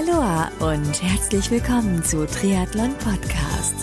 Aloha 0.00 0.50
und 0.60 1.02
herzlich 1.02 1.50
willkommen 1.50 2.02
zu 2.02 2.26
Triathlon 2.26 2.96
Podcast. 2.96 3.74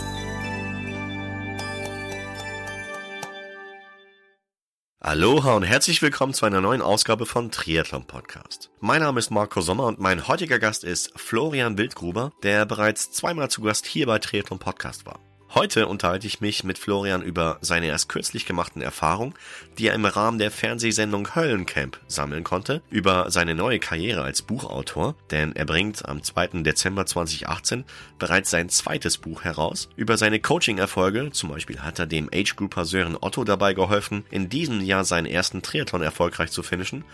Aloha 4.99 5.53
und 5.53 5.61
herzlich 5.61 6.01
willkommen 6.01 6.33
zu 6.33 6.47
einer 6.47 6.59
neuen 6.59 6.81
Ausgabe 6.81 7.27
von 7.27 7.51
Triathlon 7.51 8.07
Podcast. 8.07 8.71
Mein 8.79 9.01
Name 9.01 9.19
ist 9.19 9.29
Marco 9.29 9.61
Sommer 9.61 9.85
und 9.85 9.99
mein 9.99 10.27
heutiger 10.27 10.57
Gast 10.57 10.83
ist 10.83 11.11
Florian 11.15 11.77
Wildgruber, 11.77 12.31
der 12.41 12.65
bereits 12.65 13.11
zweimal 13.11 13.51
zu 13.51 13.61
Gast 13.61 13.85
hier 13.85 14.07
bei 14.07 14.17
Triathlon 14.17 14.57
Podcast 14.57 15.05
war. 15.05 15.19
Heute 15.55 15.87
unterhalte 15.87 16.27
ich 16.27 16.41
mich 16.41 16.65
mit 16.65 16.77
Florian 16.77 17.21
über 17.21 17.57
seine 17.61 17.87
erst 17.87 18.09
kürzlich 18.09 18.45
gemachten 18.45 18.81
Erfahrungen, 18.81 19.33
die 19.77 19.87
er 19.87 19.93
im 19.93 20.05
Rahmen 20.05 20.39
der 20.39 20.51
Fernsehsendung 20.51 21.35
Höllencamp 21.35 21.99
sammeln 22.07 22.43
konnte, 22.43 22.81
über 22.89 23.31
seine 23.31 23.55
neue 23.55 23.79
Karriere 23.79 24.23
als 24.23 24.41
Buchautor, 24.41 25.15
denn 25.31 25.55
er 25.55 25.65
bringt 25.65 26.05
am 26.05 26.21
2. 26.21 26.63
Dezember 26.63 27.05
2018 27.05 27.85
bereits 28.19 28.49
sein 28.49 28.67
zweites 28.67 29.17
Buch 29.17 29.45
heraus, 29.45 29.87
über 29.95 30.17
seine 30.17 30.41
Coaching-Erfolge, 30.41 31.31
zum 31.31 31.49
Beispiel 31.49 31.79
hat 31.79 31.97
er 31.97 32.07
dem 32.07 32.29
Age-Grouper 32.33 32.83
Sören 32.83 33.17
Otto 33.19 33.45
dabei 33.45 33.73
geholfen, 33.73 34.25
in 34.29 34.49
diesem 34.49 34.81
Jahr 34.81 35.05
seinen 35.05 35.27
ersten 35.27 35.61
Triathlon 35.61 36.01
erfolgreich 36.01 36.51
zu 36.51 36.61
finishen, 36.61 37.05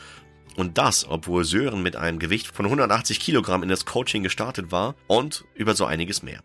und 0.56 0.78
das, 0.80 1.08
obwohl 1.08 1.46
Sören 1.46 1.84
mit 1.84 1.96
einem 1.96 2.20
Gewicht 2.20 2.48
von 2.48 2.66
180 2.66 3.20
Kilogramm 3.20 3.64
in 3.64 3.70
das 3.70 3.86
Coaching 3.86 4.24
gestartet 4.24 4.72
war 4.72 4.96
und 5.08 5.46
über 5.56 5.76
so 5.76 5.86
einiges 5.86 6.24
mehr. 6.24 6.44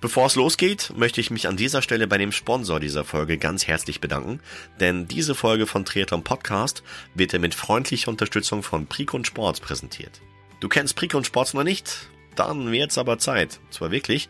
Bevor 0.00 0.26
es 0.26 0.36
losgeht, 0.36 0.92
möchte 0.96 1.20
ich 1.20 1.32
mich 1.32 1.48
an 1.48 1.56
dieser 1.56 1.82
Stelle 1.82 2.06
bei 2.06 2.18
dem 2.18 2.30
Sponsor 2.30 2.78
dieser 2.78 3.04
Folge 3.04 3.36
ganz 3.36 3.66
herzlich 3.66 4.00
bedanken, 4.00 4.38
denn 4.78 5.08
diese 5.08 5.34
Folge 5.34 5.66
von 5.66 5.84
Triathlon 5.84 6.22
Podcast 6.22 6.84
wird 7.14 7.32
dir 7.32 7.40
mit 7.40 7.52
freundlicher 7.52 8.08
Unterstützung 8.08 8.62
von 8.62 8.86
Precon 8.86 9.24
Sports 9.24 9.58
präsentiert. 9.58 10.20
Du 10.60 10.68
kennst 10.68 10.94
Precon 10.94 11.24
Sports 11.24 11.52
noch 11.52 11.64
nicht? 11.64 12.08
Dann 12.36 12.70
wird's 12.70 12.96
aber 12.96 13.18
Zeit. 13.18 13.58
Zwar 13.70 13.90
wirklich, 13.90 14.28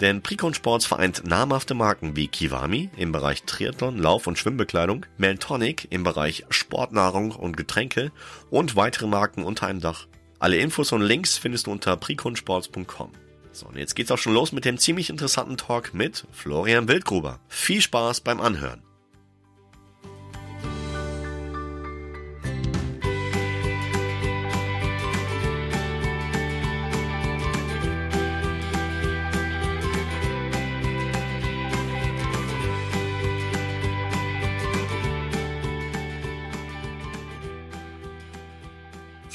denn 0.00 0.22
Precon 0.22 0.54
Sports 0.54 0.86
vereint 0.86 1.26
namhafte 1.26 1.74
Marken 1.74 2.16
wie 2.16 2.28
Kiwami 2.28 2.88
im 2.96 3.12
Bereich 3.12 3.42
Triathlon, 3.42 3.98
Lauf- 3.98 4.26
und 4.26 4.38
Schwimmbekleidung, 4.38 5.04
Meltonic 5.18 5.86
im 5.90 6.02
Bereich 6.02 6.46
Sportnahrung 6.48 7.32
und 7.32 7.58
Getränke 7.58 8.10
und 8.48 8.74
weitere 8.74 9.06
Marken 9.06 9.44
unter 9.44 9.66
einem 9.66 9.80
Dach. 9.80 10.06
Alle 10.38 10.56
Infos 10.56 10.92
und 10.92 11.02
Links 11.02 11.36
findest 11.36 11.66
du 11.66 11.72
unter 11.72 11.98
preconsports.com. 11.98 13.12
So, 13.52 13.66
und 13.66 13.76
jetzt 13.76 13.94
geht's 13.94 14.10
auch 14.10 14.18
schon 14.18 14.34
los 14.34 14.52
mit 14.52 14.64
dem 14.64 14.78
ziemlich 14.78 15.10
interessanten 15.10 15.56
Talk 15.56 15.92
mit 15.92 16.26
Florian 16.32 16.88
Wildgruber. 16.88 17.40
Viel 17.48 17.80
Spaß 17.80 18.20
beim 18.20 18.40
Anhören. 18.40 18.82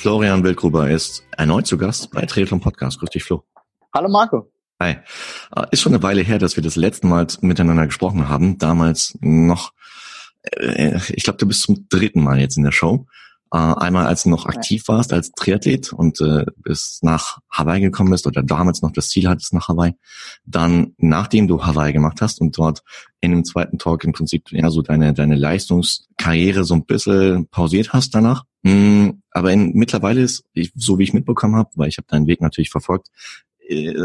Florian 0.06 0.44
Wildgruber 0.44 0.88
ist 0.88 1.26
erneut 1.32 1.66
zu 1.66 1.80
Gast 1.80 2.12
bei 2.12 2.28
Triathlon 2.28 2.60
Podcast. 2.60 3.00
Grüß 3.00 3.10
dich, 3.10 3.24
Flo. 3.24 3.44
Hallo 3.96 4.10
Marco. 4.10 4.52
Hi. 4.82 4.98
Äh, 5.56 5.68
ist 5.72 5.80
schon 5.80 5.94
eine 5.94 6.04
Weile 6.04 6.22
her, 6.22 6.38
dass 6.38 6.58
wir 6.58 6.64
das 6.64 6.76
letzte 6.76 7.08
Mal 7.08 7.28
miteinander 7.40 7.86
gesprochen 7.86 8.28
haben. 8.28 8.58
Damals 8.58 9.18
noch, 9.22 9.72
äh, 10.42 11.00
ich 11.14 11.24
glaube, 11.24 11.38
du 11.38 11.48
bist 11.48 11.62
zum 11.62 11.88
dritten 11.88 12.22
Mal 12.22 12.42
jetzt 12.42 12.58
in 12.58 12.66
der 12.66 12.74
Show. 12.74 13.06
Äh, 13.54 13.58
einmal, 13.58 14.06
als 14.06 14.24
du 14.24 14.30
noch 14.30 14.48
aktiv 14.48 14.90
warst 14.90 15.14
als 15.14 15.32
Triathlet 15.32 15.94
und 15.94 16.20
bis 16.58 17.00
nach 17.04 17.38
Hawaii 17.50 17.80
gekommen 17.80 18.12
bist 18.12 18.28
oder 18.28 18.44
damals 18.44 18.82
noch 18.82 18.92
das 18.92 19.08
Ziel 19.08 19.30
hattest 19.30 19.54
nach 19.54 19.70
Hawaii. 19.70 19.94
Dann, 20.46 20.94
nachdem 20.98 21.48
du 21.48 21.64
Hawaii 21.64 21.94
gemacht 21.94 22.20
hast 22.20 22.42
und 22.42 22.58
dort 22.58 22.84
in 23.22 23.32
dem 23.32 23.46
zweiten 23.46 23.78
Talk 23.78 24.04
im 24.04 24.12
Prinzip 24.12 24.52
eher 24.52 24.72
so 24.72 24.82
deine, 24.82 25.14
deine 25.14 25.36
Leistungskarriere 25.36 26.66
so 26.66 26.74
ein 26.74 26.86
bisschen 26.86 27.48
pausiert 27.48 27.94
hast 27.94 28.14
danach. 28.14 28.44
Mm, 28.64 29.22
aber 29.32 29.54
in, 29.54 29.72
mittlerweile 29.74 30.22
ist, 30.22 30.44
so 30.76 31.00
wie 31.00 31.04
ich 31.04 31.14
mitbekommen 31.14 31.56
habe, 31.56 31.70
weil 31.76 31.88
ich 31.88 31.98
habe 31.98 32.08
deinen 32.10 32.28
Weg 32.28 32.42
natürlich 32.42 32.72
verfolgt, 32.72 33.08
äh, 33.08 33.55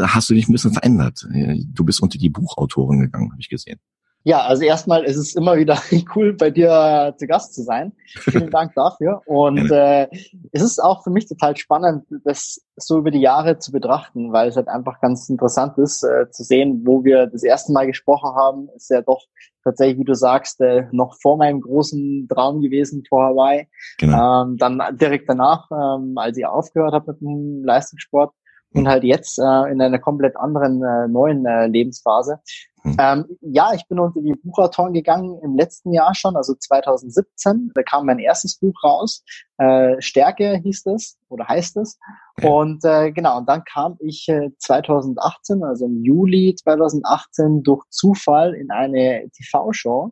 hast 0.07 0.29
du 0.29 0.33
dich 0.33 0.47
ein 0.47 0.53
bisschen 0.53 0.73
verändert. 0.73 1.27
Äh, 1.33 1.59
du 1.73 1.83
bist 1.83 2.01
unter 2.01 2.17
die 2.17 2.29
Buchautoren 2.29 2.99
gegangen, 2.99 3.31
habe 3.31 3.41
ich 3.41 3.49
gesehen. 3.49 3.79
Ja, 4.23 4.41
also 4.41 4.63
erstmal 4.63 5.03
ist 5.03 5.17
es 5.17 5.35
immer 5.35 5.57
wieder 5.57 5.81
cool, 6.15 6.33
bei 6.33 6.51
dir 6.51 7.15
zu 7.17 7.25
Gast 7.25 7.55
zu 7.55 7.63
sein. 7.63 7.93
Vielen 8.05 8.49
Dank 8.51 8.73
dafür. 8.75 9.21
Und 9.25 9.71
äh, 9.71 10.07
es 10.51 10.61
ist 10.61 10.79
auch 10.79 11.03
für 11.03 11.09
mich 11.09 11.27
total 11.27 11.57
spannend, 11.57 12.05
das 12.23 12.61
so 12.75 12.99
über 12.99 13.09
die 13.09 13.21
Jahre 13.21 13.57
zu 13.57 13.71
betrachten, 13.71 14.31
weil 14.31 14.49
es 14.49 14.55
halt 14.55 14.67
einfach 14.67 15.01
ganz 15.01 15.27
interessant 15.27 15.77
ist, 15.79 16.03
äh, 16.03 16.29
zu 16.29 16.43
sehen, 16.43 16.83
wo 16.85 17.03
wir 17.03 17.27
das 17.27 17.43
erste 17.43 17.73
Mal 17.73 17.87
gesprochen 17.87 18.35
haben. 18.35 18.69
Ist 18.75 18.91
ja 18.91 19.01
doch 19.01 19.25
tatsächlich, 19.63 19.97
wie 19.99 20.05
du 20.05 20.13
sagst, 20.13 20.61
äh, 20.61 20.83
noch 20.91 21.15
vor 21.19 21.37
meinem 21.37 21.61
großen 21.61 22.27
Traum 22.27 22.61
gewesen 22.61 23.03
vor 23.09 23.23
Hawaii. 23.23 23.67
Genau. 23.97 24.43
Ähm, 24.43 24.57
dann 24.57 24.81
direkt 24.97 25.29
danach, 25.29 25.67
ähm, 25.71 26.15
als 26.17 26.37
ich 26.37 26.45
aufgehört 26.45 26.93
habe 26.93 27.13
mit 27.13 27.21
dem 27.21 27.63
Leistungssport, 27.63 28.33
und 28.73 28.87
halt 28.87 29.03
jetzt 29.03 29.37
äh, 29.39 29.71
in 29.71 29.81
einer 29.81 29.99
komplett 29.99 30.37
anderen 30.37 30.83
äh, 30.83 31.07
neuen 31.07 31.45
äh, 31.45 31.67
Lebensphase. 31.67 32.39
Mhm. 32.83 32.97
Ähm, 32.99 33.25
ja, 33.41 33.73
ich 33.73 33.87
bin 33.87 33.99
unter 33.99 34.21
die 34.21 34.33
Buchautoren 34.33 34.93
gegangen 34.93 35.39
im 35.43 35.55
letzten 35.55 35.91
Jahr 35.93 36.15
schon, 36.15 36.35
also 36.35 36.55
2017. 36.55 37.71
Da 37.75 37.83
kam 37.83 38.05
mein 38.05 38.19
erstes 38.19 38.57
Buch 38.57 38.73
raus. 38.83 39.23
Äh, 39.57 40.01
Stärke 40.01 40.59
hieß 40.63 40.87
es 40.87 41.17
oder 41.29 41.47
heißt 41.47 41.77
es. 41.77 41.99
Ja. 42.39 42.49
Und 42.49 42.83
äh, 42.83 43.11
genau, 43.11 43.37
und 43.37 43.49
dann 43.49 43.63
kam 43.65 43.97
ich 43.99 44.27
äh, 44.29 44.49
2018, 44.57 45.63
also 45.63 45.85
im 45.85 46.03
Juli 46.03 46.55
2018, 46.55 47.61
durch 47.63 47.83
Zufall 47.89 48.55
in 48.55 48.71
eine 48.71 49.29
TV-Show. 49.35 50.11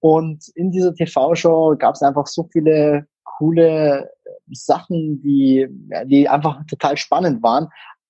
Und 0.00 0.48
in 0.54 0.70
dieser 0.70 0.94
TV-Show 0.94 1.76
gab 1.78 1.94
es 1.94 2.02
einfach 2.02 2.26
so 2.26 2.48
viele 2.52 3.06
coole 3.38 4.10
Sachen, 4.50 5.20
die, 5.22 5.68
die 6.06 6.28
einfach 6.28 6.64
total 6.66 6.96
spannend 6.96 7.42
waren. 7.42 7.68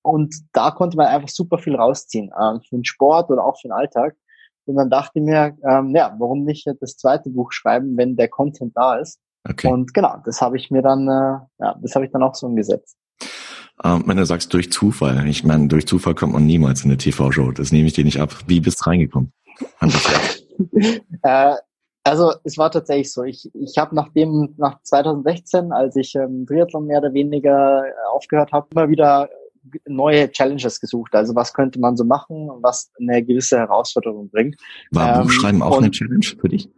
Und 0.09 0.35
da 0.53 0.71
konnte 0.71 0.97
man 0.97 1.05
einfach 1.05 1.29
super 1.29 1.59
viel 1.59 1.75
rausziehen, 1.75 2.29
äh, 2.29 2.59
für 2.67 2.75
den 2.75 2.85
Sport 2.85 3.29
oder 3.29 3.45
auch 3.45 3.59
für 3.61 3.67
den 3.67 3.73
Alltag. 3.73 4.15
Und 4.65 4.75
dann 4.75 4.89
dachte 4.89 5.19
ich 5.19 5.23
mir, 5.23 5.55
ähm, 5.69 5.95
ja, 5.95 6.15
warum 6.17 6.45
nicht 6.45 6.67
das 6.81 6.97
zweite 6.97 7.29
Buch 7.29 7.51
schreiben, 7.51 7.95
wenn 7.95 8.15
der 8.15 8.27
Content 8.27 8.75
da 8.75 8.97
ist. 8.97 9.19
Okay. 9.47 9.67
Und 9.71 9.93
genau, 9.93 10.17
das 10.25 10.41
habe 10.41 10.57
ich 10.57 10.71
mir 10.71 10.81
dann, 10.81 11.07
äh, 11.07 11.39
ja, 11.63 11.75
das 11.81 11.95
habe 11.95 12.05
ich 12.05 12.11
dann 12.11 12.23
auch 12.23 12.35
so 12.35 12.47
umgesetzt. 12.47 12.97
Ähm, 13.83 14.03
wenn 14.07 14.17
du 14.17 14.25
sagst 14.25 14.51
durch 14.53 14.71
Zufall, 14.71 15.27
ich 15.27 15.43
meine, 15.43 15.67
durch 15.67 15.87
Zufall 15.87 16.15
kommt 16.15 16.33
man 16.33 16.45
niemals 16.45 16.83
in 16.83 16.89
eine 16.89 16.97
TV-Show. 16.97 17.51
Das 17.51 17.71
nehme 17.71 17.87
ich 17.87 17.93
dir 17.93 18.03
nicht 18.03 18.19
ab. 18.19 18.35
Wie 18.47 18.59
bist 18.59 18.81
du 18.81 18.89
reingekommen? 18.89 19.31
äh, 21.21 21.55
also 22.03 22.33
es 22.43 22.57
war 22.57 22.71
tatsächlich 22.71 23.13
so. 23.13 23.23
Ich, 23.23 23.49
ich 23.53 23.77
habe 23.77 23.95
nachdem 23.95 24.55
nach 24.57 24.81
2016, 24.81 25.71
als 25.71 25.95
ich 25.95 26.15
ähm, 26.15 26.45
Triathlon 26.47 26.87
mehr 26.87 26.99
oder 26.99 27.13
weniger 27.13 27.83
äh, 27.85 27.91
aufgehört 28.11 28.51
habe, 28.51 28.67
immer 28.71 28.89
wieder 28.89 29.29
neue 29.87 30.31
Challenges 30.31 30.79
gesucht. 30.79 31.15
Also 31.15 31.35
was 31.35 31.53
könnte 31.53 31.79
man 31.79 31.97
so 31.97 32.05
machen, 32.05 32.49
was 32.61 32.91
eine 32.99 33.23
gewisse 33.23 33.57
Herausforderung 33.57 34.29
bringt. 34.29 34.55
War 34.91 35.17
ähm, 35.17 35.23
Buchschreiben 35.23 35.61
auch 35.61 35.77
eine 35.77 35.91
Challenge 35.91 36.25
für 36.39 36.49
dich? 36.49 36.69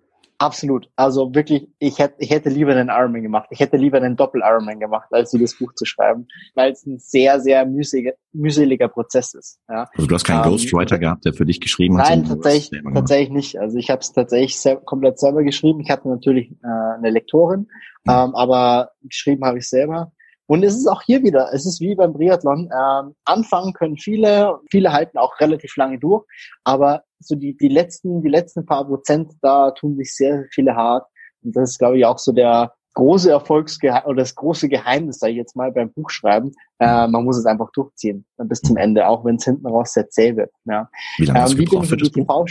Absolut. 0.41 0.89
Also 0.95 1.35
wirklich, 1.35 1.67
ich 1.77 1.99
hätte, 1.99 2.15
ich 2.17 2.31
hätte 2.31 2.49
lieber 2.49 2.71
einen 2.71 2.89
Ironman 2.89 3.21
gemacht. 3.21 3.47
Ich 3.51 3.59
hätte 3.59 3.77
lieber 3.77 3.97
einen 3.97 4.15
Doppel-Ironman 4.15 4.79
gemacht, 4.79 5.07
als 5.11 5.29
dieses 5.29 5.55
Buch 5.55 5.71
zu 5.75 5.85
schreiben, 5.85 6.27
weil 6.55 6.71
es 6.71 6.83
ein 6.87 6.97
sehr, 6.97 7.39
sehr 7.39 7.63
mühseliger, 7.67 8.13
mühseliger 8.33 8.87
Prozess 8.87 9.35
ist. 9.35 9.59
Ja. 9.69 9.87
Also 9.93 10.07
du 10.07 10.15
hast 10.15 10.23
keinen 10.23 10.43
ähm, 10.43 10.49
Ghostwriter 10.49 10.97
gehabt, 10.97 11.25
der 11.25 11.33
für 11.33 11.45
dich 11.45 11.61
geschrieben 11.61 11.99
hat? 11.99 12.09
Nein, 12.09 12.23
tatsächlich, 12.23 12.81
tatsächlich 12.91 13.29
nicht. 13.29 13.59
Also 13.59 13.77
ich 13.77 13.91
habe 13.91 14.01
es 14.01 14.13
tatsächlich 14.13 14.59
selber, 14.59 14.81
komplett 14.81 15.19
selber 15.19 15.43
geschrieben. 15.43 15.79
Ich 15.81 15.91
hatte 15.91 16.09
natürlich 16.09 16.49
äh, 16.63 16.95
eine 16.97 17.11
Lektorin, 17.11 17.67
ja. 18.07 18.25
ähm, 18.25 18.33
aber 18.33 18.93
geschrieben 19.03 19.45
habe 19.45 19.59
ich 19.59 19.69
selber. 19.69 20.11
Und 20.51 20.63
es 20.63 20.75
ist 20.75 20.85
auch 20.85 21.01
hier 21.01 21.23
wieder, 21.23 21.47
es 21.53 21.65
ist 21.65 21.79
wie 21.79 21.95
beim 21.95 22.13
Triathlon. 22.13 22.69
Ähm, 22.77 23.15
anfangen 23.23 23.71
können 23.71 23.95
viele, 23.95 24.59
viele 24.69 24.91
halten 24.91 25.17
auch 25.17 25.39
relativ 25.39 25.77
lange 25.77 25.97
durch, 25.97 26.25
aber 26.65 27.03
so 27.19 27.35
die, 27.35 27.55
die 27.55 27.69
letzten, 27.69 28.21
die 28.21 28.27
letzten 28.27 28.65
paar 28.65 28.85
Prozent, 28.85 29.31
da 29.41 29.71
tun 29.71 29.95
sich 29.95 30.13
sehr 30.13 30.43
viele 30.51 30.75
hart. 30.75 31.07
Und 31.41 31.55
das 31.55 31.69
ist, 31.69 31.77
glaube 31.79 31.99
ich, 31.99 32.05
auch 32.05 32.17
so 32.17 32.33
der 32.33 32.73
große 32.95 33.31
Erfolgsgeheimnis 33.31 34.05
oder 34.05 34.17
das 34.17 34.35
große 34.35 34.67
Geheimnis, 34.67 35.19
sage 35.19 35.31
ich 35.31 35.37
jetzt 35.37 35.55
mal, 35.55 35.71
beim 35.71 35.93
Buchschreiben. 35.93 36.51
Äh, 36.79 37.07
man 37.07 37.23
muss 37.23 37.37
es 37.37 37.45
einfach 37.45 37.71
durchziehen 37.71 38.25
bis 38.35 38.59
zum 38.59 38.75
Ende, 38.75 39.07
auch 39.07 39.23
wenn 39.23 39.37
es 39.37 39.45
hinten 39.45 39.67
raus 39.67 39.93
sehr 39.93 40.09
zäh 40.09 40.35
wird. 40.35 40.51
Ja. 40.65 40.89
Wie 41.17 41.27
lange 41.27 41.49
ähm, 41.49 41.59
wie 41.59 41.63
bin 41.63 41.83
ich 41.83 41.89
für 41.89 41.95
die 41.95 42.11
TV 42.11 42.45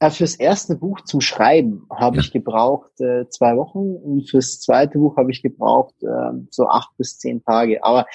äh, 0.00 0.10
fürs 0.10 0.34
erste 0.34 0.76
Buch 0.76 1.02
zum 1.02 1.20
Schreiben 1.20 1.86
habe 1.90 2.16
ja. 2.16 2.22
ich 2.22 2.32
gebraucht 2.32 3.00
äh, 3.00 3.28
zwei 3.28 3.56
Wochen 3.56 3.94
und 3.96 4.28
fürs 4.28 4.60
zweite 4.60 4.98
Buch 4.98 5.16
habe 5.16 5.30
ich 5.30 5.42
gebraucht 5.42 5.94
äh, 6.02 6.32
so 6.50 6.66
acht 6.66 6.96
bis 6.96 7.18
zehn 7.18 7.44
Tage. 7.44 7.84
Aber 7.84 8.06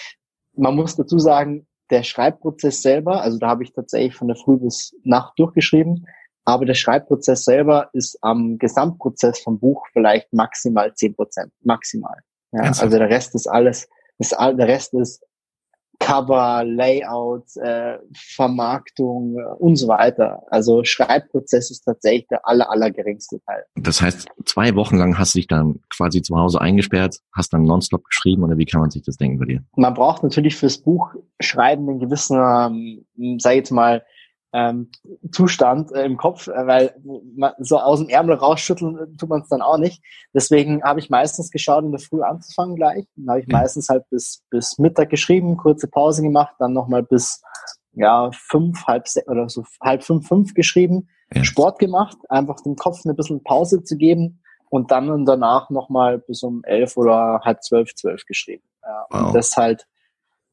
man 0.54 0.76
muss 0.76 0.96
dazu 0.96 1.20
sagen, 1.20 1.68
der 1.92 2.04
Schreibprozess 2.04 2.82
selber, 2.82 3.22
also 3.22 3.38
da 3.38 3.48
habe 3.48 3.64
ich 3.64 3.72
tatsächlich 3.72 4.16
von 4.16 4.28
der 4.28 4.36
Früh 4.36 4.58
bis 4.58 4.96
Nacht 5.04 5.38
durchgeschrieben, 5.38 6.08
aber 6.44 6.66
der 6.66 6.74
Schreibprozess 6.74 7.46
selber 7.46 7.90
ist 7.94 8.18
am 8.22 8.58
Gesamtprozess 8.58 9.40
vom 9.40 9.60
Buch 9.60 9.86
vielleicht 9.94 10.34
maximal 10.34 10.94
zehn 10.96 11.16
Prozent, 11.16 11.52
maximal. 11.62 12.18
Ja, 12.52 12.62
also 12.62 12.90
der 12.90 13.10
Rest 13.10 13.36
ist 13.36 13.48
alles, 13.48 13.88
ist, 14.18 14.32
der 14.32 14.68
Rest 14.68 14.94
ist 14.94 15.24
Cover, 16.06 16.64
Layout, 16.64 17.58
äh, 17.58 17.98
Vermarktung 18.14 19.40
äh, 19.40 19.44
und 19.58 19.76
so 19.76 19.88
weiter. 19.88 20.44
Also 20.52 20.84
Schreibprozess 20.84 21.72
ist 21.72 21.82
tatsächlich 21.82 22.28
der 22.28 22.48
aller, 22.48 22.70
aller 22.70 22.92
geringste 22.92 23.40
Teil. 23.44 23.64
Das 23.76 24.04
heißt, 24.04 24.28
zwei 24.46 24.76
Wochen 24.76 24.98
lang 24.98 25.18
hast 25.18 25.34
du 25.34 25.40
dich 25.40 25.48
dann 25.48 25.80
quasi 25.90 26.22
zu 26.22 26.38
Hause 26.38 26.62
eingesperrt, 26.62 27.22
hast 27.34 27.54
dann 27.54 27.64
nonstop 27.64 28.04
geschrieben 28.04 28.44
oder 28.44 28.56
wie 28.60 28.66
kann 28.66 28.82
man 28.82 28.92
sich 28.92 29.02
das 29.02 29.18
denken 29.18 29.40
bei 29.40 29.46
dir? 29.46 29.64
Man 29.76 29.96
braucht 29.96 30.22
natürlich 30.22 30.56
fürs 30.56 30.78
Buch 30.78 31.16
schreiben 31.40 31.90
einen 31.90 32.00
gewissen, 32.00 32.38
ähm, 32.38 33.40
sag 33.40 33.54
ich 33.54 33.58
jetzt 33.58 33.72
mal, 33.72 34.04
ähm, 34.56 34.90
Zustand 35.32 35.92
äh, 35.92 36.06
im 36.06 36.16
Kopf, 36.16 36.48
äh, 36.48 36.66
weil 36.66 36.96
man, 37.36 37.52
so 37.60 37.78
aus 37.78 38.00
dem 38.00 38.08
Ärmel 38.08 38.36
rausschütteln 38.38 38.98
äh, 38.98 39.18
tut 39.18 39.28
man 39.28 39.42
es 39.42 39.50
dann 39.50 39.62
auch 39.62 39.78
nicht. 39.78 40.02
Deswegen 40.34 40.82
habe 40.82 41.02
ich 41.02 41.10
meistens 41.10 41.52
geschaut, 41.52 41.84
in 41.84 41.92
der 41.92 42.00
Früh 42.00 42.22
anzufangen 42.22 42.78
gleich. 42.78 43.06
Dann 43.18 43.30
habe 43.30 43.42
ich 43.42 43.48
ja. 43.50 43.58
meistens 43.60 43.90
halt 43.90 44.10
bis, 44.10 44.44
bis 44.50 44.78
Mittag 44.78 45.10
geschrieben, 45.10 45.58
kurze 45.58 45.90
Pause 45.90 46.22
gemacht, 46.22 46.56
dann 46.58 46.72
nochmal 46.72 47.04
bis 47.04 47.42
ja, 47.92 48.30
fünf, 48.32 48.86
halb 48.86 49.08
oder 49.28 49.50
so 49.50 49.66
halb 49.82 50.04
fünf, 50.04 50.26
fünf 50.26 50.54
geschrieben, 50.54 51.10
ja. 51.34 51.44
Sport 51.44 51.78
gemacht, 51.78 52.18
einfach 52.30 52.62
dem 52.62 52.78
Kopf 52.78 53.02
eine 53.04 53.14
bisschen 53.14 53.44
Pause 53.44 53.84
zu 53.84 53.98
geben 53.98 54.42
und 54.70 54.90
dann 54.92 55.10
und 55.10 55.26
danach 55.26 55.70
nochmal 55.70 56.20
bis 56.20 56.44
um 56.44 56.64
elf 56.64 56.96
oder 56.96 57.42
halb 57.44 57.62
zwölf, 57.62 57.94
zwölf 57.96 58.26
geschrieben. 58.26 58.64
Ja, 58.84 59.06
wow. 59.10 59.28
Und 59.28 59.36
das 59.36 59.58
halt 59.58 59.86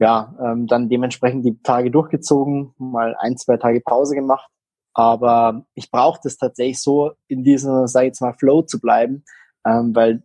ja, 0.02 0.34
ähm, 0.44 0.66
dann 0.66 0.88
dementsprechend 0.88 1.44
die 1.44 1.62
Tage 1.62 1.92
durchgezogen, 1.92 2.74
mal 2.76 3.14
ein, 3.20 3.36
zwei 3.36 3.56
Tage 3.56 3.80
Pause 3.80 4.16
gemacht. 4.16 4.50
Aber 4.94 5.64
ich 5.74 5.92
brauche 5.92 6.18
das 6.24 6.36
tatsächlich 6.36 6.82
so, 6.82 7.12
in 7.28 7.44
diesem, 7.44 7.86
sag 7.86 8.02
ich 8.02 8.08
jetzt 8.08 8.20
mal, 8.20 8.34
Flow 8.34 8.62
zu 8.62 8.80
bleiben, 8.80 9.24
ähm, 9.64 9.94
weil 9.94 10.24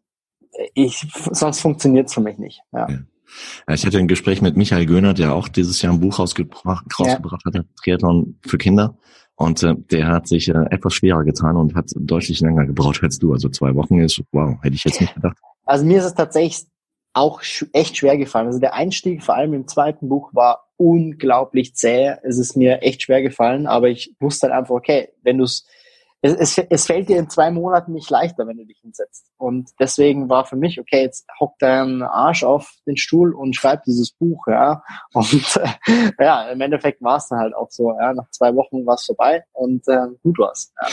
ich, 0.74 1.08
sonst 1.32 1.62
funktioniert 1.62 2.08
es 2.08 2.16
für 2.16 2.22
mich 2.22 2.40
nicht. 2.40 2.62
Ja. 2.74 2.90
ja. 2.90 2.98
Ich 3.74 3.86
hatte 3.86 4.00
ein 4.00 4.08
Gespräch 4.08 4.42
mit 4.42 4.58
Michael 4.58 4.88
Göhner, 4.88 5.14
der 5.14 5.36
auch 5.36 5.48
dieses 5.48 5.82
Jahr 5.84 5.94
ein 5.94 6.00
Buch 6.00 6.18
rausgebracht, 6.18 6.86
rausgebracht 7.00 7.44
ja. 7.46 7.52
hatte, 7.54 7.68
Triathlon 7.80 8.40
für 8.48 8.58
Kinder. 8.58 8.98
Und 9.36 9.62
äh, 9.62 9.76
der 9.92 10.08
hat 10.08 10.28
sich 10.28 10.50
äh, 10.50 10.66
etwas 10.72 10.96
schwerer 10.96 11.24
getan 11.24 11.56
und 11.56 11.76
hat 11.76 11.92
deutlich 11.96 12.40
länger 12.42 12.66
gebraucht 12.66 13.04
als 13.04 13.20
du. 13.20 13.34
Also 13.34 13.50
zwei 13.50 13.76
Wochen 13.76 14.00
ist, 14.00 14.20
wow, 14.32 14.58
hätte 14.64 14.76
ich 14.76 14.84
jetzt 14.86 15.00
nicht 15.00 15.14
gedacht. 15.14 15.38
Also 15.66 15.86
mir 15.86 16.00
ist 16.00 16.06
es 16.06 16.16
tatsächlich 16.16 16.66
auch 17.18 17.42
echt 17.74 17.98
schwer 17.98 18.18
gefallen. 18.18 18.48
Also 18.48 18.60
der 18.60 18.76
Einstieg, 18.76 19.24
vor 19.24 19.36
allem 19.36 19.54
im 19.54 19.68
zweiten 19.68 20.08
Buch, 20.08 20.30
war 20.34 20.68
unglaublich 20.78 21.76
zäh. 21.76 22.16
Es 22.24 22.38
ist 22.38 22.56
mir 22.56 22.84
echt 22.84 23.02
schwer 23.02 23.24
gefallen, 23.24 23.66
aber 23.66 23.90
ich 23.90 24.16
wusste 24.20 24.48
halt 24.48 24.58
einfach, 24.58 24.76
okay, 24.76 25.10
wenn 25.24 25.40
du 25.40 25.44
es, 25.44 25.66
es, 26.22 26.58
es 26.58 26.86
fällt 26.86 27.10
dir 27.10 27.18
in 27.18 27.30
zwei 27.30 27.50
Monaten 27.50 27.94
nicht 27.94 28.10
leichter, 28.10 28.48
wenn 28.48 28.58
du 28.58 28.66
dich 28.66 28.80
hinsetzt. 28.82 29.26
Und 29.38 29.70
deswegen 29.80 30.30
war 30.30 30.46
für 30.46 30.56
mich, 30.56 30.80
okay, 30.80 31.02
jetzt 31.02 31.28
hock 31.40 31.58
deinen 31.60 32.04
Arsch 32.04 32.44
auf 32.44 32.72
den 32.86 32.98
Stuhl 32.98 33.34
und 33.34 33.56
schreib 33.56 33.84
dieses 33.84 34.12
Buch, 34.12 34.46
ja. 34.48 34.84
Und 35.14 35.58
äh, 35.58 36.12
ja, 36.24 36.50
im 36.50 36.62
Endeffekt 36.62 37.02
war 37.02 37.18
es 37.18 37.28
dann 37.30 37.40
halt 37.40 37.56
auch 37.56 37.70
so, 37.72 37.94
ja, 38.00 38.14
nach 38.14 38.30
zwei 38.30 38.54
Wochen 38.56 38.86
war 38.86 38.96
es 38.96 39.06
vorbei 39.06 39.44
und 39.54 39.88
äh, 39.88 40.08
gut 40.22 40.38
war's. 40.38 40.72
Ja. 40.80 40.88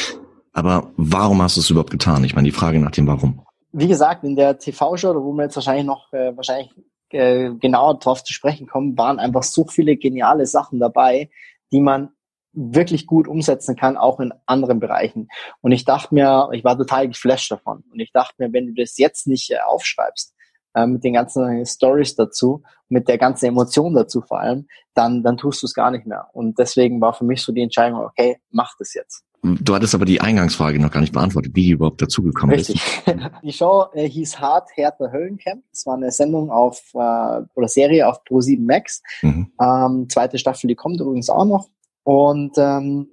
Aber 0.52 0.90
warum 0.96 1.42
hast 1.42 1.56
du 1.56 1.60
es 1.60 1.70
überhaupt 1.70 1.90
getan? 1.90 2.24
Ich 2.24 2.34
meine, 2.34 2.46
die 2.46 2.52
Frage 2.52 2.78
nach 2.78 2.92
dem 2.92 3.06
Warum 3.06 3.44
wie 3.74 3.88
gesagt, 3.88 4.22
in 4.24 4.36
der 4.36 4.58
TV-Show, 4.58 5.14
wo 5.24 5.32
wir 5.32 5.44
jetzt 5.44 5.56
wahrscheinlich 5.56 5.84
noch 5.84 6.12
äh, 6.12 6.36
wahrscheinlich 6.36 6.70
äh, 7.10 7.50
genauer 7.54 7.98
drauf 7.98 8.22
zu 8.22 8.32
sprechen 8.32 8.68
kommen, 8.68 8.96
waren 8.96 9.18
einfach 9.18 9.42
so 9.42 9.66
viele 9.66 9.96
geniale 9.96 10.46
Sachen 10.46 10.78
dabei, 10.78 11.28
die 11.72 11.80
man 11.80 12.10
wirklich 12.52 13.08
gut 13.08 13.26
umsetzen 13.26 13.74
kann, 13.74 13.96
auch 13.96 14.20
in 14.20 14.32
anderen 14.46 14.78
Bereichen. 14.78 15.28
Und 15.60 15.72
ich 15.72 15.84
dachte 15.84 16.14
mir, 16.14 16.48
ich 16.52 16.62
war 16.62 16.78
total 16.78 17.08
geflasht 17.08 17.50
davon. 17.50 17.82
Und 17.90 17.98
ich 17.98 18.12
dachte 18.12 18.34
mir, 18.38 18.52
wenn 18.52 18.68
du 18.68 18.74
das 18.80 18.96
jetzt 18.96 19.26
nicht 19.26 19.50
äh, 19.50 19.58
aufschreibst, 19.66 20.34
äh, 20.74 20.86
mit 20.86 21.02
den 21.02 21.14
ganzen 21.14 21.66
Stories 21.66 22.14
dazu, 22.14 22.62
mit 22.88 23.08
der 23.08 23.18
ganzen 23.18 23.46
Emotion 23.46 23.92
dazu 23.94 24.22
vor 24.22 24.38
allem, 24.38 24.68
dann, 24.94 25.24
dann 25.24 25.36
tust 25.36 25.62
du 25.62 25.66
es 25.66 25.74
gar 25.74 25.90
nicht 25.90 26.06
mehr. 26.06 26.28
Und 26.32 26.60
deswegen 26.60 27.00
war 27.00 27.12
für 27.12 27.24
mich 27.24 27.42
so 27.42 27.52
die 27.52 27.62
Entscheidung, 27.62 28.00
okay, 28.00 28.38
mach 28.50 28.76
das 28.78 28.94
jetzt. 28.94 29.24
Du 29.44 29.74
hattest 29.74 29.94
aber 29.94 30.06
die 30.06 30.22
Eingangsfrage 30.22 30.80
noch 30.80 30.90
gar 30.90 31.00
nicht 31.00 31.12
beantwortet, 31.12 31.52
wie 31.54 31.64
die 31.64 31.70
überhaupt 31.72 32.00
dazugekommen 32.00 32.58
ist. 32.58 32.72
Die 33.42 33.52
Show 33.52 33.84
äh, 33.92 34.08
hieß 34.08 34.40
Hart 34.40 34.70
Härter 34.74 35.12
Höllencamp. 35.12 35.62
Das 35.70 35.84
war 35.84 35.96
eine 35.96 36.10
Sendung 36.10 36.50
auf 36.50 36.82
äh, 36.94 37.42
oder 37.54 37.68
Serie 37.68 38.08
auf 38.08 38.22
Pro7 38.24 38.64
Max. 38.64 39.02
Mhm. 39.20 39.52
Ähm, 39.60 40.08
zweite 40.08 40.38
Staffel, 40.38 40.68
die 40.68 40.74
kommt 40.74 40.98
übrigens 40.98 41.28
auch 41.28 41.44
noch. 41.44 41.68
Und 42.04 42.52
ähm, 42.56 43.08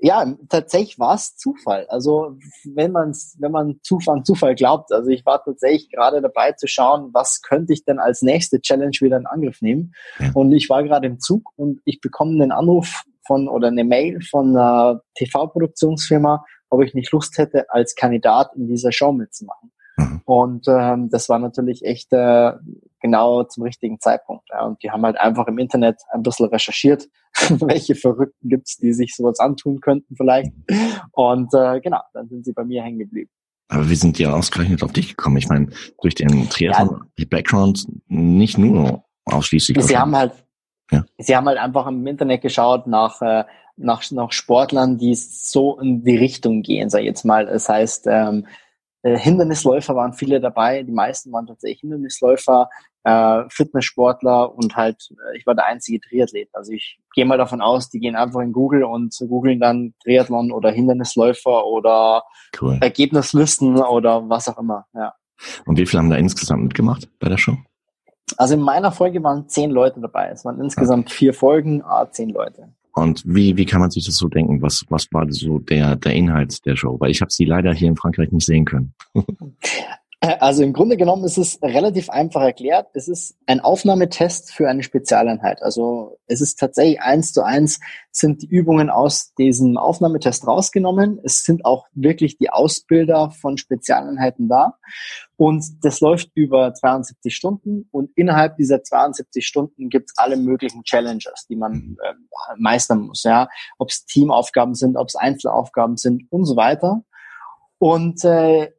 ja, 0.00 0.34
tatsächlich 0.48 0.98
war 0.98 1.14
es 1.14 1.36
Zufall. 1.36 1.86
Also 1.88 2.36
wenn 2.64 2.90
man 2.90 3.16
wenn 3.38 3.52
man 3.52 3.80
Zufall, 3.82 4.22
Zufall 4.24 4.54
glaubt, 4.56 4.92
also 4.92 5.10
ich 5.10 5.26
war 5.26 5.42
tatsächlich 5.44 5.90
gerade 5.90 6.20
dabei 6.20 6.52
zu 6.52 6.66
schauen, 6.66 7.10
was 7.12 7.42
könnte 7.42 7.72
ich 7.72 7.84
denn 7.84 8.00
als 8.00 8.22
nächste 8.22 8.60
Challenge 8.60 8.96
wieder 9.00 9.16
in 9.16 9.26
Angriff 9.26 9.60
nehmen. 9.60 9.94
Ja. 10.18 10.30
Und 10.34 10.52
ich 10.52 10.68
war 10.68 10.82
gerade 10.82 11.06
im 11.06 11.20
Zug 11.20 11.50
und 11.56 11.80
ich 11.84 12.00
bekomme 12.00 12.32
einen 12.32 12.52
Anruf 12.52 13.04
von 13.28 13.46
oder 13.46 13.68
eine 13.68 13.84
Mail 13.84 14.20
von 14.22 14.56
einer 14.56 15.02
TV-Produktionsfirma, 15.14 16.44
ob 16.70 16.82
ich 16.82 16.94
nicht 16.94 17.12
Lust 17.12 17.38
hätte, 17.38 17.70
als 17.70 17.94
Kandidat 17.94 18.50
in 18.56 18.66
dieser 18.66 18.90
Show 18.90 19.12
mitzumachen. 19.12 19.70
Mhm. 19.96 20.22
Und 20.24 20.66
ähm, 20.68 21.10
das 21.10 21.28
war 21.28 21.38
natürlich 21.38 21.84
echt 21.84 22.12
äh, 22.12 22.52
genau 23.00 23.44
zum 23.44 23.64
richtigen 23.64 24.00
Zeitpunkt. 24.00 24.48
Ja. 24.50 24.64
Und 24.64 24.82
die 24.82 24.90
haben 24.90 25.04
halt 25.04 25.18
einfach 25.18 25.46
im 25.46 25.58
Internet 25.58 25.96
ein 26.10 26.22
bisschen 26.22 26.46
recherchiert, 26.46 27.08
welche 27.48 27.94
Verrückten 27.94 28.48
gibt's, 28.48 28.78
die 28.78 28.92
sich 28.92 29.14
sowas 29.14 29.38
antun 29.38 29.80
könnten 29.80 30.16
vielleicht. 30.16 30.52
Und 31.12 31.52
äh, 31.54 31.80
genau, 31.80 32.00
dann 32.14 32.28
sind 32.28 32.44
sie 32.44 32.52
bei 32.52 32.64
mir 32.64 32.82
hängen 32.82 32.98
geblieben. 32.98 33.30
Aber 33.68 33.90
wie 33.90 33.96
sind 33.96 34.18
die 34.18 34.26
ausgerechnet 34.26 34.82
auf 34.82 34.92
dich 34.92 35.10
gekommen? 35.10 35.36
Ich 35.36 35.48
meine, 35.48 35.68
durch 36.00 36.14
den 36.14 36.48
Triathlon-Background 36.48 37.84
ja. 37.86 37.94
nicht 38.08 38.56
nur 38.56 39.04
ausschließlich. 39.26 39.82
Sie 39.82 39.98
haben 39.98 40.16
halt 40.16 40.32
ja. 40.90 41.04
Sie 41.18 41.36
haben 41.36 41.46
halt 41.46 41.58
einfach 41.58 41.86
im 41.86 42.06
Internet 42.06 42.42
geschaut 42.42 42.86
nach, 42.86 43.20
äh, 43.22 43.44
nach, 43.76 44.02
nach 44.10 44.32
Sportlern, 44.32 44.98
die 44.98 45.14
so 45.14 45.78
in 45.78 46.02
die 46.02 46.16
Richtung 46.16 46.62
gehen, 46.62 46.90
sag 46.90 47.00
ich 47.00 47.06
jetzt 47.06 47.24
mal. 47.24 47.46
Das 47.46 47.68
heißt, 47.68 48.06
ähm, 48.08 48.46
äh, 49.02 49.16
Hindernisläufer 49.16 49.94
waren 49.94 50.12
viele 50.12 50.40
dabei, 50.40 50.82
die 50.82 50.92
meisten 50.92 51.32
waren 51.32 51.46
tatsächlich 51.46 51.80
Hindernisläufer, 51.80 52.68
äh, 53.04 53.44
Fitnesssportler 53.48 54.54
und 54.54 54.76
halt, 54.76 55.08
äh, 55.12 55.36
ich 55.36 55.46
war 55.46 55.54
der 55.54 55.66
einzige 55.66 56.00
Triathlet. 56.00 56.48
Also 56.52 56.72
ich 56.72 56.98
gehe 57.14 57.24
mal 57.24 57.38
davon 57.38 57.60
aus, 57.60 57.90
die 57.90 58.00
gehen 58.00 58.16
einfach 58.16 58.40
in 58.40 58.52
Google 58.52 58.84
und 58.84 59.16
googeln 59.28 59.60
dann 59.60 59.94
Triathlon 60.02 60.50
oder 60.50 60.70
Hindernisläufer 60.70 61.64
oder 61.66 62.24
cool. 62.60 62.78
Ergebnislisten 62.80 63.76
oder 63.76 64.28
was 64.28 64.48
auch 64.48 64.58
immer, 64.58 64.86
ja. 64.94 65.14
Und 65.66 65.78
wie 65.78 65.86
viele 65.86 66.00
haben 66.00 66.10
da 66.10 66.16
insgesamt 66.16 66.64
mitgemacht 66.64 67.08
bei 67.20 67.28
der 67.28 67.38
Show? 67.38 67.56
Also 68.36 68.54
in 68.54 68.60
meiner 68.60 68.92
Folge 68.92 69.22
waren 69.22 69.48
zehn 69.48 69.70
Leute 69.70 70.00
dabei. 70.00 70.30
Es 70.30 70.44
waren 70.44 70.60
insgesamt 70.60 71.06
okay. 71.06 71.14
vier 71.14 71.34
Folgen, 71.34 71.82
ah, 71.82 72.08
zehn 72.10 72.30
Leute. 72.30 72.68
Und 72.92 73.22
wie, 73.24 73.56
wie 73.56 73.64
kann 73.64 73.80
man 73.80 73.90
sich 73.90 74.04
das 74.04 74.16
so 74.16 74.28
denken? 74.28 74.60
Was, 74.60 74.84
was 74.88 75.06
war 75.12 75.24
so 75.30 75.58
der, 75.60 75.96
der 75.96 76.14
Inhalt 76.14 76.64
der 76.66 76.74
Show? 76.76 76.96
Weil 76.98 77.10
ich 77.10 77.20
habe 77.20 77.30
sie 77.30 77.44
leider 77.44 77.72
hier 77.72 77.88
in 77.88 77.96
Frankreich 77.96 78.32
nicht 78.32 78.46
sehen 78.46 78.64
können. 78.64 78.94
Also 80.20 80.64
im 80.64 80.72
Grunde 80.72 80.96
genommen 80.96 81.22
ist 81.22 81.38
es 81.38 81.62
relativ 81.62 82.10
einfach 82.10 82.42
erklärt. 82.42 82.88
Es 82.92 83.06
ist 83.06 83.36
ein 83.46 83.60
Aufnahmetest 83.60 84.52
für 84.52 84.68
eine 84.68 84.82
Spezialeinheit. 84.82 85.62
Also 85.62 86.18
es 86.26 86.40
ist 86.40 86.58
tatsächlich 86.58 87.00
eins 87.00 87.32
zu 87.32 87.44
eins 87.44 87.78
sind 88.10 88.42
die 88.42 88.48
Übungen 88.48 88.90
aus 88.90 89.32
diesem 89.34 89.76
Aufnahmetest 89.76 90.44
rausgenommen. 90.44 91.20
Es 91.22 91.44
sind 91.44 91.64
auch 91.64 91.86
wirklich 91.92 92.36
die 92.36 92.50
Ausbilder 92.50 93.30
von 93.30 93.58
Spezialeinheiten 93.58 94.48
da. 94.48 94.74
Und 95.36 95.64
das 95.84 96.00
läuft 96.00 96.30
über 96.34 96.74
72 96.74 97.36
Stunden. 97.36 97.88
Und 97.92 98.10
innerhalb 98.16 98.56
dieser 98.56 98.82
72 98.82 99.46
Stunden 99.46 99.88
gibt 99.88 100.10
es 100.10 100.18
alle 100.18 100.36
möglichen 100.36 100.82
Challenges, 100.82 101.46
die 101.48 101.54
man 101.54 101.96
äh, 102.02 102.14
meistern 102.56 103.02
muss. 103.02 103.22
Ja, 103.22 103.48
ob 103.78 103.90
es 103.90 104.04
Teamaufgaben 104.04 104.74
sind, 104.74 104.96
ob 104.96 105.06
es 105.06 105.14
Einzelaufgaben 105.14 105.96
sind 105.96 106.24
und 106.30 106.44
so 106.44 106.56
weiter. 106.56 107.04
Und 107.78 108.24
äh, 108.24 108.72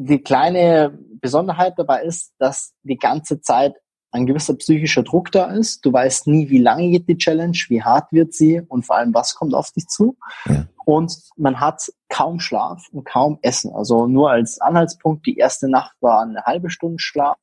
die 0.00 0.20
kleine 0.20 0.96
Besonderheit 1.20 1.74
dabei 1.76 2.02
ist, 2.02 2.32
dass 2.38 2.72
die 2.84 2.98
ganze 2.98 3.40
Zeit 3.40 3.74
ein 4.12 4.26
gewisser 4.26 4.54
psychischer 4.54 5.02
Druck 5.02 5.32
da 5.32 5.46
ist. 5.46 5.84
Du 5.84 5.92
weißt 5.92 6.28
nie, 6.28 6.48
wie 6.50 6.62
lange 6.62 6.88
geht 6.90 7.08
die 7.08 7.18
Challenge, 7.18 7.58
wie 7.68 7.82
hart 7.82 8.12
wird 8.12 8.32
sie 8.32 8.60
und 8.60 8.86
vor 8.86 8.96
allem, 8.96 9.12
was 9.12 9.34
kommt 9.34 9.54
auf 9.54 9.72
dich 9.72 9.88
zu. 9.88 10.16
Ja. 10.46 10.66
Und 10.84 11.18
man 11.36 11.58
hat 11.58 11.92
kaum 12.08 12.38
Schlaf 12.38 12.86
und 12.92 13.04
kaum 13.04 13.40
Essen. 13.42 13.74
Also 13.74 14.06
nur 14.06 14.30
als 14.30 14.60
Anhaltspunkt, 14.60 15.26
die 15.26 15.36
erste 15.36 15.68
Nacht 15.68 15.96
war 16.00 16.22
eine 16.22 16.44
halbe 16.44 16.70
Stunde 16.70 17.00
Schlaf, 17.00 17.36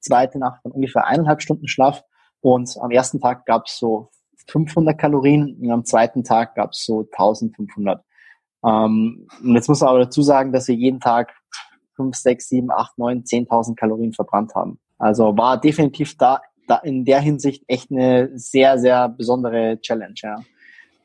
zweite 0.00 0.38
Nacht 0.38 0.60
dann 0.64 0.72
ungefähr 0.72 1.06
eineinhalb 1.06 1.42
Stunden 1.42 1.68
Schlaf 1.68 2.02
und 2.40 2.76
am 2.80 2.90
ersten 2.90 3.20
Tag 3.20 3.46
gab 3.46 3.66
es 3.66 3.78
so 3.78 4.10
500 4.48 4.98
Kalorien 4.98 5.56
und 5.62 5.70
am 5.70 5.84
zweiten 5.84 6.24
Tag 6.24 6.56
gab 6.56 6.72
es 6.72 6.84
so 6.84 7.08
1500. 7.12 8.04
Ähm, 8.66 9.28
und 9.42 9.54
jetzt 9.54 9.68
muss 9.68 9.80
man 9.80 9.90
aber 9.90 10.00
dazu 10.00 10.22
sagen, 10.22 10.52
dass 10.52 10.66
wir 10.68 10.74
jeden 10.74 11.00
Tag 11.00 11.32
5, 11.96 12.16
6, 12.16 12.48
7, 12.48 12.70
8, 12.70 12.98
9, 12.98 13.24
10.000 13.24 13.76
Kalorien 13.76 14.12
verbrannt 14.12 14.54
haben. 14.54 14.78
Also 14.98 15.36
war 15.36 15.60
definitiv 15.60 16.16
da, 16.16 16.40
da 16.66 16.76
in 16.76 17.04
der 17.04 17.20
Hinsicht 17.20 17.64
echt 17.66 17.90
eine 17.90 18.30
sehr, 18.34 18.78
sehr 18.78 19.08
besondere 19.08 19.80
Challenge. 19.80 20.14
Ja. 20.22 20.36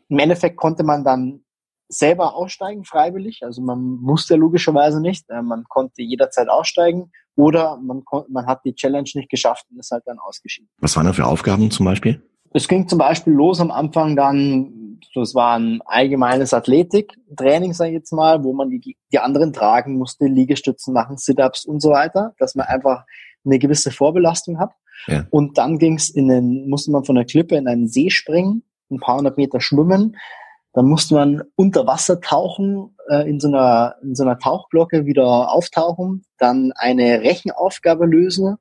Im 0.10 0.20
Endeffekt 0.20 0.58
konnte 0.58 0.84
man 0.84 1.04
dann 1.04 1.42
selber 1.90 2.36
aussteigen, 2.36 2.86
freiwillig. 2.86 3.44
Also 3.44 3.62
man 3.62 3.80
musste 3.80 4.36
logischerweise 4.36 5.02
nicht. 5.02 5.30
Äh, 5.30 5.42
man 5.42 5.66
konnte 5.68 6.02
jederzeit 6.02 6.48
aussteigen 6.50 7.12
oder 7.36 7.78
man, 7.78 8.04
man 8.30 8.46
hat 8.46 8.64
die 8.64 8.76
Challenge 8.76 9.10
nicht 9.16 9.30
geschafft 9.30 9.66
und 9.72 9.80
ist 9.80 9.92
halt 9.92 10.04
dann 10.06 10.20
ausgeschieden. 10.20 10.70
Was 10.80 10.96
waren 10.96 11.06
da 11.06 11.14
für 11.14 11.26
Aufgaben 11.26 11.72
zum 11.72 11.86
Beispiel? 11.86 12.22
Es 12.52 12.68
ging 12.68 12.88
zum 12.88 13.00
Beispiel 13.00 13.34
los 13.34 13.60
am 13.60 13.72
Anfang 13.72 14.16
dann, 14.16 14.79
das 15.16 15.36
war 15.36 15.58
ein 15.58 15.82
allgemeines 15.86 16.54
Athletiktraining, 16.54 17.74
sage 17.74 17.92
ich 17.92 17.96
jetzt 17.96 18.12
mal, 18.12 18.44
wo 18.44 18.54
man 18.54 18.70
die, 18.70 18.98
die 19.12 19.20
anderen 19.20 19.54
tragen 19.54 19.98
musste, 19.98 20.26
Liegestützen 20.26 20.94
machen, 20.94 21.18
Sit-ups 21.18 21.66
und 21.66 21.82
so 21.82 21.92
weiter, 21.92 22.34
dass 22.38 22.56
man 22.56 22.68
einfach 22.68 23.06
eine 23.46 23.60
gewisse 23.60 23.92
Vorbelastung 23.92 24.60
hat. 24.60 24.72
Ja. 25.08 25.26
Und 25.30 25.58
dann 25.58 25.78
ging's 25.78 26.10
in 26.10 26.28
den, 26.28 26.70
musste 26.70 26.92
man 26.92 27.06
von 27.06 27.16
der 27.16 27.26
Klippe 27.26 27.56
in 27.56 27.68
einen 27.68 27.88
See 27.88 28.10
springen, 28.10 28.64
ein 28.92 29.00
paar 29.00 29.18
hundert 29.18 29.38
Meter 29.38 29.62
schwimmen. 29.62 30.18
Dann 30.74 30.86
musste 30.86 31.16
man 31.16 31.44
unter 31.56 31.88
Wasser 31.88 32.22
tauchen, 32.22 32.96
äh, 33.10 33.28
in, 33.28 33.40
so 33.40 33.48
einer, 33.48 33.96
in 34.04 34.16
so 34.16 34.24
einer 34.24 34.38
Tauchglocke 34.38 35.06
wieder 35.06 35.52
auftauchen, 35.52 36.24
dann 36.38 36.72
eine 36.76 37.22
Rechenaufgabe 37.22 38.06
lösen, 38.06 38.58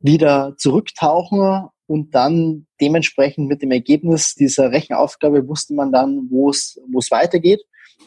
wieder 0.00 0.54
zurücktauchen 0.56 1.68
und 1.88 2.14
dann 2.14 2.66
dementsprechend 2.80 3.48
mit 3.48 3.62
dem 3.62 3.72
Ergebnis 3.72 4.34
dieser 4.34 4.70
Rechenaufgabe 4.70 5.48
wusste 5.48 5.74
man 5.74 5.90
dann, 5.90 6.28
wo 6.30 6.50
es 6.50 6.80
wo 6.90 6.98
es 6.98 7.10
weitergeht 7.10 7.62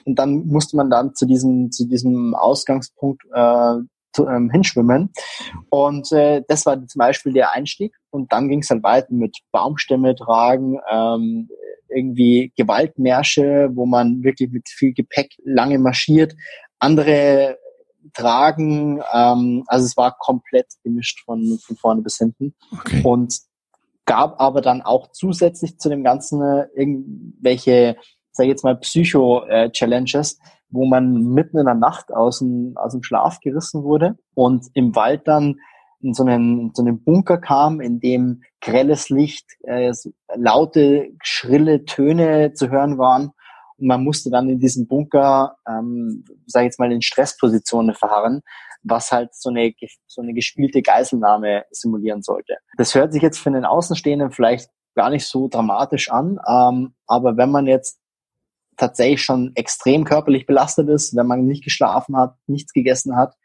und 0.05 0.17
dann 0.17 0.45
musste 0.47 0.77
man 0.77 0.89
dann 0.89 1.13
zu 1.15 1.25
diesem 1.25 1.71
zu 1.71 1.88
diesem 1.88 2.35
Ausgangspunkt 2.35 3.23
äh, 3.33 3.75
zu, 4.13 4.27
ähm, 4.27 4.50
hinschwimmen. 4.50 5.11
Und 5.69 6.11
äh, 6.11 6.41
das 6.47 6.65
war 6.65 6.75
zum 6.85 7.00
Beispiel 7.00 7.33
der 7.33 7.51
Einstieg. 7.51 7.95
Und 8.09 8.31
dann 8.31 8.50
ging 8.50 8.59
es 8.59 8.69
halt 8.69 8.83
weiter 8.83 9.13
mit 9.13 9.38
Baumstämme 9.51 10.15
tragen, 10.15 10.79
ähm, 10.91 11.50
irgendwie 11.89 12.51
Gewaltmärsche, 12.55 13.69
wo 13.73 13.85
man 13.85 14.23
wirklich 14.23 14.51
mit 14.51 14.67
viel 14.69 14.93
Gepäck 14.93 15.31
lange 15.43 15.79
marschiert. 15.79 16.35
Andere 16.79 17.57
tragen, 18.13 19.01
ähm, 19.13 19.63
also 19.67 19.85
es 19.85 19.95
war 19.95 20.17
komplett 20.17 20.67
gemischt 20.83 21.23
von, 21.23 21.59
von 21.63 21.75
vorne 21.77 22.01
bis 22.01 22.17
hinten. 22.17 22.55
Okay. 22.71 23.01
Und 23.03 23.39
gab 24.12 24.41
aber 24.41 24.60
dann 24.60 24.82
auch 24.82 25.08
zusätzlich 25.13 25.77
zu 25.80 25.88
dem 25.88 26.03
Ganzen 26.03 26.41
äh, 26.41 26.68
irgendwelche, 26.75 27.96
sag 28.34 28.44
ich 28.44 28.50
jetzt 28.50 28.65
mal, 28.65 28.75
Psycho-Challenges, 28.75 30.38
wo 30.70 30.86
man 30.86 31.13
mitten 31.13 31.58
in 31.58 31.63
der 31.63 31.75
Nacht 31.75 32.12
aus 32.12 32.39
dem, 32.39 32.74
aus 32.75 32.91
dem 32.91 33.03
Schlaf 33.03 33.39
gerissen 33.39 33.86
wurde 33.86 34.18
und 34.34 34.65
im 34.74 34.98
Wald 34.98 35.30
dann 35.30 35.62
in 36.01 36.13
so 36.13 36.25
einen, 36.25 36.72
so 36.74 36.82
einen 36.82 37.01
Bunker 37.01 37.38
kam, 37.38 37.80
in 37.80 38.01
dem 38.01 38.41
grelles 38.60 39.08
Licht, 39.08 39.46
äh, 39.63 39.94
laute, 40.36 41.12
schrille 41.24 41.86
Töne 41.86 42.51
zu 42.53 42.70
hören 42.70 42.98
waren. 42.98 43.32
Und 43.77 43.88
man 43.88 44.03
musste 44.03 44.30
dann 44.30 44.50
in 44.50 44.60
diesem 44.60 44.88
Bunker, 44.88 45.56
ähm, 45.65 46.25
sage 46.48 46.65
ich 46.65 46.72
jetzt 46.72 46.80
mal, 46.80 46.91
in 46.91 47.01
Stresspositionen 47.01 47.96
verharren, 47.96 48.41
was 48.83 49.11
halt 49.11 49.35
so 49.35 49.50
eine, 49.50 49.73
so 50.07 50.21
eine 50.21 50.33
gespielte 50.33 50.81
Geiselnahme 50.81 51.65
simulieren 51.71 52.21
sollte. 52.21 52.57
Das 52.77 52.95
hört 52.95 53.13
sich 53.13 53.21
jetzt 53.21 53.39
für 53.39 53.51
den 53.51 53.65
Außenstehenden 53.65 54.31
vielleicht 54.31 54.69
gar 54.95 55.09
nicht 55.09 55.25
so 55.25 55.47
dramatisch 55.47 56.11
an, 56.11 56.39
ähm, 56.47 56.95
aber 57.07 57.38
wenn 57.38 57.51
man 57.51 57.67
jetzt 57.67 58.00
tatsächlich 58.77 59.21
schon 59.21 59.51
extrem 59.55 60.03
körperlich 60.03 60.45
belastet 60.45 60.89
ist, 60.89 61.15
wenn 61.15 61.27
man 61.27 61.45
nicht 61.45 61.63
geschlafen 61.63 62.17
hat, 62.17 62.35
nichts 62.47 62.73
gegessen 62.73 63.15
hat, 63.15 63.35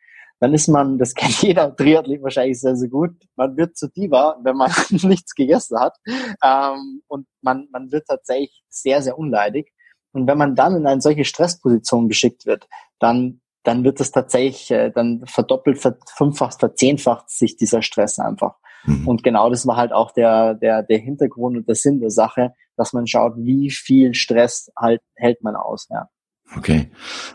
dann 0.40 0.54
ist 0.54 0.68
man, 0.68 0.98
das 0.98 1.14
kennt 1.14 1.42
jeder 1.42 1.74
Triathlet 1.74 2.22
wahrscheinlich 2.22 2.60
sehr, 2.60 2.76
sehr 2.76 2.88
gut, 2.88 3.12
man 3.36 3.56
wird 3.56 3.76
zu 3.76 3.88
Diva, 3.88 4.38
wenn 4.42 4.56
man 4.56 4.70
nichts 4.90 5.34
gegessen 5.34 5.78
hat. 5.78 5.96
Ähm, 6.42 7.02
und 7.06 7.26
man, 7.42 7.68
man 7.70 7.90
wird 7.92 8.06
tatsächlich 8.06 8.64
sehr, 8.68 9.02
sehr 9.02 9.18
unleidig. 9.18 9.72
Und 10.12 10.26
wenn 10.26 10.38
man 10.38 10.54
dann 10.54 10.76
in 10.76 10.86
eine 10.86 11.00
solche 11.00 11.24
Stressposition 11.24 12.08
geschickt 12.08 12.46
wird, 12.46 12.66
dann, 12.98 13.40
dann 13.66 13.84
wird 13.84 14.00
es 14.00 14.12
tatsächlich, 14.12 14.70
äh, 14.70 14.90
dann 14.90 15.24
verdoppelt, 15.26 15.78
verfünffacht, 15.78 16.60
verzehnfacht 16.60 17.28
sich 17.30 17.56
dieser 17.56 17.82
Stress 17.82 18.18
einfach. 18.18 18.56
Mhm. 18.84 19.08
Und 19.08 19.22
genau 19.22 19.50
das 19.50 19.66
war 19.66 19.76
halt 19.76 19.92
auch 19.92 20.12
der, 20.12 20.54
der, 20.54 20.82
der 20.82 20.98
Hintergrund 20.98 21.56
und 21.56 21.68
der 21.68 21.74
Sinn 21.74 22.00
der 22.00 22.10
Sache, 22.10 22.54
dass 22.76 22.92
man 22.92 23.06
schaut, 23.06 23.34
wie 23.36 23.70
viel 23.70 24.14
Stress 24.14 24.70
halt 24.78 25.00
hält 25.14 25.42
man 25.42 25.56
aus, 25.56 25.88
ja. 25.90 26.08
Okay. 26.56 26.90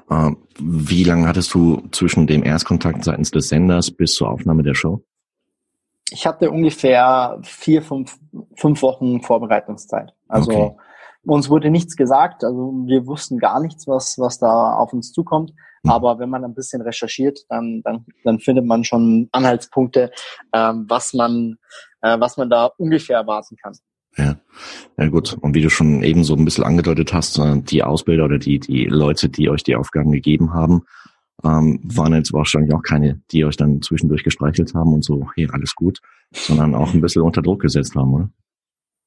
Uh, 0.10 0.32
wie 0.58 1.04
lange 1.04 1.28
hattest 1.28 1.54
du 1.54 1.82
zwischen 1.92 2.28
dem 2.28 2.44
Erstkontakt 2.44 3.04
seitens 3.04 3.30
des 3.32 3.50
Senders 3.50 3.92
bis 3.92 4.14
zur 4.14 4.30
Aufnahme 4.30 4.64
der 4.64 4.74
Show? 4.74 5.04
Ich 6.12 6.26
hatte 6.26 6.50
ungefähr 6.50 7.40
vier, 7.44 7.82
fünf, 7.82 8.18
fünf 8.56 8.82
Wochen 8.82 9.22
Vorbereitungszeit. 9.22 10.14
Also 10.30 10.52
okay. 10.52 10.76
uns 11.26 11.50
wurde 11.50 11.72
nichts 11.72 11.98
gesagt, 11.98 12.46
also 12.46 12.74
wir 12.86 13.06
wussten 13.06 13.38
gar 13.38 13.60
nichts, 13.60 13.86
was, 13.86 14.18
was 14.18 14.40
da 14.40 14.76
auf 14.76 14.94
uns 14.94 15.12
zukommt. 15.12 15.52
Hm. 15.84 15.92
Aber 15.92 16.20
wenn 16.20 16.30
man 16.30 16.44
ein 16.44 16.54
bisschen 16.54 16.82
recherchiert, 16.82 17.40
dann, 17.50 17.82
dann, 17.84 18.06
dann 18.24 18.40
findet 18.40 18.66
man 18.66 18.84
schon 18.84 19.30
Anhaltspunkte, 19.32 20.12
ähm, 20.54 20.86
was 20.88 21.14
man, 21.14 21.58
äh, 22.02 22.20
was 22.20 22.38
man 22.38 22.50
da 22.50 22.66
ungefähr 22.78 23.18
erwarten 23.18 23.56
kann. 23.58 23.74
Ja. 24.18 24.36
Ja 24.98 25.08
gut, 25.08 25.34
und 25.42 25.56
wie 25.56 25.62
du 25.62 25.70
schon 25.70 26.04
eben 26.04 26.24
so 26.24 26.36
ein 26.36 26.46
bisschen 26.46 26.66
angedeutet 26.66 27.14
hast, 27.14 27.40
äh, 27.40 27.62
die 27.62 27.84
Ausbilder 27.84 28.26
oder 28.26 28.38
die, 28.38 28.60
die 28.60 28.86
Leute, 28.86 29.30
die 29.30 29.50
euch 29.50 29.64
die 29.64 29.76
Aufgaben 29.76 30.12
gegeben 30.12 30.54
haben, 30.54 30.84
ähm, 31.44 31.80
waren 31.84 32.14
jetzt 32.14 32.34
wahrscheinlich 32.34 32.74
auch 32.74 32.84
keine, 32.84 33.22
die 33.32 33.46
euch 33.46 33.58
dann 33.58 33.82
zwischendurch 33.82 34.24
gestreichelt 34.24 34.74
haben 34.76 34.94
und 34.94 35.04
so, 35.04 35.28
hey, 35.36 35.48
alles 35.52 35.76
gut, 35.76 36.00
sondern 36.32 36.76
auch 36.76 36.94
ein 36.94 37.02
bisschen 37.02 37.24
unter 37.24 37.42
Druck 37.42 37.62
gesetzt 37.62 37.96
haben, 37.96 38.14
oder? 38.14 38.30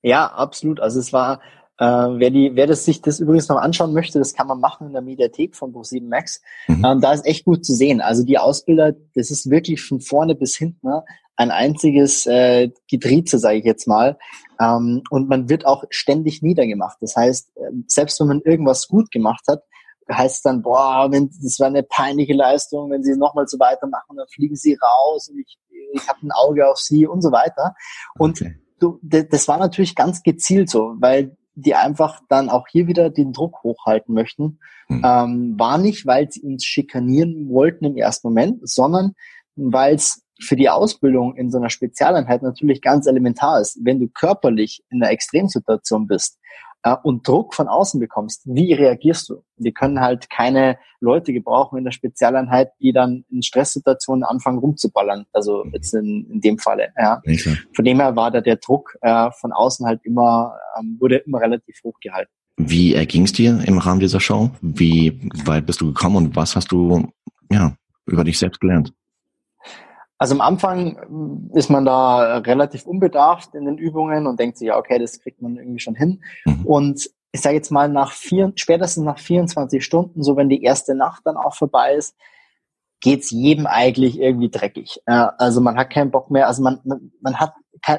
Ja, 0.03 0.27
absolut. 0.27 0.81
Also 0.81 1.01
es 1.01 1.13
war, 1.13 1.41
äh, 1.79 1.85
wer, 1.85 2.31
die, 2.31 2.53
wer 2.55 2.67
das 2.67 2.85
sich 2.85 3.03
das 3.03 3.19
übrigens 3.21 3.49
noch 3.49 3.57
anschauen 3.57 3.93
möchte, 3.93 4.19
das 4.19 4.35
kann 4.35 4.47
man 4.47 4.61
machen 4.61 4.89
in 4.89 4.93
der 4.93 5.03
Mediathek 5.03 5.57
von 5.57 5.73
Pro7 5.73 6.09
Max. 6.09 6.41
Mhm. 6.69 6.85
Ähm, 6.85 7.01
da 7.01 7.13
ist 7.13 7.27
echt 7.27 7.45
gut 7.45 7.65
zu 7.65 7.75
sehen. 7.75 8.01
Also 8.01 8.25
die 8.25 8.39
Ausbilder, 8.39 8.93
das 9.15 9.31
ist 9.31 9.51
wirklich 9.51 9.83
von 9.83 10.01
vorne 10.01 10.35
bis 10.35 10.57
hinten 10.57 10.87
ne, 10.87 11.05
ein 11.37 11.51
einziges 11.51 12.27
äh, 12.27 12.71
Gedrieze, 12.89 13.39
sage 13.39 13.59
ich 13.59 13.65
jetzt 13.65 13.89
mal. 13.89 14.19
Ähm, 14.61 15.03
und 15.11 15.29
man 15.29 15.49
wird 15.49 15.67
auch 15.67 15.85
ständig 15.91 16.43
niedergemacht. 16.43 16.99
Das 17.01 17.17
heißt, 17.17 17.57
äh, 17.57 17.71
selbst 17.89 18.21
wenn 18.21 18.29
man 18.29 18.41
irgendwas 18.43 18.87
gut 18.87 19.11
gemacht 19.11 19.45
hat, 19.49 19.63
heißt 20.13 20.37
es 20.37 20.43
dann, 20.43 20.63
boah, 20.63 21.09
wenn, 21.11 21.31
das 21.43 21.59
war 21.59 21.67
eine 21.67 21.83
peinliche 21.83 22.35
Leistung, 22.35 22.91
wenn 22.91 23.03
sie 23.03 23.17
nochmal 23.17 23.49
so 23.49 23.59
weitermachen, 23.59 24.17
dann 24.17 24.29
fliegen 24.29 24.55
sie 24.55 24.75
raus 24.75 25.29
und 25.29 25.41
ich, 25.41 25.59
ich 25.93 26.09
habe 26.09 26.19
ein 26.23 26.31
Auge 26.31 26.69
auf 26.69 26.79
sie 26.79 27.07
und 27.07 27.23
so 27.23 27.33
weiter. 27.33 27.75
Und 28.19 28.41
okay. 28.43 28.55
du, 28.79 29.01
das 29.03 29.49
war 29.49 29.59
natürlich 29.59 29.95
ganz 29.95 30.23
gezielt 30.23 30.69
so, 30.69 30.95
weil 30.99 31.37
die 31.55 31.75
einfach 31.75 32.21
dann 32.29 32.49
auch 32.49 32.67
hier 32.69 32.87
wieder 32.87 33.11
den 33.11 33.33
Druck 33.33 33.63
hochhalten 33.63 34.15
möchten. 34.15 34.59
Mhm. 34.89 35.03
Ähm, 35.05 35.55
war 35.59 35.79
nicht, 35.79 36.07
weil 36.07 36.31
sie 36.31 36.43
uns 36.43 36.65
schikanieren 36.65 37.49
wollten 37.49 37.85
im 37.85 37.97
ersten 37.97 38.29
Moment, 38.29 38.69
sondern 38.69 39.15
weil 39.57 39.95
es 39.95 40.23
für 40.41 40.57
die 40.57 40.69
Ausbildung 40.69 41.37
in 41.37 41.51
so 41.51 41.59
einer 41.59 41.71
Spezialeinheit 41.71 42.43
natürlich 42.43 42.83
ganz 42.83 43.07
elementar 43.07 43.61
ist. 43.61 43.79
Wenn 43.83 44.01
du 44.01 44.09
körperlich 44.09 44.83
in 44.91 45.03
einer 45.03 45.13
Extremsituation 45.13 46.07
bist 46.07 46.39
äh, 46.85 46.95
und 47.03 47.27
Druck 47.27 47.55
von 47.55 47.67
außen 47.67 47.99
bekommst, 47.99 48.43
wie 48.45 48.73
reagierst 48.75 49.31
du? 49.31 49.43
Wir 49.57 49.73
können 49.73 50.01
halt 50.01 50.31
keine 50.31 50.79
Leute 51.01 51.33
gebrauchen 51.33 51.79
in 51.79 51.85
der 51.85 51.93
Spezialeinheit, 51.93 52.71
die 52.81 52.93
dann 52.93 53.25
in 53.31 53.43
Stresssituationen 53.43 54.23
anfangen 54.23 54.59
rumzuballern. 54.59 55.25
Also 55.33 55.65
jetzt 55.73 55.95
in, 55.95 56.29
in 56.31 56.41
dem 56.41 56.59
Falle. 56.59 56.89
Ja. 56.99 57.23
Von 57.75 57.85
dem 57.85 58.01
her 58.01 58.15
war 58.17 58.31
da 58.31 58.41
der 58.41 58.57
Druck 58.57 58.97
äh, 59.01 59.31
von 59.41 59.53
außen 59.53 59.87
halt 59.87 60.01
immer, 60.05 60.57
ähm, 60.79 60.99
wurde 61.01 61.17
immer 61.17 61.41
relativ 61.41 61.81
hoch 61.83 61.99
gehalten. 62.01 62.31
Wie 62.57 62.95
erging 62.95 63.25
es 63.25 63.33
dir 63.33 63.61
im 63.67 63.79
Rahmen 63.79 64.01
dieser 64.01 64.21
Show? 64.21 64.51
Wie 64.61 65.29
weit 65.45 65.67
bist 65.67 65.81
du 65.81 65.87
gekommen 65.87 66.17
und 66.17 66.37
was 66.37 66.55
hast 66.55 66.71
du 66.71 67.09
ja 67.51 67.75
über 68.07 68.23
dich 68.23 68.39
selbst 68.39 68.61
gelernt? 68.61 68.93
Also 70.25 70.37
am 70.37 70.41
Anfang 70.41 71.51
ist 71.53 71.69
man 71.69 71.85
da 71.85 72.39
relativ 72.39 72.87
unbedarft 72.87 73.55
in 73.55 73.67
den 73.67 73.77
Übungen 73.77 74.27
und 74.27 74.41
denkt 74.41 74.57
sich, 74.57 74.69
ja, 74.69 74.79
okay, 74.79 74.99
das 74.99 75.21
kriegt 75.21 75.43
man 75.43 75.57
irgendwie 75.57 75.81
schon 75.81 75.95
hin. 75.95 76.23
Mhm. 76.47 76.65
Und 76.65 77.11
ich 77.33 77.43
sage 77.43 77.57
jetzt 77.57 77.71
mal, 77.71 77.91
nach 77.91 78.11
vier, 78.13 78.51
spätestens 78.57 79.05
nach 79.05 79.19
24 79.19 79.85
Stunden, 79.85 80.23
so 80.23 80.35
wenn 80.35 80.49
die 80.49 80.63
erste 80.63 80.95
Nacht 80.95 81.27
dann 81.27 81.37
auch 81.37 81.55
vorbei 81.55 81.93
ist, 81.93 82.17
geht's 83.03 83.33
jedem 83.33 83.67
eigentlich 83.67 84.19
irgendwie 84.19 84.49
dreckig. 84.49 84.99
Also 85.05 85.61
man 85.61 85.77
hat 85.77 85.91
keinen 85.91 86.11
Bock 86.11 86.31
mehr, 86.31 86.49
also 86.49 86.63
man, 86.63 86.81
man, 86.85 87.13
man 87.21 87.39
hat 87.39 87.53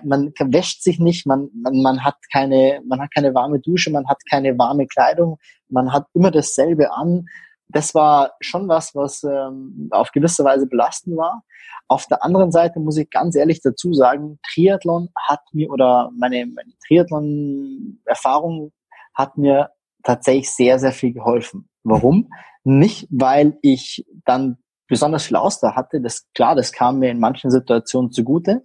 man 0.04 0.34
wäscht 0.40 0.82
sich 0.82 0.98
nicht, 0.98 1.28
man, 1.28 1.50
man, 1.54 1.80
man 1.84 2.04
hat 2.04 2.16
keine, 2.34 2.82
man 2.88 3.02
hat 3.02 3.14
keine 3.14 3.36
warme 3.36 3.60
Dusche, 3.60 3.92
man 3.92 4.08
hat 4.08 4.18
keine 4.28 4.58
warme 4.58 4.88
Kleidung, 4.88 5.38
man 5.70 5.94
hat 5.94 6.08
immer 6.16 6.32
dasselbe 6.32 6.92
an. 6.92 7.28
Das 7.68 7.96
war 7.96 8.34
schon 8.42 8.68
was, 8.68 8.94
was 8.96 9.24
ähm, 9.24 9.90
auf 9.92 10.12
gewisse 10.12 10.44
Weise 10.44 10.68
belastend 10.68 11.18
war. 11.18 11.44
Auf 11.88 12.06
der 12.08 12.24
anderen 12.24 12.52
Seite 12.52 12.80
muss 12.80 12.98
ich 12.98 13.10
ganz 13.10 13.36
ehrlich 13.36 13.62
dazu 13.62 13.94
sagen, 13.94 14.40
Triathlon 14.44 15.10
hat 15.28 15.42
mir 15.52 15.70
oder 15.70 16.12
meine, 16.18 16.46
meine 16.46 16.74
Triathlon-Erfahrung 16.88 18.72
hat 19.14 19.38
mir 19.38 19.72
tatsächlich 20.04 20.52
sehr, 20.52 20.80
sehr 20.80 20.92
viel 20.92 21.14
geholfen. 21.14 21.70
Warum? 21.84 22.30
Nicht, 22.64 23.08
weil 23.12 23.58
ich 23.62 24.06
dann 24.26 24.58
besonders 24.88 25.26
viel 25.26 25.36
Ausdauer 25.36 25.76
hatte. 25.76 26.02
Das, 26.02 26.28
klar, 26.34 26.56
das 26.56 26.72
kam 26.72 27.00
mir 27.00 27.12
in 27.12 27.20
manchen 27.20 27.52
Situationen 27.52 28.12
zugute. 28.12 28.64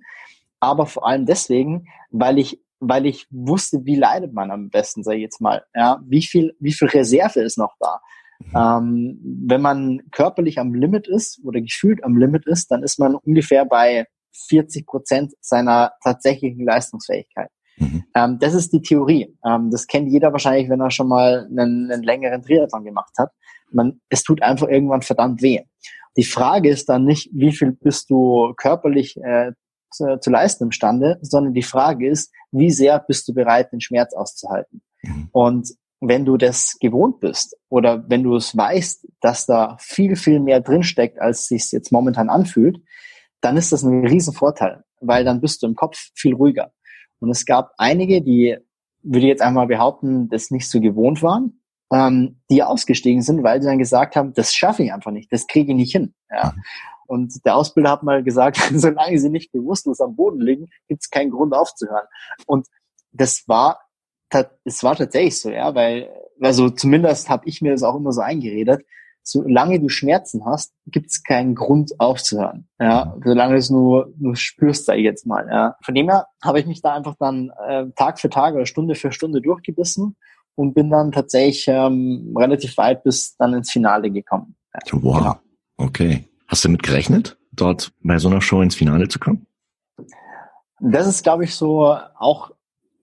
Aber 0.60 0.86
vor 0.86 1.06
allem 1.06 1.26
deswegen, 1.26 1.86
weil 2.10 2.38
ich 2.38 2.62
weil 2.80 3.04
ich 3.06 3.26
wusste, 3.30 3.84
wie 3.84 3.96
leidet 3.96 4.32
man 4.32 4.50
am 4.50 4.70
besten, 4.70 5.04
sage 5.04 5.18
ich 5.18 5.24
jetzt 5.24 5.40
mal. 5.40 5.64
Ja, 5.74 6.00
wie 6.06 6.22
viel, 6.22 6.56
wie 6.58 6.72
viel 6.72 6.88
Reserve 6.88 7.40
ist 7.40 7.58
noch 7.58 7.76
da? 7.78 8.00
Mhm. 8.40 8.56
Ähm, 8.56 9.20
wenn 9.46 9.60
man 9.60 10.00
körperlich 10.10 10.58
am 10.58 10.74
Limit 10.74 11.08
ist 11.08 11.40
oder 11.44 11.60
gefühlt 11.60 12.02
am 12.04 12.16
Limit 12.16 12.46
ist, 12.46 12.70
dann 12.70 12.82
ist 12.82 12.98
man 12.98 13.14
ungefähr 13.14 13.64
bei 13.64 14.06
40 14.48 14.86
Prozent 14.86 15.32
seiner 15.40 15.92
tatsächlichen 16.02 16.64
Leistungsfähigkeit. 16.64 17.50
Mhm. 17.78 18.04
Ähm, 18.14 18.38
das 18.40 18.54
ist 18.54 18.72
die 18.72 18.82
Theorie. 18.82 19.36
Ähm, 19.44 19.70
das 19.70 19.86
kennt 19.86 20.08
jeder 20.08 20.32
wahrscheinlich, 20.32 20.68
wenn 20.68 20.80
er 20.80 20.90
schon 20.90 21.08
mal 21.08 21.46
einen, 21.50 21.90
einen 21.90 22.02
längeren 22.02 22.42
Triathlon 22.42 22.84
gemacht 22.84 23.12
hat. 23.18 23.30
Man, 23.72 24.00
es 24.08 24.22
tut 24.22 24.42
einfach 24.42 24.68
irgendwann 24.68 25.02
verdammt 25.02 25.42
weh. 25.42 25.60
Die 26.16 26.24
Frage 26.24 26.68
ist 26.68 26.88
dann 26.88 27.04
nicht, 27.04 27.30
wie 27.32 27.52
viel 27.52 27.72
bist 27.72 28.10
du 28.10 28.52
körperlich 28.56 29.16
äh, 29.22 29.52
zu, 29.90 30.18
zu 30.20 30.30
leisten 30.30 30.64
imstande, 30.64 31.18
sondern 31.22 31.54
die 31.54 31.62
Frage 31.62 32.08
ist, 32.08 32.32
wie 32.52 32.70
sehr 32.70 32.98
bist 32.98 33.28
du 33.28 33.34
bereit, 33.34 33.72
den 33.72 33.80
Schmerz 33.80 34.12
auszuhalten? 34.14 34.82
Mhm. 35.02 35.28
Und 35.32 35.70
wenn 36.00 36.24
du 36.24 36.36
das 36.36 36.78
gewohnt 36.80 37.20
bist 37.20 37.56
oder 37.68 38.04
wenn 38.08 38.22
du 38.22 38.34
es 38.34 38.56
weißt, 38.56 39.06
dass 39.20 39.46
da 39.46 39.76
viel, 39.78 40.16
viel 40.16 40.40
mehr 40.40 40.60
drinsteckt, 40.60 41.20
als 41.20 41.46
sich 41.46 41.70
jetzt 41.72 41.92
momentan 41.92 42.30
anfühlt, 42.30 42.78
dann 43.40 43.56
ist 43.56 43.72
das 43.72 43.82
ein 43.82 44.06
Riesenvorteil, 44.06 44.82
weil 45.00 45.24
dann 45.24 45.40
bist 45.40 45.62
du 45.62 45.66
im 45.66 45.74
Kopf 45.74 45.98
viel 46.14 46.34
ruhiger. 46.34 46.72
Und 47.20 47.30
es 47.30 47.44
gab 47.44 47.72
einige, 47.76 48.22
die, 48.22 48.56
würde 49.02 49.20
ich 49.20 49.30
jetzt 49.30 49.42
einmal 49.42 49.66
behaupten, 49.66 50.28
das 50.28 50.50
nicht 50.50 50.68
so 50.68 50.80
gewohnt 50.80 51.22
waren, 51.22 51.60
ähm, 51.92 52.40
die 52.50 52.62
ausgestiegen 52.62 53.22
sind, 53.22 53.42
weil 53.42 53.60
sie 53.60 53.68
dann 53.68 53.78
gesagt 53.78 54.16
haben, 54.16 54.32
das 54.32 54.54
schaffe 54.54 54.82
ich 54.82 54.92
einfach 54.92 55.10
nicht, 55.10 55.30
das 55.32 55.46
kriege 55.46 55.72
ich 55.72 55.76
nicht 55.76 55.92
hin. 55.92 56.14
Ja. 56.30 56.52
Mhm. 56.54 56.62
Und 57.06 57.44
der 57.44 57.56
Ausbilder 57.56 57.90
hat 57.90 58.04
mal 58.04 58.22
gesagt, 58.22 58.56
solange 58.72 59.18
sie 59.18 59.30
nicht 59.30 59.52
bewusstlos 59.52 60.00
am 60.00 60.14
Boden 60.16 60.40
liegen, 60.40 60.68
gibt 60.88 61.02
es 61.02 61.10
keinen 61.10 61.30
Grund 61.30 61.52
aufzuhören. 61.52 62.06
Und 62.46 62.68
das 63.12 63.44
war, 63.48 63.80
es 64.64 64.82
war 64.82 64.96
tatsächlich 64.96 65.40
so, 65.40 65.50
ja, 65.50 65.74
weil, 65.74 66.08
also 66.40 66.70
zumindest 66.70 67.28
habe 67.28 67.48
ich 67.48 67.60
mir 67.60 67.72
das 67.72 67.82
auch 67.82 67.96
immer 67.96 68.12
so 68.12 68.20
eingeredet, 68.20 68.82
solange 69.22 69.80
du 69.80 69.88
Schmerzen 69.88 70.44
hast, 70.44 70.72
gibt 70.86 71.10
es 71.10 71.22
keinen 71.22 71.54
Grund 71.54 71.92
aufzuhören. 71.98 72.68
Ja, 72.78 73.16
solange 73.22 73.52
du 73.52 73.58
es 73.58 73.70
nur, 73.70 74.12
nur 74.18 74.36
spürst, 74.36 74.86
sag 74.86 74.96
ich 74.96 75.04
jetzt 75.04 75.26
mal. 75.26 75.46
Ja. 75.50 75.76
Von 75.82 75.94
dem 75.94 76.08
her 76.08 76.26
habe 76.42 76.60
ich 76.60 76.66
mich 76.66 76.82
da 76.82 76.94
einfach 76.94 77.16
dann 77.18 77.50
äh, 77.68 77.86
Tag 77.96 78.18
für 78.18 78.30
Tag 78.30 78.54
oder 78.54 78.66
Stunde 78.66 78.94
für 78.94 79.12
Stunde 79.12 79.40
durchgebissen 79.40 80.16
und 80.54 80.74
bin 80.74 80.90
dann 80.90 81.12
tatsächlich 81.12 81.66
ähm, 81.68 82.34
relativ 82.36 82.76
weit 82.76 83.04
bis 83.04 83.36
dann 83.36 83.54
ins 83.54 83.70
Finale 83.70 84.10
gekommen. 84.10 84.56
Ja, 84.74 84.80
wow. 85.02 85.18
Genau. 85.18 85.36
Okay. 85.76 86.24
Hast 86.48 86.64
du 86.64 86.68
damit 86.68 86.82
gerechnet, 86.82 87.38
dort 87.52 87.92
bei 88.02 88.18
so 88.18 88.28
einer 88.28 88.40
Show 88.40 88.60
ins 88.60 88.74
Finale 88.74 89.08
zu 89.08 89.18
kommen? 89.18 89.46
Das 90.80 91.06
ist, 91.06 91.22
glaube 91.22 91.44
ich, 91.44 91.54
so 91.54 91.96
auch 92.18 92.50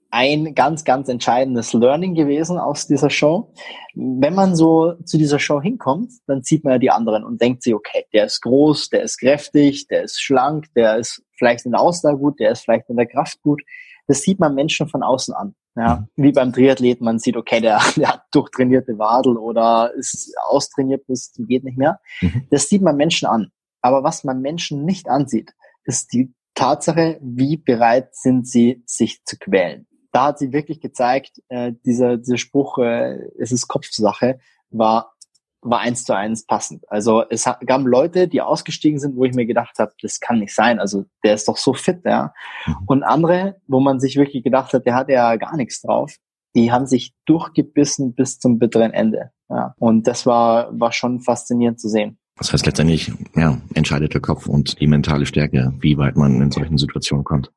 ein 0.09 0.55
ganz, 0.55 0.83
ganz 0.83 1.09
entscheidendes 1.09 1.73
Learning 1.73 2.15
gewesen 2.15 2.57
aus 2.57 2.87
dieser 2.87 3.09
Show. 3.09 3.53
Wenn 3.95 4.35
man 4.35 4.55
so 4.55 4.93
zu 5.03 5.17
dieser 5.17 5.39
Show 5.39 5.61
hinkommt, 5.61 6.11
dann 6.27 6.43
sieht 6.43 6.63
man 6.63 6.73
ja 6.73 6.79
die 6.79 6.91
anderen 6.91 7.23
und 7.23 7.41
denkt 7.41 7.63
sich, 7.63 7.73
okay, 7.73 8.05
der 8.13 8.25
ist 8.25 8.41
groß, 8.41 8.89
der 8.89 9.03
ist 9.03 9.17
kräftig, 9.17 9.87
der 9.87 10.03
ist 10.03 10.21
schlank, 10.21 10.67
der 10.75 10.97
ist 10.97 11.23
vielleicht 11.37 11.65
in 11.65 11.71
der 11.71 11.81
Ausdauer 11.81 12.17
gut, 12.17 12.39
der 12.39 12.51
ist 12.51 12.61
vielleicht 12.61 12.89
in 12.89 12.97
der 12.97 13.07
Kraft 13.07 13.41
gut. 13.41 13.61
Das 14.07 14.21
sieht 14.21 14.39
man 14.39 14.55
Menschen 14.55 14.87
von 14.87 15.03
außen 15.03 15.33
an. 15.33 15.55
Ja, 15.75 16.07
mhm. 16.15 16.23
wie 16.23 16.31
beim 16.31 16.53
Triathleten, 16.53 17.05
man 17.05 17.19
sieht, 17.19 17.37
okay, 17.37 17.61
der, 17.61 17.79
der 17.95 18.07
hat 18.09 18.23
durchtrainierte 18.31 18.97
Wadel 18.97 19.37
oder 19.37 19.93
ist 19.95 20.33
austrainiert 20.47 21.05
bis 21.05 21.31
zum 21.31 21.45
geht 21.45 21.63
nicht 21.63 21.77
mehr. 21.77 21.99
Mhm. 22.21 22.47
Das 22.49 22.69
sieht 22.69 22.81
man 22.81 22.95
Menschen 22.95 23.27
an. 23.27 23.51
Aber 23.81 24.03
was 24.03 24.23
man 24.23 24.41
Menschen 24.41 24.85
nicht 24.85 25.07
ansieht, 25.07 25.53
ist 25.83 26.11
die 26.13 26.33
Tatsache, 26.55 27.19
wie 27.21 27.57
bereit 27.57 28.15
sind 28.15 28.47
sie, 28.47 28.81
sich 28.87 29.23
zu 29.23 29.37
quälen. 29.37 29.85
Da 30.17 30.25
hat 30.25 30.39
sie 30.39 30.51
wirklich 30.51 30.81
gezeigt, 30.81 31.43
äh, 31.47 31.73
dieser, 31.85 32.17
dieser 32.17 32.39
Spruch, 32.39 32.79
äh, 32.79 33.19
es 33.37 33.51
ist 33.51 33.67
Kopfsache, 33.67 34.39
war 34.71 35.13
war 35.61 35.79
eins 35.79 36.05
zu 36.05 36.15
eins 36.15 36.43
passend. 36.43 36.83
Also 36.89 37.23
es 37.29 37.43
gab 37.43 37.85
Leute, 37.85 38.27
die 38.27 38.41
ausgestiegen 38.41 38.99
sind, 38.99 39.15
wo 39.15 39.25
ich 39.25 39.35
mir 39.35 39.45
gedacht 39.45 39.77
habe, 39.77 39.91
das 40.01 40.19
kann 40.19 40.39
nicht 40.39 40.55
sein. 40.55 40.79
Also 40.79 41.05
der 41.23 41.35
ist 41.35 41.47
doch 41.47 41.57
so 41.57 41.75
fit, 41.75 42.01
ja. 42.03 42.33
Mhm. 42.65 42.75
Und 42.87 43.03
andere, 43.03 43.57
wo 43.67 43.79
man 43.79 43.99
sich 43.99 44.15
wirklich 44.15 44.43
gedacht 44.43 44.73
hat, 44.73 44.87
der 44.87 44.95
hat 44.95 45.09
ja 45.09 45.35
gar 45.35 45.55
nichts 45.55 45.83
drauf. 45.83 46.15
Die 46.55 46.71
haben 46.71 46.87
sich 46.87 47.13
durchgebissen 47.25 48.15
bis 48.15 48.39
zum 48.39 48.57
bitteren 48.57 48.93
Ende. 48.93 49.29
Ja. 49.49 49.75
Und 49.77 50.07
das 50.07 50.25
war, 50.25 50.79
war 50.79 50.93
schon 50.93 51.19
faszinierend 51.19 51.79
zu 51.79 51.89
sehen. 51.89 52.17
Das 52.37 52.51
heißt 52.51 52.65
letztendlich, 52.65 53.11
ja, 53.35 53.61
entscheidet 53.75 54.15
der 54.15 54.21
Kopf 54.21 54.47
und 54.47 54.79
die 54.81 54.87
mentale 54.87 55.27
Stärke, 55.27 55.73
wie 55.79 55.95
weit 55.99 56.15
man 56.15 56.41
in 56.41 56.51
solchen 56.51 56.79
Situationen 56.79 57.23
kommt. 57.23 57.51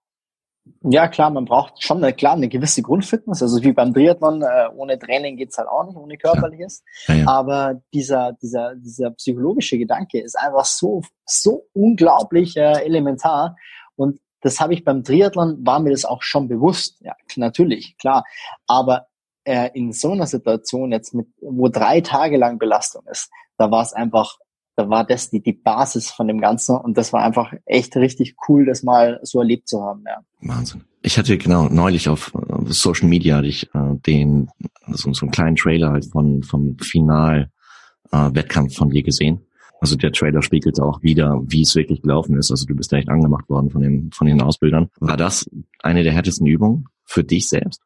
Ja, 0.83 1.09
klar, 1.09 1.29
man 1.31 1.45
braucht 1.45 1.83
schon 1.83 1.99
eine, 1.99 2.15
klar, 2.15 2.33
eine 2.35 2.49
gewisse 2.49 2.81
Grundfitness. 2.81 3.43
Also 3.43 3.63
wie 3.63 3.73
beim 3.73 3.93
Triathlon, 3.93 4.43
äh, 4.43 4.69
ohne 4.75 4.99
Training 4.99 5.37
geht's 5.37 5.59
halt 5.59 5.69
auch 5.69 5.85
nicht, 5.85 5.97
ohne 5.97 6.17
körperliches. 6.17 6.83
Ja. 7.07 7.15
Ja, 7.15 7.21
ja. 7.21 7.29
Aber 7.29 7.83
dieser, 7.93 8.33
dieser, 8.41 8.75
dieser 8.77 9.11
psychologische 9.11 9.77
Gedanke 9.77 10.21
ist 10.21 10.39
einfach 10.39 10.65
so, 10.65 11.03
so 11.27 11.67
unglaublich 11.75 12.57
äh, 12.57 12.83
elementar. 12.83 13.57
Und 13.95 14.21
das 14.41 14.59
habe 14.59 14.73
ich 14.73 14.83
beim 14.83 15.05
Triathlon, 15.05 15.59
war 15.67 15.81
mir 15.81 15.91
das 15.91 16.07
auch 16.07 16.23
schon 16.23 16.49
bewusst. 16.49 16.97
Ja, 17.01 17.15
natürlich, 17.37 17.99
klar. 17.99 18.25
Aber 18.67 19.07
äh, 19.45 19.69
in 19.75 19.93
so 19.93 20.13
einer 20.13 20.27
Situation 20.27 20.93
jetzt 20.93 21.13
mit, 21.13 21.29
wo 21.43 21.69
drei 21.69 22.01
Tage 22.01 22.39
lang 22.39 22.59
Belastung 22.59 23.03
ist, 23.11 23.31
da 23.59 23.71
war 23.71 23.83
es 23.83 23.93
einfach 23.93 24.39
da 24.77 24.89
war 24.89 25.05
das 25.05 25.31
die, 25.31 25.43
die 25.43 25.53
Basis 25.53 26.11
von 26.11 26.29
dem 26.29 26.41
Ganzen 26.41 26.77
und 26.77 26.97
das 26.97 27.13
war 27.13 27.23
einfach 27.23 27.53
echt 27.67 27.97
richtig 27.97 28.37
cool, 28.49 28.65
das 28.67 28.83
mal 28.83 29.21
so 29.23 29.41
erlebt 29.41 29.69
zu 29.69 29.83
haben. 29.83 30.05
Ja. 30.07 30.23
Wahnsinn. 30.41 30.85
Ich 31.03 31.19
hatte 31.19 31.37
genau 31.39 31.69
neulich 31.69 32.09
auf 32.09 32.35
uh, 32.35 32.67
Social 32.67 33.09
Media 33.09 33.37
hatte 33.37 33.49
ich 33.49 33.75
uh, 33.75 33.95
den 34.07 34.49
so, 34.89 35.13
so 35.13 35.27
einen 35.27 35.33
kleinen 35.33 35.57
Trailer 35.57 35.93
halt 35.93 36.07
von 36.07 36.43
vom 36.43 36.77
Final 36.79 37.51
uh, 38.13 38.31
Wettkampf 38.33 38.77
von 38.77 38.91
dir 38.91 39.03
gesehen. 39.03 39.47
Also 39.81 39.97
der 39.97 40.13
Trailer 40.13 40.43
spiegelt 40.43 40.79
auch 40.79 41.03
wieder, 41.03 41.41
wie 41.47 41.63
es 41.63 41.75
wirklich 41.75 42.03
gelaufen 42.03 42.37
ist. 42.37 42.51
Also 42.51 42.67
du 42.67 42.75
bist 42.75 42.93
da 42.93 42.99
echt 42.99 43.09
angemacht 43.09 43.49
worden 43.49 43.71
von 43.71 43.81
den 43.81 44.11
von 44.13 44.27
den 44.27 44.43
Ausbildern. 44.43 44.89
War 45.01 45.17
das 45.17 45.49
eine 45.83 46.03
der 46.03 46.13
härtesten 46.13 46.47
Übungen 46.47 46.85
für 47.05 47.25
dich 47.25 47.49
selbst? 47.49 47.81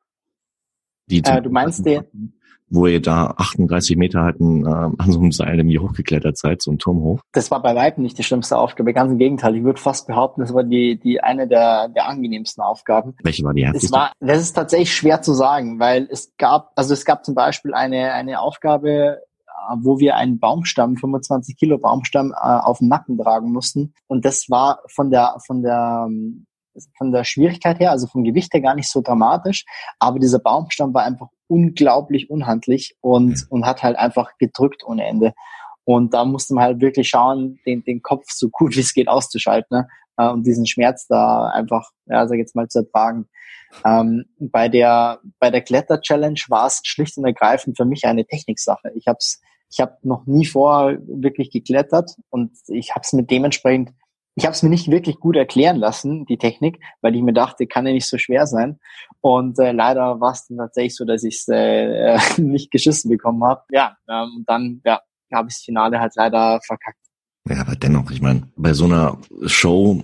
Die 1.07 1.23
äh, 1.25 1.43
du 1.43 1.51
meinst 1.51 1.85
den? 1.85 2.33
wo 2.75 2.87
ihr 2.87 3.01
da 3.01 3.35
38 3.37 3.97
Meter 3.97 4.23
halt 4.23 4.41
ein, 4.41 4.67
äh, 4.67 4.69
an 4.69 5.13
so 5.13 5.21
einem 5.21 5.33
Seil 5.33 5.59
irgendwie 5.59 5.79
hochgeklettert 5.79 6.37
seid, 6.37 6.63
so 6.63 6.71
ein 6.71 6.79
Turm 6.79 7.01
hoch? 7.01 7.21
Das 7.33 7.51
war 7.51 7.63
bei 7.63 7.75
weitem 7.75 8.03
nicht 8.03 8.19
die 8.19 8.23
schlimmste 8.23 8.59
Aufgabe, 8.59 8.93
ganz 8.93 9.13
im 9.13 9.19
Gegenteil. 9.19 9.57
Ich 9.57 9.65
würde 9.65 9.81
fast 9.81 10.07
behaupten, 10.07 10.41
das 10.41 10.53
war 10.53 10.65
die, 10.65 10.99
die 10.99 11.21
eine 11.21 11.47
der, 11.47 11.89
der 11.89 12.09
angenehmsten 12.09 12.63
Aufgaben. 12.63 13.15
Welche 13.23 13.45
war 13.45 13.55
die 13.55 13.65
härteste? 13.65 13.87
Es 13.87 13.93
war, 13.93 14.13
das 14.21 14.41
ist 14.41 14.53
tatsächlich 14.55 14.95
schwer 14.95 15.23
zu 15.23 15.35
sagen, 15.35 15.79
weil 15.79 16.09
es 16.11 16.35
gab, 16.37 16.73
also 16.75 16.93
es 16.95 17.05
gab 17.05 17.25
zum 17.25 17.35
Beispiel 17.35 17.75
eine, 17.75 18.13
eine 18.13 18.41
Aufgabe, 18.41 18.91
äh, 18.91 19.77
wo 19.81 19.99
wir 19.99 20.17
einen 20.17 20.39
Baumstamm, 20.39 20.97
25 20.97 21.57
Kilo 21.57 21.79
Baumstamm, 21.79 22.33
äh, 22.33 22.35
auf 22.35 22.79
dem 22.79 22.89
Nacken 22.89 23.19
tragen 23.19 23.53
mussten. 23.53 23.95
Und 24.07 24.25
das 24.25 24.47
war 24.49 24.81
von 24.89 25.11
der, 25.11 25.37
von 25.47 25.63
der, 25.63 26.07
ähm, 26.09 26.47
von 26.97 27.13
der 27.13 27.25
Schwierigkeit 27.25 27.79
her, 27.81 27.91
also 27.91 28.07
vom 28.07 28.25
Gewicht 28.25 28.53
her 28.53 28.61
gar 28.61 28.75
nicht 28.75 28.91
so 28.91 29.01
dramatisch, 29.01 29.65
aber 29.99 30.19
dieser 30.19 30.39
Baumstamm 30.39 30.95
war 30.95 31.05
einfach 31.05 31.29
unglaublich 31.47 32.31
unhandlich 32.31 32.97
und, 33.01 33.47
und 33.51 33.67
hat 33.67 33.83
halt 33.83 33.97
einfach 33.97 34.37
gedrückt 34.39 34.83
ohne 34.85 35.05
Ende. 35.07 35.35
Und 35.85 36.15
da 36.15 36.25
musste 36.25 36.55
man 36.55 36.65
halt 36.65 36.81
wirklich 36.81 37.09
schauen, 37.09 37.59
den, 37.67 37.85
den 37.85 38.03
Kopf 38.03 38.25
so 38.29 38.49
gut 38.49 38.75
wie 38.75 38.81
es 38.81 38.95
geht 38.95 39.09
auszuschalten 39.09 39.79
ne? 39.79 39.89
Äh, 40.17 40.29
und 40.29 40.47
diesen 40.47 40.67
Schmerz 40.67 41.07
da 41.07 41.49
einfach, 41.49 41.91
ja, 42.07 42.27
sag 42.27 42.35
ich 42.35 42.41
jetzt 42.41 42.57
mal, 42.57 42.69
zu 42.69 42.81
ertragen. 42.81 43.29
Ähm, 43.85 44.25
bei 44.39 44.69
der 44.69 45.21
bei 45.41 45.51
der 45.51 45.61
Kletter-Challenge 45.61 46.41
war 46.49 46.67
es 46.67 46.81
schlicht 46.85 47.19
und 47.19 47.25
ergreifend 47.25 47.77
für 47.77 47.85
mich 47.85 48.07
eine 48.07 48.25
Techniksache. 48.25 48.93
Ich 48.95 49.09
habe 49.09 49.19
ich 49.71 49.81
hab 49.81 50.05
noch 50.05 50.27
nie 50.27 50.47
vor 50.47 50.95
wirklich 51.07 51.51
geklettert 51.51 52.13
und 52.31 52.53
ich 52.69 52.93
habe 52.93 53.01
es 53.03 53.13
mit 53.13 53.31
dementsprechend 53.31 53.91
ich 54.37 54.45
habe 54.45 54.53
es 54.53 54.63
mir 54.63 54.69
nicht 54.69 54.91
wirklich 54.91 55.21
gut 55.21 55.37
erklären 55.37 55.77
lassen, 55.77 56.27
die 56.27 56.39
Technik, 56.39 56.81
weil 57.01 57.15
ich 57.15 57.23
mir 57.23 57.33
dachte, 57.33 57.67
kann 57.67 57.87
ja 57.87 57.93
nicht 57.93 58.09
so 58.09 58.19
schwer 58.19 58.47
sein. 58.47 58.79
Und 59.21 59.59
äh, 59.59 59.73
leider 59.73 60.21
war 60.21 60.33
es 60.33 60.47
dann 60.49 60.59
tatsächlich 60.59 60.97
so, 60.97 61.05
dass 61.05 61.23
ich 61.23 61.37
es 61.37 61.49
äh, 61.49 62.19
nicht 62.41 62.71
geschissen 62.71 63.11
bekommen 63.11 63.45
habe. 63.45 63.63
Ja, 63.71 63.97
ähm, 64.09 64.45
dann 64.47 64.81
ja, 64.85 65.01
habe 65.33 65.49
ich 65.49 65.55
das 65.55 65.65
Finale 65.65 66.01
halt 66.01 66.15
leider 66.17 66.61
verkackt. 66.67 66.99
Ja, 67.49 67.61
aber 67.61 67.77
dennoch, 67.77 68.11
ich 68.11 68.23
meine, 68.23 68.49
bei 68.57 68.73
so 68.73 68.87
einer 68.87 69.19
Show, 69.45 70.03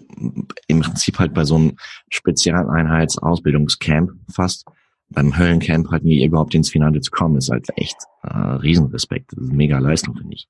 im 0.66 0.80
Prinzip 0.80 1.18
halt 1.18 1.32
bei 1.32 1.44
so 1.44 1.56
einem 1.56 1.78
Spezialeinheitsausbildungscamp 2.10 4.10
fast, 4.30 4.66
beim 5.08 5.36
Höllencamp 5.36 5.90
halt 5.90 6.04
nie 6.04 6.24
überhaupt 6.24 6.54
ins 6.54 6.70
Finale 6.70 7.00
zu 7.00 7.10
kommen, 7.10 7.38
ist 7.38 7.50
halt 7.50 7.66
echt 7.76 7.96
äh, 8.22 8.36
Riesenrespekt. 8.36 9.32
Mega 9.36 9.78
Leistung, 9.78 10.16
finde 10.16 10.34
ich. 10.34 10.46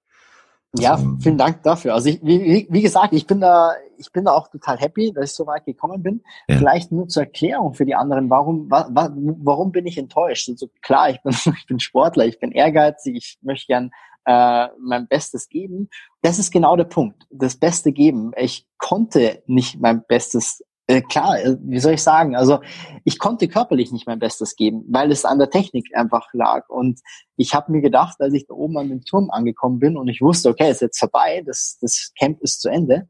Ja, 0.78 0.92
also, 0.92 1.16
vielen 1.20 1.38
Dank 1.38 1.62
dafür. 1.64 1.94
Also 1.94 2.10
ich, 2.10 2.20
wie, 2.22 2.66
wie 2.70 2.82
gesagt, 2.82 3.12
ich 3.12 3.26
bin 3.26 3.40
da, 3.40 3.72
ich 3.98 4.12
bin 4.12 4.24
da 4.24 4.32
auch 4.32 4.48
total 4.48 4.78
happy, 4.78 5.12
dass 5.12 5.30
ich 5.30 5.36
so 5.36 5.46
weit 5.46 5.64
gekommen 5.64 6.02
bin. 6.02 6.22
Ja. 6.48 6.58
Vielleicht 6.58 6.92
nur 6.92 7.08
zur 7.08 7.24
Erklärung 7.24 7.74
für 7.74 7.84
die 7.84 7.96
anderen, 7.96 8.30
warum, 8.30 8.70
wa, 8.70 8.88
wa, 8.90 9.10
warum 9.14 9.72
bin 9.72 9.86
ich 9.86 9.98
enttäuscht? 9.98 10.48
Also 10.48 10.68
klar, 10.80 11.10
ich 11.10 11.20
bin, 11.22 11.32
ich 11.58 11.66
bin 11.66 11.80
Sportler, 11.80 12.26
ich 12.26 12.38
bin 12.38 12.52
ehrgeizig, 12.52 13.16
ich 13.16 13.38
möchte 13.42 13.66
gern 13.66 13.90
äh, 14.26 14.68
mein 14.78 15.08
Bestes 15.08 15.48
geben. 15.48 15.88
Das 16.22 16.38
ist 16.38 16.52
genau 16.52 16.76
der 16.76 16.84
Punkt. 16.84 17.26
Das 17.30 17.56
Beste 17.56 17.90
geben. 17.90 18.32
Ich 18.36 18.66
konnte 18.78 19.42
nicht 19.46 19.80
mein 19.80 20.04
Bestes 20.06 20.62
Äh, 20.90 21.02
klar, 21.02 21.38
äh, 21.38 21.56
wie 21.62 21.78
soll 21.78 21.92
ich 21.92 22.02
sagen? 22.02 22.34
Also 22.34 22.58
ich 23.04 23.20
konnte 23.20 23.46
körperlich 23.46 23.92
nicht 23.92 24.08
mein 24.08 24.18
Bestes 24.18 24.56
geben, 24.56 24.84
weil 24.88 25.12
es 25.12 25.24
an 25.24 25.38
der 25.38 25.48
Technik 25.48 25.86
einfach 25.94 26.26
lag. 26.32 26.68
Und 26.68 26.98
ich 27.36 27.54
habe 27.54 27.70
mir 27.70 27.80
gedacht, 27.80 28.16
als 28.20 28.34
ich 28.34 28.48
da 28.48 28.54
oben 28.54 28.76
an 28.76 28.88
dem 28.88 29.04
Turm 29.04 29.30
angekommen 29.30 29.78
bin 29.78 29.96
und 29.96 30.08
ich 30.08 30.20
wusste, 30.20 30.48
okay, 30.48 30.68
ist 30.68 30.80
jetzt 30.80 30.98
vorbei, 30.98 31.44
das, 31.46 31.78
das 31.80 32.12
Camp 32.18 32.42
ist 32.42 32.60
zu 32.60 32.68
Ende, 32.68 33.08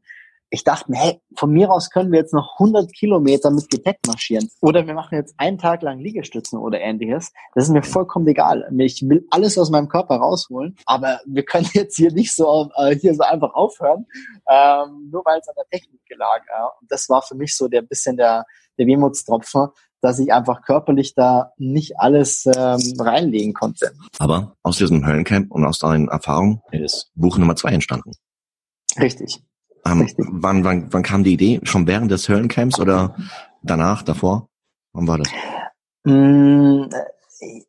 ich 0.51 0.65
dachte 0.65 0.91
mir, 0.91 0.97
hey, 0.97 1.21
von 1.37 1.49
mir 1.49 1.71
aus 1.71 1.89
können 1.89 2.11
wir 2.11 2.19
jetzt 2.19 2.33
noch 2.33 2.59
100 2.59 2.93
Kilometer 2.93 3.49
mit 3.51 3.69
Gepäck 3.69 3.99
marschieren. 4.05 4.49
Oder 4.59 4.85
wir 4.85 4.93
machen 4.93 5.15
jetzt 5.15 5.33
einen 5.37 5.57
Tag 5.57 5.81
lang 5.81 5.99
Liegestützen 5.99 6.59
oder 6.59 6.81
ähnliches. 6.81 7.31
Das 7.55 7.63
ist 7.63 7.69
mir 7.69 7.83
vollkommen 7.83 8.27
egal. 8.27 8.69
Ich 8.77 9.01
will 9.07 9.25
alles 9.31 9.57
aus 9.57 9.69
meinem 9.69 9.87
Körper 9.87 10.17
rausholen. 10.17 10.75
Aber 10.85 11.21
wir 11.25 11.43
können 11.43 11.69
jetzt 11.73 11.95
hier 11.95 12.11
nicht 12.11 12.35
so, 12.35 12.69
äh, 12.75 12.95
hier 12.95 13.15
so 13.15 13.23
einfach 13.23 13.53
aufhören, 13.53 14.05
ähm, 14.49 15.09
nur 15.09 15.23
weil 15.23 15.39
es 15.39 15.47
an 15.47 15.55
der 15.57 15.67
Technik 15.71 16.01
lag. 16.17 16.41
Ja. 16.49 16.71
Und 16.81 16.91
das 16.91 17.07
war 17.07 17.21
für 17.21 17.35
mich 17.35 17.55
so 17.55 17.69
der 17.69 17.81
bisschen 17.81 18.17
der, 18.17 18.45
der 18.77 18.87
Wehmutstropfen, 18.87 19.69
dass 20.01 20.19
ich 20.19 20.33
einfach 20.33 20.63
körperlich 20.63 21.15
da 21.15 21.53
nicht 21.57 21.97
alles 21.97 22.45
ähm, 22.45 22.81
reinlegen 22.99 23.53
konnte. 23.53 23.93
Aber 24.19 24.57
aus 24.63 24.77
diesem 24.77 25.05
Höllencamp 25.05 25.49
und 25.49 25.65
aus 25.65 25.79
deinen 25.79 26.09
Erfahrungen 26.09 26.61
ist 26.71 27.09
Buch 27.15 27.37
Nummer 27.37 27.55
zwei 27.55 27.69
entstanden. 27.69 28.11
Richtig. 28.99 29.41
Ähm, 29.85 30.07
wann, 30.17 30.63
wann, 30.63 30.87
wann 30.91 31.03
kam 31.03 31.23
die 31.23 31.33
Idee? 31.33 31.59
Schon 31.63 31.87
während 31.87 32.11
des 32.11 32.29
Höllencamps 32.29 32.79
oder 32.79 33.15
danach, 33.63 34.03
davor? 34.03 34.47
Wann 34.93 35.07
war 35.07 35.17
das? 35.17 35.29
Mm, 36.03 36.85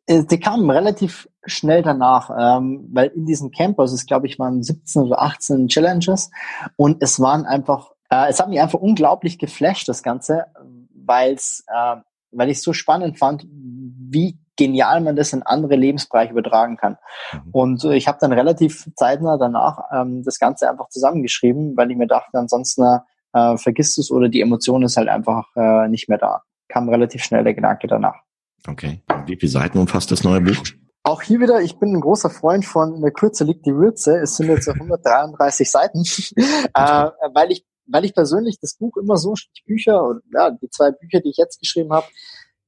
äh, 0.05 0.23
die 0.23 0.39
kamen 0.39 0.69
relativ 0.69 1.27
schnell 1.45 1.81
danach, 1.81 2.29
ähm, 2.37 2.89
weil 2.91 3.07
in 3.09 3.25
diesem 3.25 3.51
Camp, 3.51 3.79
also 3.79 3.95
es 3.95 4.05
glaube 4.05 4.27
ich 4.27 4.39
waren 4.39 4.63
17 4.63 5.03
oder 5.03 5.21
18 5.21 5.67
Challenges 5.67 6.31
und 6.75 7.01
es 7.01 7.19
waren 7.19 7.45
einfach, 7.45 7.91
äh, 8.09 8.29
es 8.29 8.39
hat 8.39 8.49
mich 8.49 8.61
einfach 8.61 8.79
unglaublich 8.79 9.39
geflasht, 9.39 9.89
das 9.89 10.03
Ganze, 10.03 10.45
weil 10.93 11.33
es, 11.33 11.65
äh, 11.67 11.95
weil 12.31 12.49
ich 12.49 12.57
es 12.57 12.63
so 12.63 12.73
spannend 12.73 13.17
fand, 13.17 13.45
wie 13.49 14.37
genial 14.55 15.01
man 15.01 15.15
das 15.15 15.33
in 15.33 15.43
andere 15.43 15.75
Lebensbereiche 15.75 16.31
übertragen 16.31 16.77
kann. 16.77 16.97
Mhm. 17.33 17.49
Und 17.51 17.83
äh, 17.85 17.95
ich 17.95 18.07
habe 18.07 18.17
dann 18.21 18.33
relativ 18.33 18.87
zeitnah 18.95 19.37
danach 19.37 19.83
ähm, 19.91 20.23
das 20.23 20.39
Ganze 20.39 20.69
einfach 20.69 20.89
zusammengeschrieben, 20.89 21.75
weil 21.75 21.91
ich 21.91 21.97
mir 21.97 22.07
dachte, 22.07 22.37
ansonsten 22.37 22.99
äh, 23.33 23.57
vergisst 23.57 23.97
es 23.97 24.11
oder 24.11 24.29
die 24.29 24.41
Emotion 24.41 24.83
ist 24.83 24.97
halt 24.97 25.09
einfach 25.09 25.47
äh, 25.55 25.87
nicht 25.87 26.09
mehr 26.09 26.17
da. 26.17 26.43
Kam 26.67 26.89
relativ 26.89 27.23
schnell 27.23 27.43
der 27.43 27.53
Gedanke 27.53 27.87
danach. 27.87 28.21
Okay. 28.67 29.01
Wie 29.25 29.37
viele 29.37 29.51
Seiten 29.51 29.77
umfasst 29.77 30.11
das 30.11 30.23
neue 30.23 30.41
Buch? 30.41 30.63
Auch 31.03 31.21
hier 31.21 31.41
wieder, 31.41 31.61
ich 31.61 31.77
bin 31.79 31.93
ein 31.93 32.01
großer 32.01 32.29
Freund 32.29 32.65
von 32.65 32.95
In 32.95 33.01
der 33.01 33.11
Kürze 33.11 33.43
liegt 33.43 33.65
die 33.65 33.75
Würze. 33.75 34.19
Es 34.19 34.37
sind 34.37 34.47
jetzt 34.47 34.69
133 34.69 35.69
Seiten, 35.71 35.99
äh, 36.73 37.09
weil 37.33 37.51
ich 37.51 37.65
weil 37.85 38.05
ich 38.05 38.13
persönlich 38.13 38.59
das 38.59 38.75
Buch 38.75 38.95
immer 38.97 39.17
so, 39.17 39.33
die 39.33 39.63
Bücher, 39.65 40.19
ja, 40.33 40.51
die 40.51 40.69
zwei 40.69 40.91
Bücher, 40.91 41.19
die 41.19 41.29
ich 41.29 41.37
jetzt 41.37 41.59
geschrieben 41.59 41.91
habe, 41.91 42.07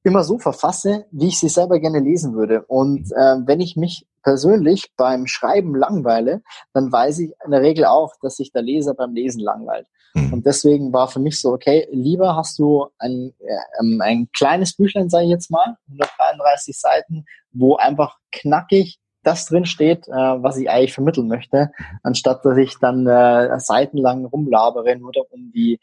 immer 0.06 0.22
so 0.22 0.38
verfasse, 0.38 1.06
wie 1.10 1.28
ich 1.28 1.40
sie 1.40 1.48
selber 1.48 1.80
gerne 1.80 1.98
lesen 1.98 2.34
würde. 2.34 2.62
Und 2.62 3.10
äh, 3.10 3.36
wenn 3.44 3.60
ich 3.60 3.74
mich 3.74 4.06
persönlich 4.22 4.92
beim 4.96 5.26
Schreiben 5.26 5.74
langweile, 5.74 6.42
dann 6.72 6.92
weiß 6.92 7.18
ich 7.18 7.32
in 7.44 7.50
der 7.50 7.60
Regel 7.60 7.86
auch, 7.86 8.14
dass 8.22 8.36
sich 8.36 8.52
der 8.52 8.62
Leser 8.62 8.94
beim 8.94 9.14
Lesen 9.14 9.40
langweilt. 9.40 9.88
Mhm. 10.14 10.32
Und 10.32 10.46
deswegen 10.46 10.92
war 10.92 11.08
für 11.08 11.18
mich 11.18 11.40
so, 11.40 11.52
okay, 11.52 11.88
lieber 11.90 12.36
hast 12.36 12.56
du 12.60 12.86
ein, 12.98 13.32
äh, 13.40 14.00
ein 14.00 14.28
kleines 14.32 14.76
Büchlein, 14.76 15.10
sage 15.10 15.24
ich 15.24 15.30
jetzt 15.30 15.50
mal, 15.50 15.76
133 15.88 16.78
Seiten, 16.78 17.24
wo 17.52 17.74
einfach 17.74 18.16
knackig 18.30 19.00
das 19.24 19.46
drin 19.46 19.66
steht, 19.66 20.06
äh, 20.06 20.12
was 20.12 20.56
ich 20.56 20.70
eigentlich 20.70 20.94
vermitteln 20.94 21.26
möchte, 21.26 21.72
anstatt 22.04 22.44
dass 22.44 22.56
ich 22.58 22.76
dann 22.80 23.08
äh, 23.08 23.58
seitenlang 23.58 24.24
rumlabere, 24.24 24.94
nur 24.96 25.10
um 25.30 25.50
die, 25.52 25.80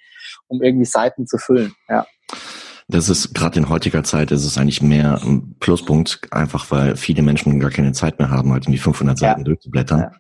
um 0.48 0.62
irgendwie 0.62 0.86
Seiten 0.86 1.28
zu 1.28 1.38
füllen. 1.38 1.74
Ja. 1.90 2.06
Das 2.88 3.10
ist 3.10 3.34
gerade 3.34 3.60
in 3.60 3.70
heutiger 3.70 4.04
Zeit 4.04 4.32
ist 4.32 4.46
es 4.46 4.58
eigentlich 4.58 4.82
mehr 4.82 5.22
ein 5.24 5.56
Pluspunkt, 5.60 6.20
einfach 6.32 6.70
weil 6.72 6.96
viele 6.96 7.22
Menschen 7.22 7.60
gar 7.60 7.72
keine 7.72 7.94
Zeit 7.94 8.20
mehr 8.20 8.30
haben, 8.30 8.52
halt 8.52 8.68
um 8.68 8.74
die 8.74 8.78
500 8.78 9.18
Seiten 9.18 9.42
ja. 9.42 9.46
durchzublättern. 9.46 10.12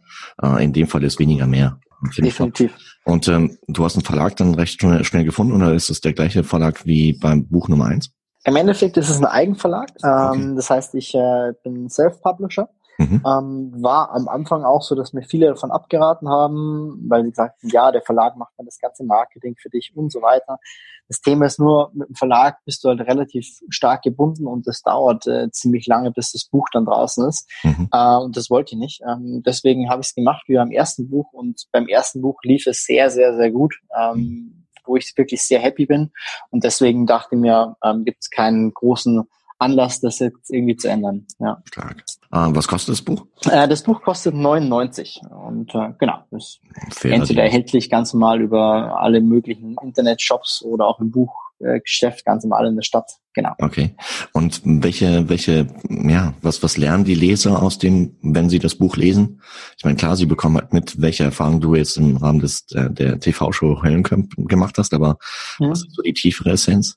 Ja. 0.42 0.58
Äh, 0.58 0.64
in 0.64 0.74
dem 0.74 0.88
Fall 0.88 1.04
ist 1.04 1.20
weniger 1.20 1.48
mehr. 1.48 1.80
Definitiv. 2.18 2.74
Und 3.06 3.28
ähm, 3.28 3.58
du 3.68 3.84
hast 3.86 3.96
einen 3.96 4.06
Verlag 4.06 4.36
dann 4.38 4.56
recht 4.56 4.80
schnell, 4.80 5.04
schnell 5.04 5.24
gefunden 5.24 5.54
oder 5.54 5.74
ist 5.74 5.90
es 5.90 6.02
der 6.02 6.14
gleiche 6.14 6.44
Verlag 6.44 6.86
wie 6.86 7.14
beim 7.14 7.48
Buch 7.48 7.68
Nummer 7.70 7.86
eins? 7.86 8.12
Im 8.46 8.56
Endeffekt 8.56 8.98
ist 8.98 9.10
es 9.10 9.20
ein 9.20 9.26
Eigenverlag. 9.26 9.90
Ähm, 10.04 10.12
okay. 10.12 10.56
Das 10.56 10.70
heißt, 10.70 10.96
ich 10.96 11.16
äh, 11.16 11.54
bin 11.64 11.90
Self-Publisher. 11.90 12.70
Mhm. 12.98 13.24
Ähm, 13.26 13.84
war 13.84 14.12
am 14.12 14.28
Anfang 14.28 14.64
auch 14.64 14.82
so, 14.82 14.96
dass 14.96 15.14
mir 15.14 15.24
viele 15.24 15.48
davon 15.48 15.72
abgeraten 15.72 16.30
haben, 16.30 17.04
weil 17.08 17.24
sie 17.24 17.32
sagten, 17.32 17.70
ja, 17.70 17.92
der 17.92 18.02
Verlag 18.02 18.38
macht 18.38 18.54
dann 18.58 18.66
das 18.66 18.80
ganze 18.80 19.04
Marketing 19.04 19.56
für 19.60 19.70
dich 19.70 19.94
und 19.96 20.12
so 20.12 20.22
weiter. 20.22 20.60
Das 21.08 21.22
Thema 21.22 21.46
ist 21.46 21.60
nur, 21.60 21.92
mit 21.94 22.10
dem 22.10 22.16
Verlag 22.16 22.58
bist 22.66 22.84
du 22.84 22.90
halt 22.90 23.02
relativ 23.02 23.46
stark 23.70 24.04
gebunden 24.04 24.48
und 24.48 24.68
es 24.68 24.82
dauert 24.82 25.28
äh, 25.28 25.50
ziemlich 25.52 25.88
lange, 25.88 26.12
bis 26.12 26.32
das 26.32 26.46
Buch 26.46 26.68
dann 26.72 26.86
draußen 26.86 27.28
ist. 27.28 27.50
Mhm. 27.64 27.90
Äh, 27.92 28.18
und 28.18 28.38
das 28.38 28.50
wollte 28.50 28.76
ich 28.76 28.80
nicht. 28.80 29.02
Ähm, 29.08 29.44
deswegen 29.46 29.90
habe 29.90 30.02
ich 30.02 30.08
es 30.08 30.16
gemacht 30.16 30.44
wie 30.48 30.56
beim 30.56 30.72
ersten 30.72 31.10
Buch 31.10 31.32
und 31.34 31.66
beim 31.72 31.88
ersten 31.88 32.22
Buch 32.22 32.40
lief 32.44 32.68
es 32.68 32.84
sehr, 32.86 33.10
sehr, 33.10 33.36
sehr 33.36 33.52
gut. 33.52 33.76
Ähm, 34.00 34.18
mhm. 34.18 34.66
wo 34.86 34.98
ich 34.98 35.14
wirklich 35.16 35.42
sehr 35.44 35.60
happy 35.60 35.86
bin. 35.86 36.12
Und 36.50 36.64
deswegen 36.64 37.06
dachte 37.06 37.36
ich 37.36 37.42
mir, 37.42 37.76
ähm, 37.84 38.04
gibt 38.04 38.20
es 38.22 38.30
keinen 38.30 38.74
großen 38.74 39.24
Anlass, 39.60 40.02
das 40.02 40.20
jetzt 40.20 40.52
irgendwie 40.52 40.76
zu 40.76 40.90
ändern. 40.90 41.26
Ja. 41.40 41.62
Stark. 41.66 42.04
Äh, 42.32 42.48
was 42.50 42.68
kostet 42.68 42.94
das 42.94 43.02
Buch? 43.02 43.26
Äh, 43.50 43.68
das 43.68 43.84
Buch 43.84 44.02
kostet 44.02 44.36
99 44.36 45.22
und 45.30 45.74
äh, 45.76 45.94
genau, 46.00 46.24
ist 46.32 46.60
entweder 47.04 47.44
erhältlich 47.44 47.90
ganz 47.90 48.14
normal 48.14 48.42
über 48.42 49.00
alle 49.00 49.22
möglichen 49.22 49.76
Internetshops 49.82 50.64
oder 50.64 50.88
auch 50.88 51.00
im 51.00 51.12
Buchgeschäft 51.12 52.26
ganz 52.26 52.44
normal 52.44 52.68
in 52.68 52.76
der 52.76 52.84
Stadt. 52.84 53.12
Genau. 53.34 53.54
Okay. 53.58 53.96
Und 54.32 54.62
welche, 54.64 55.28
welche, 55.28 55.68
ja, 55.90 56.34
was, 56.42 56.62
was 56.62 56.78
lernen 56.78 57.04
die 57.04 57.16
Leser 57.16 57.64
aus 57.64 57.80
dem, 57.80 58.16
wenn 58.22 58.50
sie 58.50 58.60
das 58.60 58.76
Buch 58.76 58.96
lesen? 58.96 59.42
Ich 59.78 59.84
meine, 59.84 59.98
klar, 59.98 60.16
sie 60.16 60.28
bekommen 60.28 60.58
halt 60.58 60.72
mit, 60.72 61.02
welche 61.02 61.24
Erfahrung 61.24 61.60
du 61.60 61.76
jetzt 61.76 61.98
im 61.98 62.18
Rahmen 62.18 62.40
des 62.40 62.68
der, 62.68 62.90
der 62.90 63.20
TV-Show 63.20 63.82
Höllenkamp 63.82 64.34
gemacht 64.38 64.78
hast, 64.78 64.94
aber 64.94 65.18
mhm. 65.60 65.70
was 65.70 65.80
ist 65.80 65.96
so 65.96 66.04
die 66.04 66.14
tiefere 66.14 66.52
Essenz? 66.52 66.96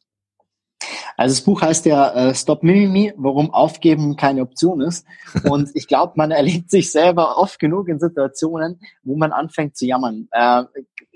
Also 1.17 1.35
das 1.35 1.45
Buch 1.45 1.63
heißt 1.63 1.87
ja 1.87 2.13
äh, 2.13 2.35
Stop 2.35 2.63
Mimimi, 2.63 3.13
warum 3.17 3.53
Aufgeben 3.53 4.17
keine 4.17 4.43
Option 4.43 4.81
ist. 4.81 5.07
Und 5.49 5.71
ich 5.75 5.87
glaube, 5.87 6.13
man 6.17 6.31
erlebt 6.31 6.71
sich 6.71 6.93
selber 6.93 7.39
oft 7.39 7.59
genug 7.59 7.89
in 7.89 7.99
Situationen, 7.99 8.81
wo 9.03 9.17
man 9.17 9.33
anfängt 9.33 9.77
zu 9.77 9.87
jammern. 9.87 10.29
Äh, 10.31 10.65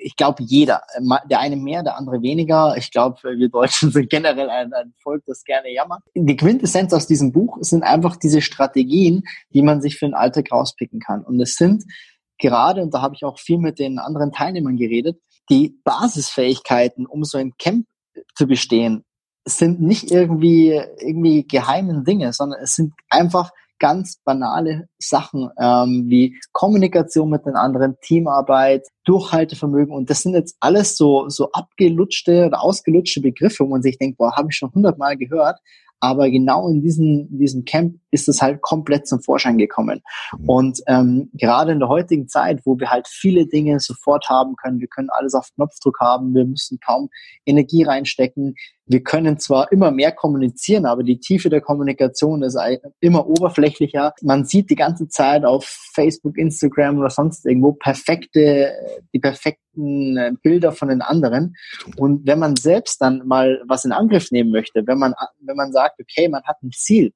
ich 0.03 0.17
glaube, 0.17 0.43
jeder, 0.43 0.83
der 1.31 1.41
eine 1.41 1.57
mehr, 1.57 1.83
der 1.83 1.99
andere 1.99 2.23
weniger. 2.23 2.75
Ich 2.79 2.91
glaube, 2.91 3.19
wir 3.23 3.49
Deutschen 3.51 3.91
sind 3.91 4.09
generell 4.09 4.49
ein, 4.49 4.73
ein 4.73 4.95
Volk, 5.03 5.23
das 5.27 5.45
gerne 5.45 5.71
jammert. 5.73 6.03
Die 6.15 6.37
Quintessenz 6.37 6.93
aus 6.95 7.07
diesem 7.07 7.33
Buch 7.33 7.59
sind 7.61 7.83
einfach 7.83 8.17
diese 8.17 8.41
Strategien, 8.41 9.25
die 9.53 9.63
man 9.63 9.83
sich 9.83 9.99
für 9.99 10.07
den 10.07 10.15
Alltag 10.15 10.51
rauspicken 10.51 11.01
kann. 11.01 11.23
Und 11.23 11.39
es 11.41 11.57
sind 11.57 11.85
gerade, 12.39 12.83
und 12.83 12.95
da 12.95 13.03
habe 13.03 13.15
ich 13.15 13.25
auch 13.25 13.39
viel 13.39 13.59
mit 13.59 13.79
den 13.79 13.99
anderen 13.99 14.33
Teilnehmern 14.33 14.77
geredet, 14.77 15.21
die 15.51 15.79
Basisfähigkeiten, 15.85 17.07
um 17.07 17.25
so 17.25 17.37
ein 17.37 17.53
Camp 17.59 17.87
zu 18.35 18.47
bestehen, 18.47 19.05
sind 19.45 19.81
nicht 19.81 20.11
irgendwie, 20.11 20.81
irgendwie 20.99 21.47
geheimen 21.47 22.05
Dinge, 22.05 22.33
sondern 22.33 22.61
es 22.63 22.75
sind 22.75 22.93
einfach 23.09 23.51
ganz 23.79 24.21
banale 24.25 24.89
Sachen 24.99 25.49
ähm, 25.59 26.05
wie 26.09 26.39
Kommunikation 26.53 27.31
mit 27.31 27.47
den 27.47 27.57
anderen, 27.57 27.97
Teamarbeit, 28.03 28.87
Durchhaltevermögen. 29.05 29.95
Und 29.95 30.11
das 30.11 30.23
sind 30.23 30.35
jetzt 30.35 30.57
alles 30.61 30.97
so 30.97 31.29
so 31.29 31.51
abgelutschte 31.53 32.47
oder 32.47 32.63
ausgelutschte 32.63 33.23
Begriffe, 33.23 33.65
wo 33.65 33.69
man 33.69 33.83
sich 33.83 33.99
denkt, 33.99 34.19
boah, 34.19 34.37
habe 34.37 34.49
ich 34.51 34.57
schon 34.57 34.73
hundertmal 34.73 35.17
gehört, 35.17 35.59
aber 36.01 36.31
genau 36.31 36.69
in 36.69 36.83
diesem, 36.83 37.29
diesem 37.31 37.65
Camp 37.65 37.97
ist 38.11 38.29
es 38.29 38.43
halt 38.43 38.61
komplett 38.63 39.07
zum 39.07 39.21
Vorschein 39.21 39.59
gekommen. 39.59 40.03
Mhm. 40.39 40.49
Und 40.49 40.81
ähm, 40.87 41.31
gerade 41.35 41.73
in 41.73 41.79
der 41.79 41.89
heutigen 41.89 42.29
Zeit, 42.29 42.61
wo 42.65 42.79
wir 42.79 42.91
halt 42.91 43.09
viele 43.09 43.47
Dinge 43.47 43.81
sofort 43.81 44.29
haben 44.29 44.57
können, 44.57 44.81
wir 44.81 44.89
können 44.89 45.11
alles 45.11 45.35
auf 45.35 45.49
Knopfdruck 45.55 45.99
haben, 46.01 46.35
wir 46.35 46.45
müssen 46.45 46.79
kaum 46.81 47.09
Energie 47.45 47.83
reinstecken. 47.83 48.55
Wir 48.87 49.05
können 49.05 49.39
zwar 49.39 49.71
immer 49.71 49.93
mehr 49.93 50.11
kommunizieren, 50.11 50.85
aber 50.85 51.05
die 51.05 51.21
Tiefe 51.21 51.49
der 51.49 51.61
Kommunikation 51.61 52.43
ist 52.43 52.59
immer 52.99 53.29
oberflächlicher. 53.29 54.15
Man 54.21 54.45
sieht 54.45 54.69
die 54.69 54.75
ganze 54.75 55.07
Zeit 55.07 55.45
auf 55.45 55.65
Facebook, 55.95 56.37
Instagram 56.37 56.99
oder 56.99 57.11
sonst 57.11 57.47
irgendwo 57.47 57.73
perfekte, 57.73 58.73
die 59.15 59.21
perfekten 59.21 60.17
äh, 60.17 60.33
Bilder 60.43 60.73
von 60.73 60.89
den 60.89 61.03
anderen. 61.03 61.55
Und 61.97 62.27
wenn 62.27 62.41
man 62.41 62.57
selbst 62.57 63.01
dann 63.01 63.27
mal 63.27 63.63
was 63.69 63.85
in 63.85 63.93
Angriff 63.93 64.33
nehmen 64.33 64.51
möchte, 64.51 64.85
wenn 64.87 64.99
man, 64.99 65.15
wenn 65.41 65.57
man 65.57 65.73
sagt, 65.73 66.01
okay, 66.01 66.29
man 66.29 66.43
hat 66.43 66.57
ein 66.63 66.73
Ziel, 66.73 67.13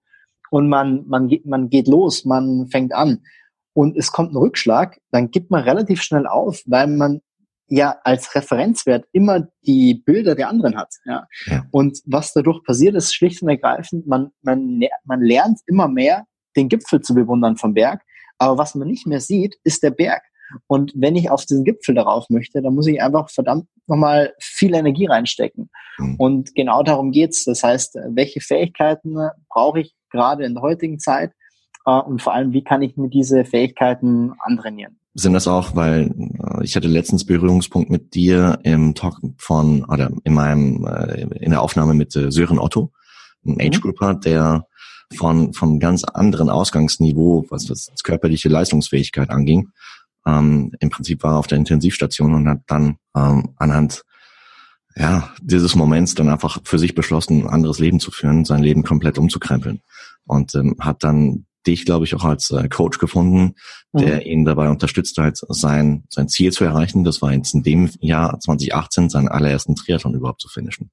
und 0.54 0.68
man, 0.68 1.04
man, 1.08 1.26
geht, 1.26 1.46
man 1.46 1.68
geht 1.68 1.88
los, 1.88 2.24
man 2.24 2.68
fängt 2.68 2.94
an 2.94 3.24
und 3.72 3.96
es 3.96 4.12
kommt 4.12 4.32
ein 4.32 4.36
Rückschlag, 4.36 5.00
dann 5.10 5.32
gibt 5.32 5.50
man 5.50 5.64
relativ 5.64 6.00
schnell 6.00 6.28
auf, 6.28 6.62
weil 6.66 6.86
man 6.86 7.22
ja 7.66 7.96
als 8.04 8.36
Referenzwert 8.36 9.04
immer 9.10 9.48
die 9.66 9.94
Bilder 9.94 10.36
der 10.36 10.48
anderen 10.48 10.76
hat. 10.76 10.94
Ja. 11.06 11.26
ja. 11.46 11.64
Und 11.72 11.98
was 12.06 12.32
dadurch 12.34 12.62
passiert, 12.62 12.94
ist 12.94 13.12
schlicht 13.12 13.42
und 13.42 13.48
ergreifend, 13.48 14.06
man, 14.06 14.30
man, 14.42 14.80
man 15.04 15.22
lernt 15.22 15.58
immer 15.66 15.88
mehr, 15.88 16.24
den 16.56 16.68
Gipfel 16.68 17.00
zu 17.00 17.16
bewundern 17.16 17.56
vom 17.56 17.74
Berg, 17.74 18.02
aber 18.38 18.56
was 18.56 18.76
man 18.76 18.86
nicht 18.86 19.08
mehr 19.08 19.20
sieht, 19.20 19.56
ist 19.64 19.82
der 19.82 19.90
Berg. 19.90 20.22
Und 20.66 20.92
wenn 20.94 21.16
ich 21.16 21.30
auf 21.30 21.44
diesen 21.44 21.64
Gipfel 21.64 21.94
darauf 21.94 22.30
möchte, 22.30 22.62
dann 22.62 22.74
muss 22.74 22.86
ich 22.86 23.02
einfach 23.02 23.30
verdammt 23.30 23.66
nochmal 23.86 24.32
viel 24.38 24.74
Energie 24.74 25.06
reinstecken. 25.06 25.70
Mhm. 25.98 26.16
Und 26.16 26.54
genau 26.54 26.82
darum 26.82 27.10
geht's. 27.10 27.44
Das 27.44 27.62
heißt, 27.62 27.98
welche 28.10 28.40
Fähigkeiten 28.40 29.16
brauche 29.48 29.80
ich 29.80 29.94
gerade 30.10 30.44
in 30.44 30.54
der 30.54 30.62
heutigen 30.62 30.98
Zeit? 30.98 31.32
Äh, 31.86 32.00
und 32.00 32.22
vor 32.22 32.34
allem, 32.34 32.52
wie 32.52 32.64
kann 32.64 32.82
ich 32.82 32.96
mir 32.96 33.08
diese 33.08 33.44
Fähigkeiten 33.44 34.32
antrainieren? 34.40 34.98
sind 35.14 35.32
das 35.32 35.46
auch, 35.46 35.74
weil 35.74 36.12
äh, 36.12 36.64
ich 36.64 36.76
hatte 36.76 36.88
letztens 36.88 37.24
Berührungspunkt 37.24 37.88
mit 37.88 38.14
dir 38.14 38.58
im 38.64 38.94
Talk 38.94 39.20
von 39.38 39.84
oder 39.84 40.10
in 40.24 40.34
meinem 40.34 40.84
äh, 40.86 41.22
in 41.40 41.50
der 41.50 41.62
Aufnahme 41.62 41.94
mit 41.94 42.14
äh, 42.16 42.30
Sören 42.30 42.58
Otto, 42.58 42.92
ein 43.46 43.60
Age 43.60 43.80
Grouper, 43.80 44.14
der 44.14 44.66
von 45.16 45.52
vom 45.52 45.78
ganz 45.78 46.02
anderen 46.04 46.50
Ausgangsniveau, 46.50 47.46
was 47.48 47.66
das 47.66 47.88
körperliche 48.02 48.48
Leistungsfähigkeit 48.48 49.30
anging, 49.30 49.68
ähm, 50.26 50.72
im 50.80 50.90
Prinzip 50.90 51.22
war 51.22 51.38
auf 51.38 51.46
der 51.46 51.58
Intensivstation 51.58 52.34
und 52.34 52.48
hat 52.48 52.62
dann 52.66 52.96
ähm, 53.16 53.54
anhand 53.56 54.02
ja, 54.96 55.32
dieses 55.42 55.74
Moments 55.74 56.14
dann 56.14 56.28
einfach 56.28 56.60
für 56.64 56.78
sich 56.78 56.94
beschlossen, 56.94 57.42
ein 57.42 57.48
anderes 57.48 57.78
Leben 57.78 57.98
zu 57.98 58.10
führen, 58.10 58.44
sein 58.44 58.62
Leben 58.62 58.84
komplett 58.84 59.18
umzukrempeln. 59.18 59.80
Und 60.24 60.54
ähm, 60.54 60.76
hat 60.78 61.02
dann 61.02 61.46
dich, 61.66 61.84
glaube 61.84 62.04
ich, 62.04 62.14
auch 62.14 62.24
als 62.24 62.50
äh, 62.50 62.68
Coach 62.68 62.98
gefunden, 62.98 63.54
der 63.92 64.16
mhm. 64.16 64.22
ihn 64.22 64.44
dabei 64.44 64.68
unterstützt 64.68 65.16
hat, 65.18 65.38
sein, 65.48 66.04
sein 66.10 66.28
Ziel 66.28 66.52
zu 66.52 66.64
erreichen. 66.64 67.04
Das 67.04 67.22
war 67.22 67.32
jetzt 67.32 67.54
in 67.54 67.62
dem 67.62 67.90
Jahr 68.00 68.38
2018 68.38 69.08
seinen 69.08 69.28
allerersten 69.28 69.74
Triathlon 69.74 70.14
überhaupt 70.14 70.42
zu 70.42 70.48
finishen. 70.48 70.90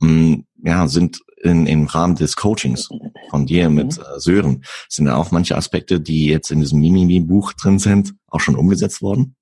Mm, 0.00 0.40
ja, 0.62 0.88
sind 0.88 1.20
in, 1.42 1.66
im 1.66 1.86
Rahmen 1.86 2.16
des 2.16 2.36
Coachings 2.36 2.88
von 3.30 3.46
dir 3.46 3.70
mit 3.70 3.96
mhm. 3.96 4.02
äh, 4.02 4.20
Sören, 4.20 4.64
sind 4.88 5.06
da 5.06 5.16
auch 5.16 5.30
manche 5.30 5.56
Aspekte, 5.56 6.00
die 6.00 6.26
jetzt 6.26 6.50
in 6.50 6.60
diesem 6.60 6.80
Mimimi-Buch 6.80 7.52
drin 7.54 7.78
sind, 7.78 8.14
auch 8.28 8.40
schon 8.40 8.56
umgesetzt 8.56 9.02
worden? 9.02 9.36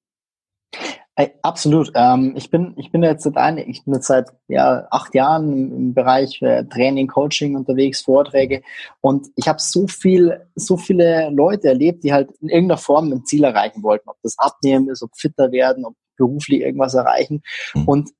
Absolut. 1.42 1.92
Ähm, 1.94 2.34
ich 2.36 2.50
bin 2.50 2.74
ich 2.76 2.90
bin 2.90 3.04
jetzt 3.04 3.22
seit 3.22 3.36
ein, 3.36 3.58
ich 3.58 3.84
bin 3.84 3.94
jetzt 3.94 4.08
seit 4.08 4.30
ja 4.48 4.88
acht 4.90 5.14
Jahren 5.14 5.52
im, 5.52 5.72
im 5.72 5.94
Bereich 5.94 6.42
äh, 6.42 6.64
Training, 6.64 7.06
Coaching 7.06 7.54
unterwegs, 7.54 8.00
Vorträge 8.00 8.62
und 9.00 9.28
ich 9.36 9.46
habe 9.46 9.60
so 9.60 9.86
viel 9.86 10.44
so 10.56 10.76
viele 10.76 11.30
Leute 11.30 11.68
erlebt, 11.68 12.02
die 12.02 12.12
halt 12.12 12.32
in 12.40 12.48
irgendeiner 12.48 12.78
Form 12.78 13.12
ein 13.12 13.24
Ziel 13.24 13.44
erreichen 13.44 13.84
wollten, 13.84 14.08
ob 14.08 14.16
das 14.24 14.36
Abnehmen 14.38 14.88
ist, 14.88 15.04
ob 15.04 15.10
fitter 15.16 15.52
werden, 15.52 15.84
ob 15.84 15.94
beruflich 16.16 16.62
irgendwas 16.62 16.94
erreichen 16.94 17.42
mhm. 17.74 17.84
und 17.84 18.10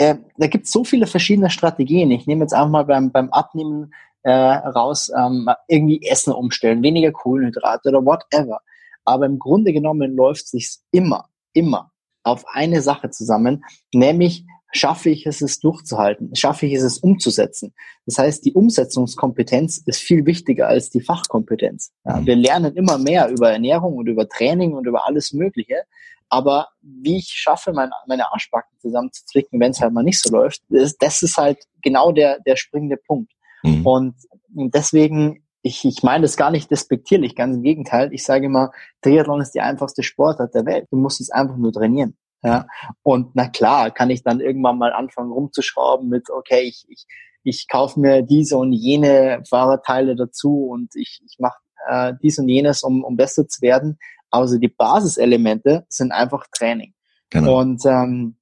äh, 0.00 0.16
da 0.38 0.46
gibt 0.46 0.64
es 0.64 0.72
so 0.72 0.82
viele 0.82 1.06
verschiedene 1.06 1.50
Strategien. 1.50 2.10
Ich 2.10 2.26
nehme 2.26 2.40
jetzt 2.40 2.54
einfach 2.54 2.70
mal 2.70 2.84
beim 2.84 3.12
beim 3.12 3.28
Abnehmen 3.30 3.92
äh, 4.22 4.32
raus, 4.32 5.12
ähm, 5.14 5.48
irgendwie 5.68 6.06
Essen 6.06 6.32
umstellen, 6.32 6.82
weniger 6.82 7.12
Kohlenhydrate 7.12 7.90
oder 7.90 8.04
whatever. 8.04 8.60
Aber 9.04 9.26
im 9.26 9.38
Grunde 9.38 9.74
genommen 9.74 10.16
läuft 10.16 10.48
sich's 10.48 10.82
immer, 10.90 11.28
immer 11.52 11.90
auf 12.22 12.44
eine 12.48 12.80
Sache 12.80 13.10
zusammen, 13.10 13.62
nämlich 13.92 14.46
schaffe 14.72 15.10
ich 15.10 15.26
es, 15.26 15.40
es 15.40 15.60
durchzuhalten, 15.60 16.34
schaffe 16.34 16.66
ich 16.66 16.74
es, 16.74 16.82
es 16.82 16.98
umzusetzen. 16.98 17.74
Das 18.06 18.18
heißt, 18.18 18.44
die 18.44 18.52
Umsetzungskompetenz 18.52 19.78
ist 19.86 20.00
viel 20.00 20.26
wichtiger 20.26 20.68
als 20.68 20.90
die 20.90 21.00
Fachkompetenz. 21.00 21.92
Ja, 22.04 22.16
mhm. 22.16 22.26
wir 22.26 22.36
lernen 22.36 22.76
immer 22.76 22.98
mehr 22.98 23.28
über 23.28 23.50
Ernährung 23.50 23.96
und 23.96 24.06
über 24.06 24.28
Training 24.28 24.74
und 24.74 24.86
über 24.86 25.06
alles 25.06 25.32
Mögliche. 25.32 25.82
Aber 26.28 26.68
wie 26.80 27.18
ich 27.18 27.28
schaffe, 27.28 27.72
mein, 27.72 27.90
meine 28.06 28.32
Arschbacken 28.32 28.78
zusammenzuzwicken, 28.78 29.58
wenn 29.58 29.72
es 29.72 29.80
halt 29.80 29.92
mal 29.92 30.04
nicht 30.04 30.20
so 30.20 30.30
läuft, 30.30 30.62
das, 30.68 30.96
das 30.96 31.22
ist 31.22 31.36
halt 31.36 31.58
genau 31.82 32.12
der, 32.12 32.38
der 32.40 32.56
springende 32.56 32.96
Punkt. 32.96 33.32
Mhm. 33.64 33.86
Und, 33.86 34.14
und 34.54 34.74
deswegen 34.74 35.42
ich, 35.62 35.84
ich 35.84 36.02
meine 36.02 36.22
das 36.22 36.36
gar 36.36 36.50
nicht 36.50 36.70
despektierlich, 36.70 37.36
ganz 37.36 37.56
im 37.56 37.62
Gegenteil. 37.62 38.12
Ich 38.12 38.24
sage 38.24 38.46
immer, 38.46 38.72
Triathlon 39.02 39.40
ist 39.40 39.52
die 39.52 39.60
einfachste 39.60 40.02
Sportart 40.02 40.54
der 40.54 40.64
Welt. 40.64 40.86
Du 40.90 40.96
musst 40.96 41.20
es 41.20 41.30
einfach 41.30 41.56
nur 41.56 41.72
trainieren. 41.72 42.16
Ja. 42.42 42.66
Und 43.02 43.34
na 43.34 43.48
klar, 43.48 43.90
kann 43.90 44.10
ich 44.10 44.22
dann 44.22 44.40
irgendwann 44.40 44.78
mal 44.78 44.92
anfangen 44.92 45.30
rumzuschrauben 45.30 46.08
mit, 46.08 46.30
okay, 46.30 46.62
ich, 46.62 46.86
ich, 46.88 47.06
ich 47.42 47.68
kaufe 47.68 48.00
mir 48.00 48.22
diese 48.22 48.56
und 48.56 48.72
jene 48.72 49.42
Fahrradteile 49.48 50.16
dazu 50.16 50.66
und 50.66 50.94
ich, 50.94 51.20
ich 51.24 51.36
mache 51.38 51.58
äh, 51.88 52.14
dies 52.22 52.38
und 52.38 52.48
jenes, 52.48 52.82
um, 52.82 53.04
um 53.04 53.16
besser 53.16 53.46
zu 53.46 53.60
werden. 53.62 53.98
Also 54.30 54.58
die 54.58 54.68
Basiselemente 54.68 55.84
sind 55.88 56.12
einfach 56.12 56.46
Training. 56.56 56.94
Genau. 57.30 57.60
Und 57.60 57.84
ähm, 57.84 58.36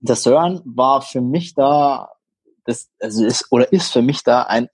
der 0.00 0.16
CERN 0.16 0.62
war 0.64 1.02
für 1.02 1.20
mich 1.20 1.54
da, 1.54 2.10
das, 2.64 2.90
also 3.00 3.24
ist 3.24 3.46
oder 3.50 3.72
ist 3.72 3.92
für 3.92 4.02
mich 4.02 4.22
da 4.22 4.42
ein 4.42 4.68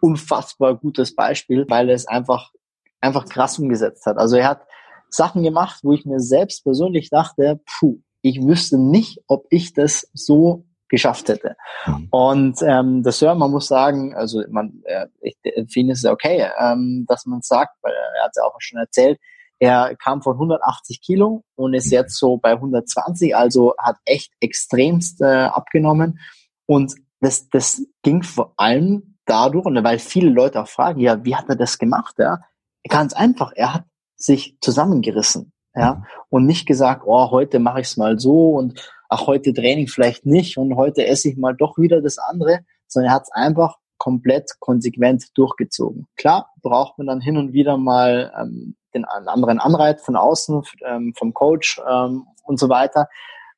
unfassbar 0.00 0.74
gutes 0.76 1.14
Beispiel, 1.14 1.66
weil 1.68 1.88
er 1.88 1.94
es 1.94 2.06
einfach, 2.06 2.52
einfach 3.00 3.26
krass 3.26 3.58
umgesetzt 3.58 4.06
hat. 4.06 4.18
Also 4.18 4.36
er 4.36 4.48
hat 4.48 4.62
Sachen 5.08 5.42
gemacht, 5.42 5.80
wo 5.82 5.92
ich 5.92 6.04
mir 6.04 6.20
selbst 6.20 6.64
persönlich 6.64 7.08
dachte, 7.08 7.60
puh, 7.66 8.00
ich 8.24 8.42
wüsste 8.42 8.78
nicht, 8.78 9.20
ob 9.26 9.46
ich 9.50 9.74
das 9.74 10.08
so 10.14 10.64
geschafft 10.88 11.28
hätte. 11.28 11.56
Mhm. 11.86 12.08
Und 12.10 12.62
ähm, 12.62 13.02
der 13.02 13.12
Sir, 13.12 13.34
man 13.34 13.50
muss 13.50 13.68
sagen, 13.68 14.14
also 14.14 14.42
man, 14.48 14.82
äh, 14.84 15.06
ich 15.20 15.36
finde 15.70 15.92
es 15.92 16.04
okay, 16.06 16.48
ähm, 16.58 17.04
dass 17.06 17.26
man 17.26 17.42
sagt, 17.42 17.76
weil 17.82 17.92
er 17.92 18.24
hat 18.24 18.30
es 18.32 18.38
ja 18.38 18.44
auch 18.44 18.56
schon 18.60 18.78
erzählt, 18.78 19.20
er 19.58 19.94
kam 19.96 20.22
von 20.22 20.34
180 20.34 21.02
Kilo 21.02 21.44
und 21.54 21.74
ist 21.74 21.90
jetzt 21.90 22.16
so 22.16 22.38
bei 22.38 22.52
120, 22.52 23.36
also 23.36 23.74
hat 23.78 23.96
echt 24.06 24.32
extremst 24.40 25.20
äh, 25.20 25.24
abgenommen. 25.24 26.18
Und 26.66 26.94
das, 27.20 27.48
das 27.50 27.82
ging 28.02 28.22
vor 28.22 28.54
allem 28.56 29.18
dadurch, 29.26 29.66
und 29.66 29.82
weil 29.84 29.98
viele 29.98 30.30
Leute 30.30 30.62
auch 30.62 30.68
fragen, 30.68 31.00
ja, 31.00 31.24
wie 31.24 31.36
hat 31.36 31.48
er 31.48 31.56
das 31.56 31.78
gemacht? 31.78 32.16
Ja? 32.18 32.40
Ganz 32.88 33.12
einfach, 33.12 33.52
er 33.54 33.74
hat 33.74 33.84
sich 34.16 34.56
zusammengerissen. 34.60 35.52
Ja, 35.74 35.94
mhm. 35.94 36.04
und 36.30 36.46
nicht 36.46 36.66
gesagt, 36.66 37.02
oh, 37.04 37.30
heute 37.30 37.58
mache 37.58 37.80
ich 37.80 37.88
es 37.88 37.96
mal 37.96 38.18
so 38.18 38.50
und 38.50 38.80
ach, 39.08 39.26
heute 39.26 39.52
Training 39.52 39.88
vielleicht 39.88 40.26
nicht 40.26 40.56
und 40.56 40.76
heute 40.76 41.06
esse 41.06 41.28
ich 41.28 41.36
mal 41.36 41.54
doch 41.54 41.78
wieder 41.78 42.00
das 42.00 42.18
andere, 42.18 42.60
sondern 42.86 43.10
er 43.10 43.14
hat 43.14 43.22
es 43.24 43.32
einfach 43.32 43.76
komplett 43.98 44.50
konsequent 44.60 45.36
durchgezogen. 45.36 46.06
Klar, 46.16 46.52
braucht 46.62 46.98
man 46.98 47.06
dann 47.06 47.20
hin 47.20 47.36
und 47.36 47.52
wieder 47.52 47.76
mal 47.76 48.32
ähm, 48.40 48.76
den 48.94 49.04
anderen 49.04 49.58
Anreiz 49.58 50.02
von 50.02 50.16
außen, 50.16 50.62
ähm, 50.86 51.14
vom 51.16 51.34
Coach 51.34 51.80
ähm, 51.88 52.26
und 52.44 52.58
so 52.58 52.68
weiter. 52.68 53.08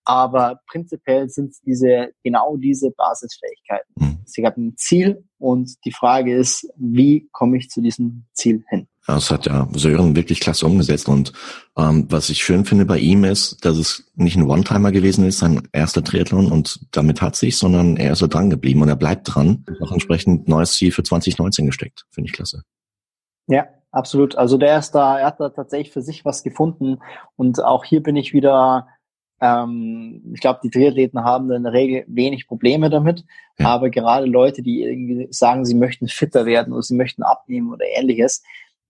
Aber 0.05 0.61
prinzipiell 0.68 1.29
sind 1.29 1.50
es 1.50 1.61
diese, 1.62 2.11
genau 2.22 2.57
diese 2.57 2.92
Basisfähigkeiten. 2.92 3.92
Mhm. 3.96 4.18
Sie 4.24 4.46
haben 4.46 4.68
ein 4.68 4.76
Ziel 4.76 5.24
und 5.38 5.85
die 5.85 5.92
Frage 5.92 6.35
ist, 6.35 6.68
wie 6.76 7.29
komme 7.33 7.57
ich 7.57 7.68
zu 7.68 7.81
diesem 7.81 8.26
Ziel 8.33 8.64
hin? 8.68 8.87
Das 9.07 9.31
hat 9.31 9.47
ja 9.47 9.69
Sören 9.73 10.16
wirklich 10.16 10.40
klasse 10.40 10.66
umgesetzt. 10.66 11.09
Und 11.09 11.33
ähm, 11.77 12.07
was 12.11 12.29
ich 12.29 12.42
schön 12.42 12.64
finde 12.64 12.85
bei 12.85 12.99
ihm 12.99 13.25
ist, 13.25 13.64
dass 13.64 13.77
es 13.77 14.11
nicht 14.16 14.37
ein 14.37 14.49
One-Timer 14.49 14.90
gewesen 14.90 15.25
ist, 15.27 15.38
sein 15.38 15.69
erster 15.73 16.03
Triathlon 16.03 16.51
und 16.51 16.81
damit 16.90 17.23
hat 17.23 17.37
sich, 17.37 17.57
sondern 17.57 17.97
er 17.97 18.12
ist 18.12 18.19
so 18.19 18.27
dran 18.27 18.51
geblieben 18.51 18.83
und 18.83 18.88
er 18.88 18.97
bleibt 18.97 19.33
dran. 19.33 19.64
Und 19.69 19.83
auch 19.83 19.92
entsprechend 19.92 20.49
neues 20.49 20.75
Ziel 20.75 20.90
für 20.90 21.05
2019 21.05 21.66
gesteckt. 21.66 22.05
Finde 22.11 22.29
ich 22.29 22.35
klasse. 22.35 22.62
Ja, 23.47 23.66
absolut. 23.92 24.37
Also 24.37 24.59
der 24.59 24.79
ist 24.79 24.90
da, 24.92 25.19
er 25.21 25.27
hat 25.27 25.40
da 25.40 25.51
tatsächlich 25.51 25.92
für 25.92 26.03
sich 26.03 26.25
was 26.25 26.42
gefunden. 26.42 26.99
Und 27.37 27.62
auch 27.62 27.85
hier 27.85 28.03
bin 28.03 28.16
ich 28.16 28.33
wieder 28.33 28.88
ähm, 29.40 30.23
ich 30.33 30.40
glaube, 30.40 30.61
die 30.62 30.71
Triathleten 30.71 31.23
haben 31.23 31.51
in 31.51 31.62
der 31.62 31.73
Regel 31.73 32.05
wenig 32.09 32.47
Probleme 32.47 32.88
damit, 32.88 33.25
ja. 33.59 33.69
aber 33.69 33.90
gerade 33.90 34.27
Leute, 34.27 34.62
die 34.62 34.83
irgendwie 34.83 35.29
sagen, 35.31 35.66
sie 35.66 35.75
möchten 35.75 36.09
fitter 36.09 36.47
werden 36.47 36.73
oder 36.73 36.83
sie 36.83 36.97
möchten 36.97 37.23
abnehmen 37.23 37.71
oder 37.73 37.85
ähnliches, 37.99 38.42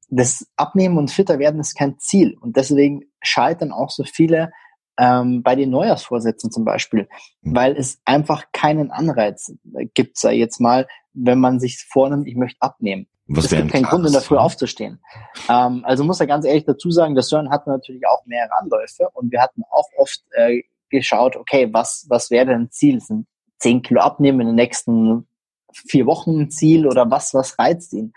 das 0.08 0.46
Abnehmen 0.56 0.98
und 0.98 1.10
fitter 1.10 1.38
werden 1.38 1.60
ist 1.60 1.74
kein 1.74 1.98
Ziel 1.98 2.36
und 2.40 2.56
deswegen 2.56 3.02
scheitern 3.22 3.72
auch 3.72 3.90
so 3.90 4.04
viele 4.04 4.52
ähm, 4.98 5.42
bei 5.42 5.54
den 5.54 5.70
Neujahrsvorsätzen 5.70 6.50
zum 6.50 6.64
Beispiel, 6.64 7.08
mhm. 7.42 7.56
weil 7.56 7.76
es 7.76 8.00
einfach 8.04 8.44
keinen 8.52 8.90
Anreiz 8.90 9.52
gibt, 9.94 10.16
sei 10.16 10.34
jetzt 10.34 10.60
mal, 10.60 10.86
wenn 11.12 11.40
man 11.40 11.60
sich 11.60 11.84
vornimmt, 11.84 12.26
ich 12.26 12.36
möchte 12.36 12.60
abnehmen. 12.60 13.06
Was 13.28 13.46
es 13.46 13.50
gibt 13.50 13.72
keinen 13.72 13.82
Grund, 13.82 14.06
in 14.06 14.12
der 14.12 14.20
Früh 14.20 14.36
aufzustehen. 14.36 15.00
Ähm, 15.48 15.82
also 15.84 16.04
muss 16.04 16.20
er 16.20 16.28
ganz 16.28 16.44
ehrlich 16.44 16.64
dazu 16.64 16.90
sagen, 16.92 17.14
der 17.14 17.24
CERN 17.24 17.50
hat 17.50 17.66
natürlich 17.66 18.06
auch 18.06 18.24
mehrere 18.24 18.56
Anläufe 18.60 19.08
und 19.14 19.32
wir 19.32 19.42
hatten 19.42 19.62
auch 19.70 19.88
oft 19.96 20.22
äh, 20.30 20.62
geschaut, 20.90 21.34
okay, 21.36 21.68
was, 21.72 22.06
was 22.08 22.30
wäre 22.30 22.46
denn 22.46 22.62
ein 22.62 22.70
Ziel? 22.70 23.00
Sind 23.00 23.26
zehn 23.58 23.82
Kilo 23.82 24.00
abnehmen 24.00 24.40
in 24.42 24.46
den 24.48 24.56
nächsten 24.56 25.26
vier 25.72 26.06
Wochen 26.06 26.40
ein 26.40 26.50
Ziel 26.50 26.86
oder 26.86 27.10
was, 27.10 27.34
was 27.34 27.58
reizt 27.58 27.92
ihn? 27.92 28.12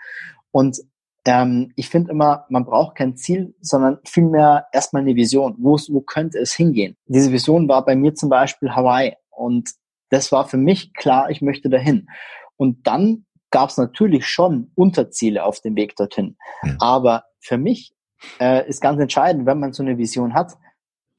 Und 0.52 0.80
ähm, 1.26 1.72
ich 1.76 1.88
finde 1.88 2.12
immer, 2.12 2.46
man 2.48 2.64
braucht 2.64 2.96
kein 2.96 3.16
Ziel, 3.16 3.54
sondern 3.60 3.98
vielmehr 4.04 4.66
erstmal 4.72 5.02
eine 5.02 5.16
Vision. 5.16 5.56
Wo, 5.58 5.76
wo 5.88 6.00
könnte 6.00 6.38
es 6.38 6.52
hingehen? 6.52 6.96
Diese 7.06 7.32
Vision 7.32 7.68
war 7.68 7.84
bei 7.84 7.96
mir 7.96 8.14
zum 8.14 8.28
Beispiel 8.28 8.70
Hawaii 8.74 9.14
und 9.30 9.70
das 10.10 10.32
war 10.32 10.48
für 10.48 10.56
mich 10.56 10.92
klar, 10.94 11.30
ich 11.30 11.40
möchte 11.40 11.68
dahin. 11.68 12.08
Und 12.56 12.86
dann 12.86 13.26
gab 13.50 13.70
es 13.70 13.76
natürlich 13.76 14.26
schon 14.26 14.70
Unterziele 14.74 15.44
auf 15.44 15.60
dem 15.60 15.76
Weg 15.76 15.96
dorthin. 15.96 16.36
Ja. 16.62 16.76
Aber 16.78 17.24
für 17.40 17.58
mich 17.58 17.94
äh, 18.40 18.68
ist 18.68 18.80
ganz 18.80 19.00
entscheidend, 19.00 19.46
wenn 19.46 19.58
man 19.58 19.72
so 19.72 19.82
eine 19.82 19.98
Vision 19.98 20.34
hat, 20.34 20.56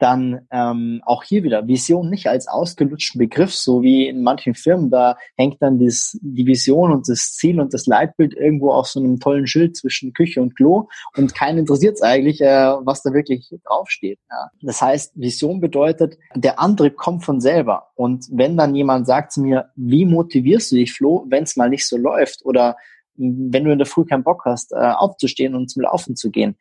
dann 0.01 0.47
ähm, 0.49 1.01
auch 1.05 1.23
hier 1.23 1.43
wieder 1.43 1.67
Vision 1.67 2.09
nicht 2.09 2.27
als 2.27 2.47
ausgelutschten 2.47 3.19
Begriff, 3.19 3.53
so 3.53 3.83
wie 3.83 4.07
in 4.07 4.23
manchen 4.23 4.55
Firmen, 4.55 4.89
da 4.89 5.15
hängt 5.37 5.61
dann 5.61 5.79
das, 5.79 6.17
die 6.21 6.47
Vision 6.47 6.91
und 6.91 7.07
das 7.07 7.33
Ziel 7.35 7.61
und 7.61 7.73
das 7.73 7.85
Leitbild 7.85 8.33
irgendwo 8.33 8.71
auf 8.71 8.87
so 8.87 8.99
einem 8.99 9.19
tollen 9.19 9.45
Schild 9.45 9.77
zwischen 9.77 10.13
Küche 10.13 10.41
und 10.41 10.55
Klo 10.55 10.87
und 11.15 11.35
keinen 11.35 11.59
interessiert 11.59 11.95
es 11.95 12.01
eigentlich, 12.01 12.41
äh, 12.41 12.73
was 12.81 13.03
da 13.03 13.13
wirklich 13.13 13.53
draufsteht. 13.63 14.19
Ja. 14.29 14.49
Das 14.61 14.81
heißt, 14.81 15.13
Vision 15.15 15.61
bedeutet, 15.61 16.17
der 16.35 16.59
andere 16.59 16.89
kommt 16.89 17.23
von 17.23 17.39
selber 17.39 17.89
und 17.93 18.25
wenn 18.31 18.57
dann 18.57 18.73
jemand 18.73 19.05
sagt 19.05 19.33
zu 19.33 19.41
mir, 19.41 19.69
wie 19.75 20.05
motivierst 20.05 20.71
du 20.71 20.77
dich, 20.77 20.93
Flo, 20.93 21.25
wenn 21.29 21.43
es 21.43 21.55
mal 21.55 21.69
nicht 21.69 21.87
so 21.87 21.97
läuft 21.97 22.43
oder 22.43 22.75
wenn 23.15 23.63
du 23.63 23.71
in 23.71 23.77
der 23.77 23.85
Früh 23.85 24.05
keinen 24.05 24.23
Bock 24.23 24.45
hast, 24.45 24.71
äh, 24.71 24.77
aufzustehen 24.77 25.53
und 25.53 25.69
zum 25.69 25.83
Laufen 25.83 26.15
zu 26.15 26.31
gehen, 26.31 26.57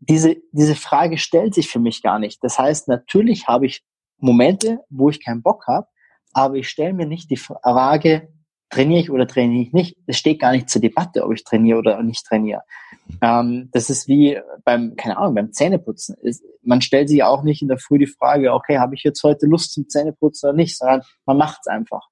diese, 0.00 0.36
diese 0.52 0.74
Frage 0.74 1.18
stellt 1.18 1.54
sich 1.54 1.68
für 1.68 1.78
mich 1.78 2.02
gar 2.02 2.18
nicht. 2.18 2.42
Das 2.42 2.58
heißt, 2.58 2.88
natürlich 2.88 3.46
habe 3.46 3.66
ich 3.66 3.82
Momente, 4.18 4.80
wo 4.88 5.10
ich 5.10 5.24
keinen 5.24 5.42
Bock 5.42 5.66
habe, 5.66 5.86
aber 6.32 6.56
ich 6.56 6.68
stelle 6.68 6.92
mir 6.92 7.06
nicht 7.06 7.30
die 7.30 7.36
Frage, 7.36 8.28
trainiere 8.70 9.00
ich 9.00 9.10
oder 9.10 9.26
trainiere 9.26 9.62
ich 9.62 9.72
nicht. 9.72 9.96
Es 10.06 10.16
steht 10.16 10.40
gar 10.40 10.52
nicht 10.52 10.70
zur 10.70 10.80
Debatte, 10.80 11.24
ob 11.24 11.32
ich 11.34 11.44
trainiere 11.44 11.78
oder 11.78 12.02
nicht 12.02 12.24
trainiere. 12.24 12.62
Ähm, 13.20 13.68
das 13.72 13.90
ist 13.90 14.06
wie 14.06 14.38
beim, 14.64 14.94
keine 14.96 15.18
Ahnung, 15.18 15.34
beim 15.34 15.52
Zähneputzen. 15.52 16.16
man 16.62 16.80
stellt 16.80 17.08
sich 17.08 17.22
auch 17.24 17.42
nicht 17.42 17.62
in 17.62 17.68
der 17.68 17.78
Früh 17.78 17.98
die 17.98 18.06
Frage, 18.06 18.52
okay, 18.52 18.78
habe 18.78 18.94
ich 18.94 19.02
jetzt 19.02 19.22
heute 19.24 19.46
Lust 19.46 19.72
zum 19.72 19.88
Zähneputzen 19.88 20.50
oder 20.50 20.56
nicht, 20.56 20.78
sondern 20.78 21.02
man 21.26 21.36
macht 21.36 21.60
es 21.62 21.66
einfach. 21.66 22.06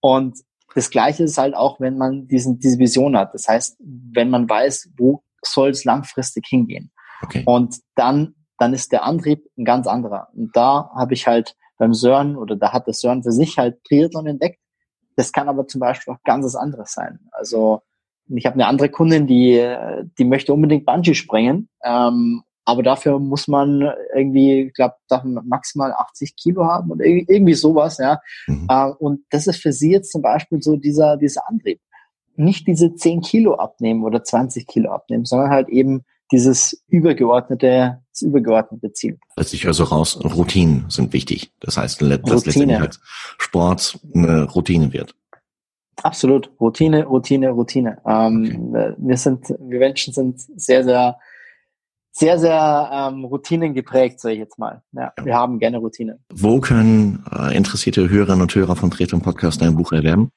Und 0.00 0.38
das 0.74 0.90
Gleiche 0.90 1.24
ist 1.24 1.38
halt 1.38 1.54
auch, 1.54 1.80
wenn 1.80 1.96
man 1.96 2.26
diesen, 2.26 2.58
diese 2.58 2.78
Vision 2.78 3.16
hat. 3.16 3.32
Das 3.34 3.48
heißt, 3.48 3.76
wenn 3.78 4.30
man 4.30 4.48
weiß, 4.48 4.90
wo 4.98 5.22
soll 5.42 5.70
es 5.70 5.84
langfristig 5.84 6.46
hingehen. 6.48 6.92
Okay. 7.22 7.42
Und 7.46 7.76
dann, 7.94 8.34
dann 8.58 8.72
ist 8.74 8.92
der 8.92 9.04
Antrieb 9.04 9.44
ein 9.56 9.64
ganz 9.64 9.86
anderer. 9.86 10.28
Und 10.34 10.54
da 10.56 10.90
habe 10.94 11.14
ich 11.14 11.26
halt 11.26 11.56
beim 11.78 11.94
Sören 11.94 12.36
oder 12.36 12.56
da 12.56 12.72
hat 12.72 12.88
das 12.88 13.00
Sören 13.00 13.22
für 13.22 13.32
sich 13.32 13.58
halt 13.58 13.82
Triathlon 13.84 14.26
entdeckt. 14.26 14.58
Das 15.16 15.32
kann 15.32 15.48
aber 15.48 15.66
zum 15.66 15.80
Beispiel 15.80 16.14
auch 16.14 16.22
ganz 16.24 16.44
was 16.44 16.56
anderes 16.56 16.92
sein. 16.92 17.20
Also 17.32 17.82
ich 18.28 18.46
habe 18.46 18.54
eine 18.54 18.66
andere 18.66 18.88
Kundin, 18.88 19.26
die, 19.26 19.60
die 20.18 20.24
möchte 20.24 20.54
unbedingt 20.54 20.86
Bungee 20.86 21.14
springen. 21.14 21.68
Ähm, 21.82 22.42
aber 22.64 22.82
dafür 22.82 23.18
muss 23.18 23.48
man 23.48 23.92
irgendwie, 24.14 24.66
ich 24.66 24.74
glaube, 24.74 24.94
maximal 25.44 25.92
80 25.92 26.36
Kilo 26.36 26.64
haben 26.64 26.90
oder 26.92 27.04
irgendwie 27.04 27.54
sowas, 27.54 27.98
ja. 27.98 28.20
Mhm. 28.46 28.66
Äh, 28.70 28.90
und 28.98 29.24
das 29.30 29.46
ist 29.46 29.60
für 29.60 29.72
sie 29.72 29.90
jetzt 29.90 30.12
zum 30.12 30.22
Beispiel 30.22 30.62
so 30.62 30.76
dieser, 30.76 31.16
dieser 31.16 31.48
Antrieb. 31.48 31.80
Nicht 32.36 32.66
diese 32.68 32.94
10 32.94 33.22
Kilo 33.22 33.54
abnehmen 33.54 34.04
oder 34.04 34.22
20 34.22 34.66
Kilo 34.66 34.92
abnehmen, 34.92 35.24
sondern 35.24 35.50
halt 35.50 35.68
eben 35.68 36.04
dieses 36.32 36.84
übergeordnete, 36.88 38.02
das 38.12 38.22
übergeordnete 38.22 38.92
Ziel. 38.92 39.18
Also 39.36 39.54
ich 39.54 39.64
höre 39.64 39.74
so 39.74 39.84
raus, 39.84 40.18
Routinen 40.22 40.86
sind 40.88 41.12
wichtig. 41.12 41.52
Das 41.60 41.76
heißt, 41.76 42.00
dass 42.00 42.08
letztendlich 42.08 42.78
halt 42.78 43.00
Sport 43.38 43.98
eine 44.14 44.44
Routine 44.44 44.92
wird. 44.92 45.14
Absolut. 46.02 46.50
Routine, 46.60 47.04
Routine, 47.04 47.50
Routine. 47.50 47.98
Ähm, 48.06 48.70
okay. 48.72 48.94
Wir 48.98 49.16
sind, 49.16 49.48
wir 49.48 49.78
Menschen 49.78 50.14
sind 50.14 50.40
sehr, 50.40 50.84
sehr, 50.84 51.18
sehr, 52.12 52.38
sehr 52.38 52.90
ähm, 52.92 53.24
Routinen 53.24 53.74
geprägt, 53.74 54.20
sage 54.20 54.34
ich 54.34 54.40
jetzt 54.40 54.58
mal. 54.58 54.82
Ja, 54.92 55.12
ja. 55.16 55.24
Wir 55.24 55.34
haben 55.34 55.58
gerne 55.58 55.78
Routine. 55.78 56.18
Wo 56.32 56.60
können 56.60 57.24
äh, 57.30 57.54
interessierte 57.56 58.08
Hörerinnen 58.08 58.42
und 58.42 58.54
Hörer 58.54 58.76
von 58.76 58.90
Tretum 58.90 59.20
Podcast 59.20 59.60
dein 59.60 59.76
Buch 59.76 59.92
erwerben? 59.92 60.30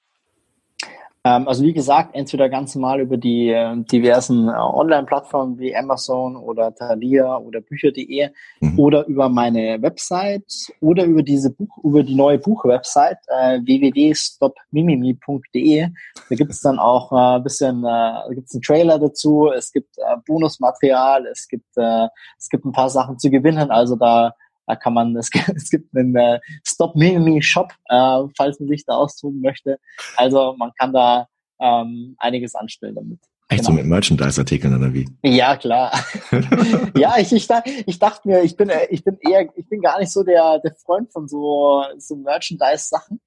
Ähm, 1.26 1.48
also 1.48 1.64
wie 1.64 1.72
gesagt, 1.72 2.16
entweder 2.16 2.50
ganz 2.50 2.76
normal 2.76 3.00
über 3.00 3.16
die 3.16 3.48
äh, 3.48 3.78
diversen 3.86 4.50
äh, 4.50 4.52
Online-Plattformen 4.52 5.58
wie 5.58 5.74
Amazon 5.74 6.36
oder 6.36 6.76
Thalia 6.76 7.38
oder 7.38 7.62
Bücher.de 7.62 8.28
mhm. 8.60 8.78
oder 8.78 9.08
über 9.08 9.30
meine 9.30 9.82
Website 9.82 10.74
oder 10.82 11.06
über 11.06 11.24
diese 11.24 11.50
Buch, 11.50 11.78
über 11.82 12.04
die 12.04 12.16
neue 12.16 12.40
Buch-Website 12.40 13.20
äh, 13.28 13.62
www.stopmimimi.de. 13.62 15.88
Da 16.30 16.36
gibt 16.36 16.52
es 16.52 16.60
dann 16.60 16.78
auch 16.78 17.14
äh, 17.14 17.38
ein 17.38 17.44
bisschen, 17.44 17.86
äh, 17.86 18.36
gibt's 18.36 18.54
einen 18.54 18.64
Trailer 18.64 19.00
dazu, 19.00 19.50
es 19.56 19.72
gibt 19.72 19.98
äh, 20.00 20.18
Bonusmaterial, 20.28 21.26
es 21.28 21.48
gibt 21.48 21.78
äh, 21.78 22.10
es 22.38 22.50
gibt 22.50 22.66
ein 22.66 22.74
paar 22.74 22.90
Sachen 22.90 23.18
zu 23.18 23.30
gewinnen. 23.30 23.72
Also 23.72 23.96
da 23.96 24.36
da 24.66 24.76
kann 24.76 24.94
man, 24.94 25.16
es, 25.18 25.30
es 25.56 25.70
gibt 25.70 25.96
einen 25.96 26.16
äh, 26.16 26.40
Stop 26.66 26.96
Mini 26.96 27.42
Shop, 27.42 27.74
äh, 27.90 28.24
falls 28.38 28.60
man 28.60 28.70
sich 28.70 28.86
da 28.86 28.94
austoben 28.94 29.42
möchte. 29.42 29.80
Also 30.16 30.56
man 30.58 30.72
kann 30.78 30.94
da 30.94 31.28
ähm, 31.60 32.16
einiges 32.20 32.56
anstellen 32.56 32.96
damit. 32.96 33.20
Echt 33.50 33.62
genau. 33.62 33.72
so 33.72 33.76
mit 33.76 33.86
Merchandise-Artikeln 33.86 34.76
oder 34.76 34.94
wie? 34.94 35.08
Ja, 35.22 35.58
klar. 35.58 35.92
ja, 36.98 37.16
ich, 37.18 37.32
ich, 37.34 37.48
ich 37.86 38.00
dachte 38.00 38.28
mir, 38.28 38.42
ich 38.42 38.56
bin, 38.56 38.70
äh, 38.70 38.88
ich 38.90 39.04
bin 39.04 39.18
eher, 39.20 39.48
ich 39.56 39.68
bin 39.68 39.82
gar 39.82 40.00
nicht 40.00 40.12
so 40.12 40.24
der, 40.24 40.60
der 40.60 40.74
Freund 40.76 41.12
von 41.12 41.28
so, 41.28 41.84
so 41.98 42.16
Merchandise-Sachen. 42.16 43.20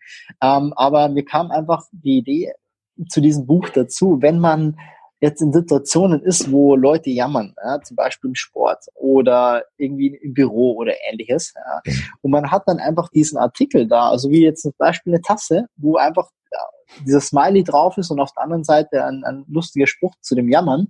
Ähm, 0.43 0.73
aber 0.75 1.09
mir 1.09 1.25
kam 1.25 1.51
einfach 1.51 1.85
die 1.93 2.19
Idee 2.19 2.53
zu 3.09 3.21
diesem 3.21 3.47
Buch 3.47 3.69
dazu, 3.69 4.19
wenn 4.21 4.39
man 4.39 4.79
jetzt 5.21 5.41
in 5.41 5.53
Situationen 5.53 6.23
ist, 6.23 6.53
wo 6.53 6.77
Leute 6.77 7.11
jammern, 7.11 7.55
ja, 7.65 7.81
zum 7.81 7.97
Beispiel 7.97 8.29
im 8.29 8.35
Sport 8.35 8.85
oder 8.95 9.65
irgendwie 9.79 10.09
im 10.09 10.35
Büro 10.35 10.75
oder 10.77 10.93
ähnliches. 11.11 11.55
Ja. 11.55 11.93
Und 12.21 12.31
man 12.31 12.51
hat 12.51 12.65
dann 12.67 12.79
einfach 12.79 13.09
diesen 13.09 13.39
Artikel 13.39 13.89
da, 13.89 14.11
also 14.11 14.31
wie 14.31 14.43
jetzt 14.43 14.63
zum 14.63 14.73
Beispiel 14.77 15.15
eine 15.15 15.23
Tasse, 15.23 15.67
wo 15.77 15.97
einfach 15.97 16.29
dieser 17.05 17.21
Smiley 17.21 17.65
drauf 17.65 17.99
ist 17.99 18.11
und 18.11 18.21
auf 18.21 18.33
der 18.33 18.43
anderen 18.43 18.65
Seite 18.65 19.05
ein, 19.05 19.25
ein 19.25 19.45
lustiger 19.49 19.87
Spruch 19.87 20.15
zu 20.21 20.35
dem 20.35 20.49
Jammern, 20.49 20.89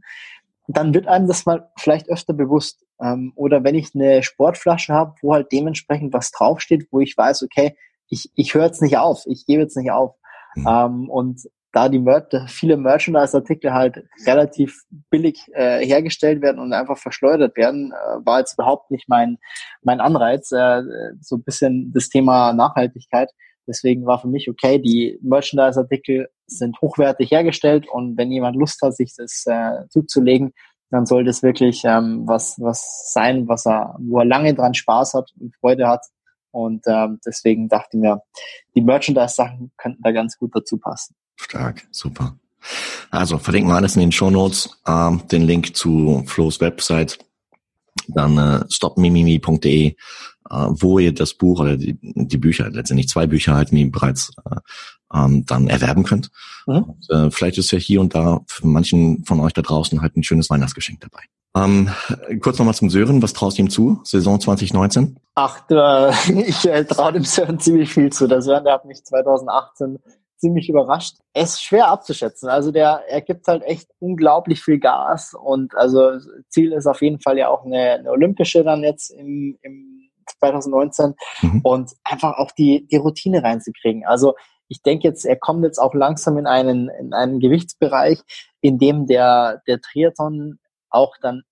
dann 0.68 0.94
wird 0.94 1.06
einem 1.06 1.26
das 1.26 1.46
mal 1.46 1.70
vielleicht 1.78 2.08
öfter 2.08 2.32
bewusst. 2.32 2.84
Ähm, 3.00 3.32
oder 3.36 3.62
wenn 3.64 3.74
ich 3.74 3.94
eine 3.94 4.22
Sportflasche 4.22 4.92
habe, 4.92 5.14
wo 5.22 5.34
halt 5.34 5.52
dementsprechend 5.52 6.12
was 6.12 6.30
draufsteht, 6.30 6.88
wo 6.90 7.00
ich 7.00 7.16
weiß, 7.16 7.42
okay, 7.42 7.76
ich, 8.08 8.30
ich 8.34 8.54
höre 8.54 8.66
jetzt 8.66 8.82
nicht 8.82 8.98
auf, 8.98 9.24
ich 9.26 9.46
gebe 9.46 9.62
jetzt 9.62 9.76
nicht 9.76 9.90
auf. 9.90 10.14
Mhm. 10.54 10.66
Ähm, 10.68 11.10
und 11.10 11.42
da 11.76 11.90
die 11.90 11.98
Mer 11.98 12.26
viele 12.48 12.78
Merchandise-Artikel 12.78 13.74
halt 13.74 14.02
relativ 14.26 14.80
billig 15.10 15.44
äh, 15.52 15.84
hergestellt 15.84 16.40
werden 16.40 16.58
und 16.58 16.72
einfach 16.72 16.96
verschleudert 16.96 17.54
werden, 17.54 17.92
äh, 17.92 18.24
war 18.24 18.38
jetzt 18.38 18.54
überhaupt 18.54 18.90
nicht 18.90 19.10
mein, 19.10 19.36
mein 19.82 20.00
Anreiz, 20.00 20.50
äh, 20.52 20.80
so 21.20 21.36
ein 21.36 21.44
bisschen 21.44 21.92
das 21.92 22.08
Thema 22.08 22.54
Nachhaltigkeit. 22.54 23.30
Deswegen 23.68 24.06
war 24.06 24.18
für 24.18 24.28
mich 24.28 24.48
okay, 24.48 24.78
die 24.78 25.18
Merchandise-Artikel 25.20 26.28
sind 26.46 26.80
hochwertig 26.80 27.30
hergestellt 27.30 27.86
und 27.86 28.16
wenn 28.16 28.32
jemand 28.32 28.56
Lust 28.56 28.80
hat, 28.80 28.96
sich 28.96 29.14
das 29.14 29.44
äh, 29.44 29.86
zuzulegen, 29.90 30.54
dann 30.88 31.04
soll 31.04 31.24
das 31.24 31.42
wirklich 31.42 31.82
ähm, 31.84 32.22
was, 32.26 32.56
was 32.58 33.10
sein, 33.12 33.48
was 33.48 33.66
er, 33.66 33.96
wo 33.98 34.20
er 34.20 34.24
lange 34.24 34.54
dran 34.54 34.72
Spaß 34.72 35.12
hat 35.12 35.30
und 35.38 35.54
Freude 35.56 35.88
hat. 35.88 36.06
Und 36.52 36.84
ähm, 36.86 37.20
deswegen 37.26 37.68
dachte 37.68 37.98
ich 37.98 38.00
mir, 38.00 38.22
die 38.74 38.80
Merchandise-Sachen 38.80 39.72
könnten 39.76 40.02
da 40.02 40.12
ganz 40.12 40.38
gut 40.38 40.52
dazu 40.54 40.78
passen. 40.78 41.14
Stark, 41.36 41.86
super. 41.90 42.36
Also 43.10 43.38
verlinken 43.38 43.70
wir 43.70 43.76
alles 43.76 43.94
in 43.94 44.00
den 44.00 44.12
Show 44.12 44.30
Notes, 44.30 44.78
äh, 44.86 45.10
den 45.30 45.42
Link 45.42 45.76
zu 45.76 46.24
Flo's 46.26 46.60
Website, 46.60 47.18
dann 48.08 48.38
äh, 48.38 48.64
stopmimimi.de, 48.68 49.86
äh, 49.88 49.94
wo 50.50 50.98
ihr 50.98 51.14
das 51.14 51.34
Buch 51.34 51.60
oder 51.60 51.76
die, 51.76 51.98
die 52.02 52.38
Bücher, 52.38 52.70
letztendlich 52.70 53.08
zwei 53.08 53.26
Bücher 53.26 53.54
halt, 53.54 53.72
wie 53.72 53.84
bereits 53.86 54.32
äh, 54.50 54.56
ähm, 55.14 55.44
dann 55.46 55.68
erwerben 55.68 56.04
könnt. 56.04 56.30
Mhm. 56.66 56.82
Und, 56.82 57.10
äh, 57.10 57.30
vielleicht 57.30 57.58
ist 57.58 57.70
ja 57.70 57.78
hier 57.78 58.00
und 58.00 58.14
da 58.14 58.40
für 58.48 58.66
manchen 58.66 59.24
von 59.24 59.40
euch 59.40 59.52
da 59.52 59.62
draußen 59.62 60.00
halt 60.02 60.16
ein 60.16 60.24
schönes 60.24 60.50
Weihnachtsgeschenk 60.50 61.00
dabei. 61.00 61.22
Ähm, 61.56 61.88
kurz 62.40 62.58
nochmal 62.58 62.74
zum 62.74 62.90
Sören, 62.90 63.22
was 63.22 63.32
traust 63.32 63.56
du 63.56 63.62
ihm 63.62 63.70
zu, 63.70 64.00
Saison 64.04 64.38
2019? 64.38 65.18
Ach, 65.36 65.62
äh, 65.70 66.10
ich 66.48 66.66
äh, 66.66 66.84
traue 66.84 67.12
dem 67.12 67.24
Sören 67.24 67.58
ziemlich 67.58 67.92
viel 67.92 68.12
zu. 68.12 68.26
Der 68.26 68.42
Sören, 68.42 68.64
der 68.64 68.74
hat 68.74 68.84
mich 68.84 69.02
2018 69.04 69.98
ziemlich 70.38 70.68
überrascht. 70.68 71.16
Es 71.32 71.54
ist 71.54 71.62
schwer 71.62 71.88
abzuschätzen. 71.88 72.48
Also 72.48 72.70
der, 72.70 73.02
er 73.08 73.20
gibt 73.22 73.46
halt 73.46 73.62
echt 73.62 73.90
unglaublich 73.98 74.62
viel 74.62 74.78
Gas 74.78 75.34
und 75.34 75.74
also 75.74 76.18
Ziel 76.48 76.72
ist 76.72 76.86
auf 76.86 77.02
jeden 77.02 77.20
Fall 77.20 77.38
ja 77.38 77.48
auch 77.48 77.64
eine, 77.64 77.92
eine 77.92 78.10
olympische 78.10 78.62
dann 78.64 78.82
jetzt 78.82 79.10
im, 79.10 79.58
im 79.62 80.10
2019 80.38 81.14
mhm. 81.42 81.60
und 81.62 81.92
einfach 82.04 82.38
auch 82.38 82.50
die, 82.52 82.86
die 82.90 82.96
Routine 82.96 83.42
reinzukriegen. 83.42 84.04
Also 84.06 84.34
ich 84.68 84.82
denke 84.82 85.06
jetzt, 85.06 85.24
er 85.24 85.36
kommt 85.36 85.64
jetzt 85.64 85.78
auch 85.78 85.94
langsam 85.94 86.38
in 86.38 86.46
einen, 86.46 86.88
in 86.88 87.12
einen 87.12 87.40
Gewichtsbereich, 87.40 88.20
in 88.60 88.78
dem 88.78 89.06
der, 89.06 89.62
der 89.66 89.80
Triathlon 89.80 90.58
auch 90.90 91.16
dann 91.20 91.42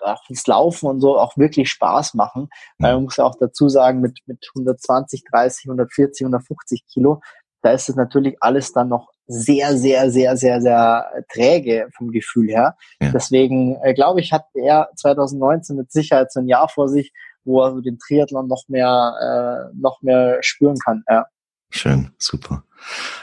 auch 0.00 0.22
das 0.28 0.46
Laufen 0.46 0.86
und 0.86 1.00
so 1.00 1.18
auch 1.18 1.36
wirklich 1.36 1.68
Spaß 1.70 2.14
machen. 2.14 2.48
Weil 2.78 2.94
man 2.94 3.04
muss 3.04 3.16
ja 3.16 3.24
auch 3.24 3.36
dazu 3.38 3.68
sagen, 3.68 4.00
mit, 4.00 4.20
mit 4.26 4.46
120, 4.54 5.24
30, 5.30 5.66
140, 5.66 6.24
150 6.24 6.84
Kilo 6.86 7.20
da 7.66 7.72
ist 7.72 7.88
es 7.88 7.96
natürlich 7.96 8.36
alles 8.40 8.72
dann 8.72 8.88
noch 8.88 9.10
sehr, 9.26 9.76
sehr, 9.76 10.08
sehr, 10.08 10.36
sehr, 10.36 10.60
sehr 10.60 11.10
träge 11.32 11.88
vom 11.96 12.12
Gefühl 12.12 12.48
her. 12.48 12.76
Ja. 13.00 13.10
Deswegen 13.12 13.76
äh, 13.82 13.92
glaube 13.92 14.20
ich, 14.20 14.32
hat 14.32 14.44
er 14.54 14.88
2019 14.94 15.76
mit 15.76 15.90
Sicherheit 15.90 16.30
so 16.30 16.38
ein 16.38 16.46
Jahr 16.46 16.68
vor 16.68 16.88
sich, 16.88 17.12
wo 17.44 17.60
er 17.60 17.72
so 17.72 17.80
den 17.80 17.98
Triathlon 17.98 18.46
noch 18.46 18.62
mehr, 18.68 19.68
äh, 19.72 19.76
noch 19.76 20.00
mehr 20.00 20.38
spüren 20.42 20.76
kann. 20.78 21.02
Ja. 21.10 21.26
Schön, 21.70 22.10
super. 22.18 22.64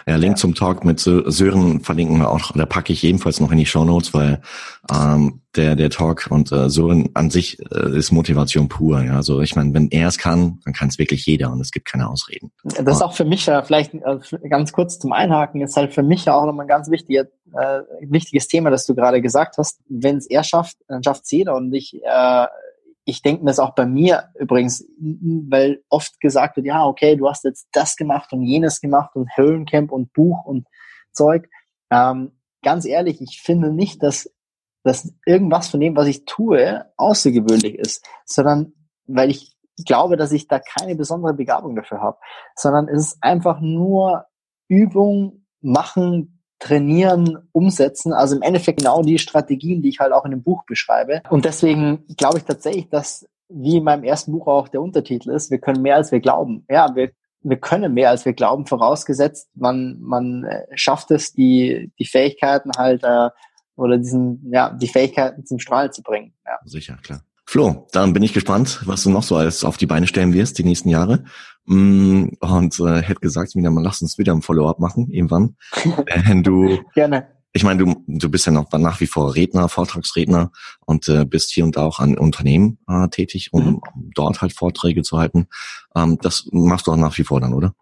Ja, 0.06 0.16
Link 0.18 0.34
ja. 0.34 0.36
zum 0.36 0.56
Talk 0.56 0.84
mit 0.84 1.00
Sören 1.00 1.82
verlinken 1.82 2.18
wir 2.18 2.30
auch, 2.30 2.52
da 2.54 2.66
packe 2.66 2.92
ich 2.92 3.04
ebenfalls 3.04 3.40
noch 3.40 3.52
in 3.52 3.58
die 3.58 3.66
Show 3.66 3.86
Notes, 3.86 4.14
weil 4.14 4.42
ähm, 4.92 5.42
der 5.56 5.76
der 5.76 5.90
Talk 5.90 6.28
und 6.30 6.52
äh, 6.52 6.70
Sören 6.70 7.10
an 7.14 7.30
sich 7.30 7.60
äh, 7.72 7.98
ist 7.98 8.12
Motivation 8.12 8.68
pur. 8.68 9.02
Ja, 9.02 9.16
also 9.16 9.42
ich 9.42 9.56
meine, 9.56 9.74
wenn 9.74 9.90
er 9.90 10.08
es 10.08 10.18
kann, 10.18 10.60
dann 10.66 10.74
kann 10.74 10.90
es 10.90 11.00
wirklich 11.00 11.26
jeder 11.26 11.52
und 11.52 11.62
es 11.62 11.72
gibt 11.72 11.88
keine 11.88 12.10
Ausreden. 12.10 12.52
Das 12.64 12.98
ist 12.98 13.02
auch 13.02 13.14
für 13.14 13.26
mich 13.26 13.48
äh, 13.48 13.64
vielleicht 13.64 13.94
äh, 13.94 14.20
ganz 14.50 14.74
kurz 14.74 15.00
zum 15.00 15.14
Einhaken 15.14 15.62
ist 15.62 15.78
halt 15.78 15.94
für 15.94 16.04
mich 16.04 16.30
auch 16.30 16.46
nochmal 16.46 16.66
ein 16.66 16.70
ganz 16.70 16.90
wichtiger, 16.90 17.26
äh, 17.54 17.82
wichtiges 18.02 18.48
Thema, 18.48 18.70
das 18.70 18.86
du 18.86 18.96
gerade 18.96 19.22
gesagt 19.22 19.58
hast. 19.58 19.80
Wenn 19.88 20.18
es 20.18 20.26
er 20.26 20.44
schafft, 20.44 20.78
dann 20.88 21.04
schafft 21.04 21.24
es 21.24 21.32
jeder 21.32 21.56
und 21.56 21.74
ich 21.74 21.94
äh, 22.04 22.46
ich 23.06 23.22
denke 23.22 23.44
mir 23.44 23.50
das 23.50 23.60
auch 23.60 23.76
bei 23.76 23.86
mir 23.86 24.30
übrigens, 24.40 24.86
weil 24.98 25.84
oft 25.90 26.20
gesagt 26.20 26.56
wird, 26.56 26.66
ja, 26.66 26.86
okay, 26.86 27.16
du 27.16 27.28
hast 27.28 27.44
jetzt 27.44 27.68
das 27.74 27.96
gemacht 27.96 28.32
und 28.32 28.44
jenes 28.44 28.80
gemacht 28.80 29.16
und 29.16 29.30
Höhlencamp 29.36 29.92
und 29.92 30.14
Buch 30.14 30.46
und 30.46 30.68
Zeug. 31.12 31.50
Ähm, 31.92 32.32
ganz 32.64 32.86
ehrlich, 32.86 33.22
ich 33.22 33.42
finde 33.42 33.72
nicht, 33.72 34.02
dass, 34.02 34.34
dass 34.84 35.14
irgendwas 35.26 35.68
von 35.68 35.80
dem, 35.80 35.96
was 35.96 36.08
ich 36.08 36.26
tue, 36.26 36.86
außergewöhnlich 36.98 37.76
ist, 37.76 38.08
sondern 38.26 38.74
weil 39.06 39.30
ich 39.30 39.56
glaube, 39.86 40.18
dass 40.18 40.32
ich 40.32 40.48
da 40.48 40.60
keine 40.60 40.96
besondere 40.96 41.34
Begabung 41.34 41.76
dafür 41.76 42.00
habe, 42.00 42.18
sondern 42.56 42.88
es 42.88 43.08
ist 43.08 43.18
einfach 43.24 43.60
nur 43.60 44.26
Übung, 44.70 45.44
machen, 45.64 46.33
trainieren, 46.64 47.50
umsetzen. 47.52 48.14
Also 48.14 48.38
im 48.38 48.42
Endeffekt 48.42 48.80
genau 48.80 49.02
die 49.02 49.20
Strategien, 49.20 49.82
die 49.82 49.90
ich 49.90 50.00
halt 50.00 50.14
auch 50.14 50.24
in 50.24 50.32
dem 50.32 50.44
Buch 50.44 50.64
beschreibe. 50.66 51.22
Und 51.30 51.44
deswegen 51.44 52.06
glaube 52.16 52.38
ich 52.38 52.46
tatsächlich, 52.46 52.90
dass 52.90 53.28
wie 53.50 53.78
in 53.78 53.84
meinem 53.84 54.06
ersten 54.06 54.32
Buch 54.32 54.48
auch 54.48 54.70
der 54.70 54.82
Untertitel 54.82 55.32
ist, 55.32 55.52
wir 55.52 55.60
können 55.60 55.82
mehr 55.82 55.98
als 55.98 56.14
wir 56.14 56.22
glauben. 56.22 56.66
Ja, 56.70 56.96
wir, 56.96 57.12
wir 57.42 57.58
können 57.58 57.94
mehr 57.94 58.12
als 58.12 58.24
wir 58.24 58.32
glauben, 58.32 58.66
vorausgesetzt, 58.66 59.50
man, 59.56 59.98
man 60.00 60.46
äh, 60.46 60.66
schafft 60.76 61.12
es, 61.12 61.34
die, 61.34 61.92
die 62.00 62.06
Fähigkeiten 62.06 62.72
halt 62.78 63.04
äh, 63.04 63.30
oder 63.76 63.98
diesen, 63.98 64.50
ja, 64.50 64.72
die 64.72 64.88
Fähigkeiten 64.88 65.46
zum 65.46 65.60
Strahlen 65.60 65.92
zu 65.92 66.02
bringen. 66.02 66.34
Ja. 66.46 66.60
Sicher, 66.64 66.98
klar. 67.04 67.22
Flo, 67.46 67.88
dann 67.92 68.14
bin 68.14 68.24
ich 68.24 68.34
gespannt, 68.34 68.82
was 68.86 69.04
du 69.04 69.10
noch 69.10 69.24
so 69.24 69.36
alles 69.36 69.64
auf 69.64 69.78
die 69.78 69.86
Beine 69.86 70.08
stellen 70.08 70.34
wirst 70.34 70.58
die 70.58 70.64
nächsten 70.64 70.90
Jahre. 70.90 71.24
Mm, 71.66 72.30
und 72.40 72.80
äh, 72.80 73.02
hätte 73.02 73.22
gesagt, 73.22 73.56
wieder 73.56 73.72
mal 73.72 73.84
lass 73.84 74.02
uns 74.02 74.18
wieder 74.18 74.34
ein 74.34 74.42
Follow-up 74.42 74.80
machen, 74.80 75.10
irgendwann. 75.10 75.56
äh, 76.08 76.42
du, 76.42 76.80
Gerne. 76.94 77.28
Ich 77.56 77.64
meine, 77.64 77.86
du, 77.86 78.04
du 78.08 78.30
bist 78.32 78.48
ja 78.48 78.52
noch 78.52 78.72
nach 78.72 79.00
wie 79.00 79.06
vor 79.06 79.36
Redner, 79.36 79.70
Vortragsredner 79.70 80.52
und 80.86 81.08
äh, 81.08 81.24
bist 81.24 81.52
hier 81.52 81.64
und 81.64 81.78
da 81.78 81.86
auch 81.86 82.00
an 82.00 82.18
Unternehmen 82.18 82.80
äh, 82.90 83.08
tätig, 83.10 83.50
um, 83.54 83.66
mhm. 83.66 83.82
um 83.94 84.10
dort 84.16 84.42
halt 84.42 84.54
Vorträge 84.54 85.04
zu 85.04 85.20
halten. 85.20 85.48
Ähm, 85.96 86.18
das 86.20 86.50
machst 86.52 86.88
du 86.88 86.92
auch 86.92 86.98
nach 86.98 87.18
wie 87.20 87.24
vor 87.24 87.40
dann, 87.40 87.54
oder? 87.54 87.76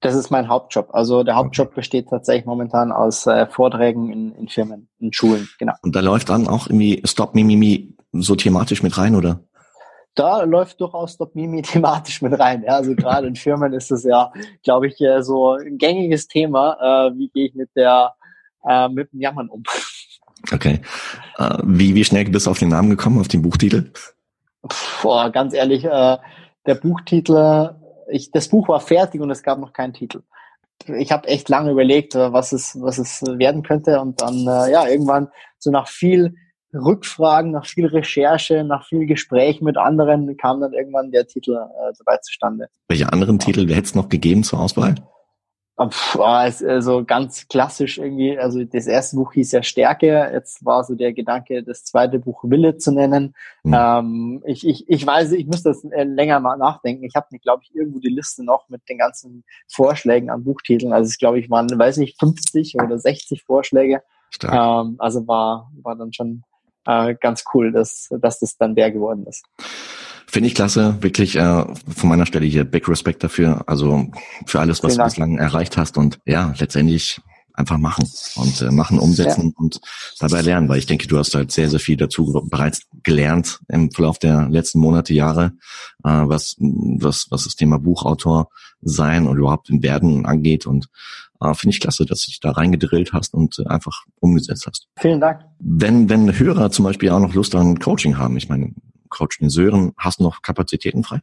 Das 0.00 0.14
ist 0.14 0.30
mein 0.30 0.48
Hauptjob. 0.48 0.88
Also 0.94 1.22
der 1.22 1.34
Hauptjob 1.34 1.74
besteht 1.74 2.08
tatsächlich 2.08 2.46
momentan 2.46 2.90
aus 2.90 3.26
äh, 3.26 3.46
Vorträgen 3.46 4.10
in, 4.10 4.32
in 4.32 4.48
Firmen, 4.48 4.88
in 5.00 5.12
Schulen, 5.12 5.48
genau. 5.58 5.74
Und 5.82 5.94
da 5.94 6.00
läuft 6.00 6.30
dann 6.30 6.48
auch 6.48 6.68
irgendwie 6.68 7.02
Stop 7.04 7.34
Mimimi 7.34 7.94
so 8.22 8.34
thematisch 8.34 8.82
mit 8.82 8.96
rein, 8.98 9.14
oder? 9.14 9.40
Da 10.14 10.42
läuft 10.42 10.80
durchaus 10.80 11.12
Stop 11.12 11.34
Mimi 11.34 11.62
thematisch 11.62 12.22
mit 12.22 12.38
rein. 12.38 12.62
Ja, 12.64 12.76
also 12.76 12.94
gerade 12.94 13.26
in 13.26 13.36
Firmen 13.36 13.72
ist 13.72 13.90
es 13.90 14.04
ja, 14.04 14.32
glaube 14.62 14.88
ich, 14.88 15.00
äh, 15.00 15.22
so 15.22 15.52
ein 15.52 15.78
gängiges 15.78 16.26
Thema. 16.26 17.08
Äh, 17.08 17.18
wie 17.18 17.28
gehe 17.28 17.46
ich 17.46 17.54
mit 17.54 17.70
der 17.76 18.14
äh, 18.64 18.88
mit 18.88 19.12
dem 19.12 19.20
Jammern 19.20 19.48
um? 19.48 19.62
Okay. 20.52 20.80
Äh, 21.38 21.58
wie, 21.64 21.94
wie 21.94 22.04
schnell 22.04 22.24
bist 22.24 22.46
du 22.46 22.50
auf 22.50 22.58
den 22.58 22.68
Namen 22.68 22.90
gekommen, 22.90 23.20
auf 23.20 23.28
den 23.28 23.42
Buchtitel? 23.42 23.92
Boah, 25.02 25.30
ganz 25.30 25.54
ehrlich, 25.54 25.84
äh, 25.84 26.18
der 26.66 26.74
Buchtitel 26.74 27.74
ich, 28.08 28.30
das 28.30 28.48
Buch 28.48 28.68
war 28.68 28.80
fertig 28.80 29.20
und 29.20 29.30
es 29.30 29.42
gab 29.42 29.58
noch 29.58 29.72
keinen 29.72 29.92
Titel. 29.92 30.22
Ich 30.86 31.12
habe 31.12 31.28
echt 31.28 31.48
lange 31.48 31.70
überlegt, 31.70 32.14
äh, 32.14 32.32
was 32.32 32.52
es, 32.52 32.80
was 32.80 32.98
es 32.98 33.22
werden 33.22 33.62
könnte 33.62 34.00
und 34.00 34.20
dann 34.20 34.46
äh, 34.46 34.72
ja 34.72 34.86
irgendwann 34.86 35.28
so 35.58 35.70
nach 35.70 35.88
viel 35.88 36.34
Rückfragen, 36.74 37.52
nach 37.52 37.66
viel 37.66 37.86
Recherche, 37.86 38.64
nach 38.64 38.86
viel 38.86 39.06
Gespräch 39.06 39.60
mit 39.60 39.76
anderen 39.76 40.36
kam 40.36 40.60
dann 40.60 40.72
irgendwann 40.72 41.10
der 41.10 41.26
Titel 41.26 41.54
äh, 41.54 41.92
dabei 41.98 42.18
zustande. 42.18 42.68
Welche 42.88 43.12
anderen 43.12 43.38
Titel 43.38 43.66
hätte 43.68 43.82
es 43.82 43.94
noch 43.94 44.08
gegeben 44.08 44.42
zur 44.42 44.60
Auswahl? 44.60 44.94
Also 45.78 47.04
ganz 47.04 47.46
klassisch 47.46 47.98
irgendwie, 47.98 48.36
also 48.36 48.64
das 48.64 48.88
erste 48.88 49.14
Buch 49.14 49.32
hieß 49.32 49.52
ja 49.52 49.62
Stärke, 49.62 50.28
jetzt 50.32 50.64
war 50.64 50.82
so 50.82 50.96
der 50.96 51.12
Gedanke, 51.12 51.62
das 51.62 51.84
zweite 51.84 52.18
Buch 52.18 52.42
Wille 52.42 52.78
zu 52.78 52.90
nennen. 52.90 53.32
Mhm. 53.62 53.74
Ähm, 53.74 54.42
ich, 54.44 54.66
ich, 54.66 54.88
ich 54.88 55.06
weiß, 55.06 55.30
ich 55.32 55.46
müsste 55.46 55.68
das 55.68 55.84
äh, 55.84 56.02
länger 56.02 56.40
mal 56.40 56.56
nachdenken. 56.56 57.04
Ich 57.04 57.14
habe, 57.14 57.28
glaube 57.38 57.62
ich, 57.62 57.72
irgendwo 57.76 58.00
die 58.00 58.08
Liste 58.08 58.44
noch 58.44 58.68
mit 58.68 58.88
den 58.88 58.98
ganzen 58.98 59.44
Vorschlägen 59.68 60.30
an 60.30 60.42
Buchtiteln. 60.42 60.92
Also 60.92 61.06
es 61.06 61.16
glaube 61.16 61.38
ich 61.38 61.48
waren, 61.48 61.70
weiß 61.70 61.98
nicht, 61.98 62.18
50 62.18 62.74
oder 62.82 62.98
60 62.98 63.44
Vorschläge. 63.44 64.02
Ähm, 64.42 64.96
also 64.98 65.28
war, 65.28 65.70
war 65.82 65.94
dann 65.94 66.12
schon 66.12 66.42
äh, 66.88 67.14
ganz 67.20 67.44
cool, 67.54 67.70
dass, 67.70 68.08
dass 68.10 68.40
das 68.40 68.56
dann 68.56 68.74
der 68.74 68.90
geworden 68.90 69.26
ist. 69.26 69.44
Finde 70.26 70.48
ich 70.48 70.54
klasse, 70.54 70.96
wirklich 71.00 71.36
äh, 71.36 71.64
von 71.96 72.08
meiner 72.08 72.26
Stelle 72.26 72.46
hier 72.46 72.64
Big 72.64 72.88
Respect 72.88 73.22
dafür, 73.22 73.62
also 73.66 74.08
für 74.46 74.60
alles, 74.60 74.82
was 74.82 74.96
du 74.96 75.04
bislang 75.04 75.38
erreicht 75.38 75.76
hast. 75.76 75.96
Und 75.96 76.18
ja, 76.26 76.54
letztendlich 76.58 77.20
einfach 77.54 77.78
machen 77.78 78.08
und 78.36 78.62
äh, 78.62 78.70
machen, 78.70 78.98
umsetzen 78.98 79.48
ja. 79.48 79.52
und 79.56 79.80
dabei 80.20 80.42
lernen, 80.42 80.68
weil 80.68 80.78
ich 80.78 80.86
denke, 80.86 81.08
du 81.08 81.18
hast 81.18 81.34
halt 81.34 81.50
sehr, 81.50 81.68
sehr 81.68 81.80
viel 81.80 81.96
dazu 81.96 82.46
bereits 82.48 82.82
gelernt 83.02 83.60
im 83.68 83.90
Verlauf 83.90 84.18
der 84.18 84.48
letzten 84.48 84.78
Monate, 84.78 85.12
Jahre, 85.12 85.52
äh, 86.04 86.08
was, 86.08 86.56
was, 86.58 87.26
was 87.30 87.44
das 87.44 87.56
Thema 87.56 87.78
Buchautor 87.78 88.48
sein 88.80 89.26
und 89.26 89.38
überhaupt 89.38 89.70
im 89.70 89.82
Werden 89.82 90.24
angeht. 90.24 90.66
Und 90.66 90.88
äh, 91.40 91.54
finde 91.54 91.74
ich 91.74 91.80
klasse, 91.80 92.06
dass 92.06 92.24
du 92.24 92.30
dich 92.30 92.40
da 92.40 92.50
reingedrillt 92.50 93.12
hast 93.12 93.34
und 93.34 93.58
äh, 93.58 93.66
einfach 93.66 94.04
umgesetzt 94.20 94.66
hast. 94.66 94.88
Vielen 94.98 95.20
Dank. 95.20 95.44
Wenn, 95.58 96.08
wenn 96.08 96.38
Hörer 96.38 96.70
zum 96.70 96.84
Beispiel 96.84 97.10
auch 97.10 97.20
noch 97.20 97.34
Lust 97.34 97.54
an 97.54 97.78
Coaching 97.78 98.18
haben, 98.18 98.36
ich 98.36 98.48
meine, 98.48 98.74
Coach 99.08 99.38
den 99.38 99.50
Sören. 99.50 99.92
Hast 99.96 100.20
du 100.20 100.24
noch 100.24 100.42
Kapazitäten 100.42 101.02
frei? 101.02 101.20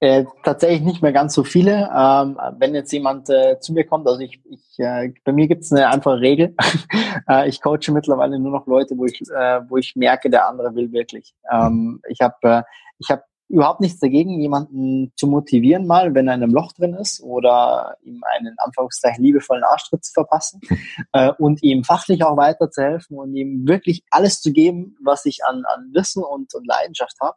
Äh, 0.00 0.24
tatsächlich 0.42 0.82
nicht 0.82 1.02
mehr 1.02 1.12
ganz 1.12 1.34
so 1.34 1.44
viele. 1.44 1.90
Ähm, 1.96 2.38
wenn 2.58 2.74
jetzt 2.74 2.92
jemand 2.92 3.30
äh, 3.30 3.58
zu 3.60 3.72
mir 3.72 3.84
kommt, 3.84 4.06
also 4.06 4.20
ich, 4.20 4.40
ich 4.44 4.78
äh, 4.78 5.12
bei 5.24 5.32
mir 5.32 5.46
gibt 5.46 5.62
es 5.62 5.72
eine 5.72 5.88
einfache 5.88 6.20
Regel. 6.20 6.54
äh, 7.28 7.48
ich 7.48 7.62
coache 7.62 7.92
mittlerweile 7.92 8.38
nur 8.38 8.50
noch 8.50 8.66
Leute, 8.66 8.98
wo 8.98 9.06
ich, 9.06 9.20
äh, 9.22 9.60
wo 9.68 9.76
ich 9.76 9.96
merke, 9.96 10.28
der 10.28 10.48
andere 10.48 10.74
will 10.74 10.92
wirklich. 10.92 11.34
Ähm, 11.50 12.00
ich 12.08 12.20
habe 12.20 12.36
äh, 12.42 12.62
ich 12.98 13.08
hab 13.10 13.24
überhaupt 13.54 13.80
nichts 13.80 14.00
dagegen, 14.00 14.40
jemanden 14.40 15.12
zu 15.16 15.28
motivieren, 15.28 15.86
mal, 15.86 16.14
wenn 16.14 16.26
er 16.26 16.34
in 16.34 16.42
einem 16.42 16.52
Loch 16.52 16.72
drin 16.72 16.94
ist 16.94 17.22
oder 17.22 17.96
ihm 18.02 18.22
einen 18.36 18.54
Anführungszeichen 18.58 19.24
liebevollen 19.24 19.62
Arschtritt 19.62 20.04
zu 20.04 20.12
verpassen 20.12 20.60
äh, 21.12 21.30
und 21.38 21.62
ihm 21.62 21.84
fachlich 21.84 22.24
auch 22.24 22.36
weiterzuhelfen 22.36 23.16
und 23.16 23.34
ihm 23.34 23.66
wirklich 23.66 24.04
alles 24.10 24.40
zu 24.40 24.52
geben, 24.52 24.96
was 25.02 25.24
ich 25.24 25.44
an, 25.44 25.62
an 25.72 25.90
Wissen 25.94 26.24
und, 26.24 26.52
und 26.54 26.66
Leidenschaft 26.66 27.16
habe. 27.20 27.36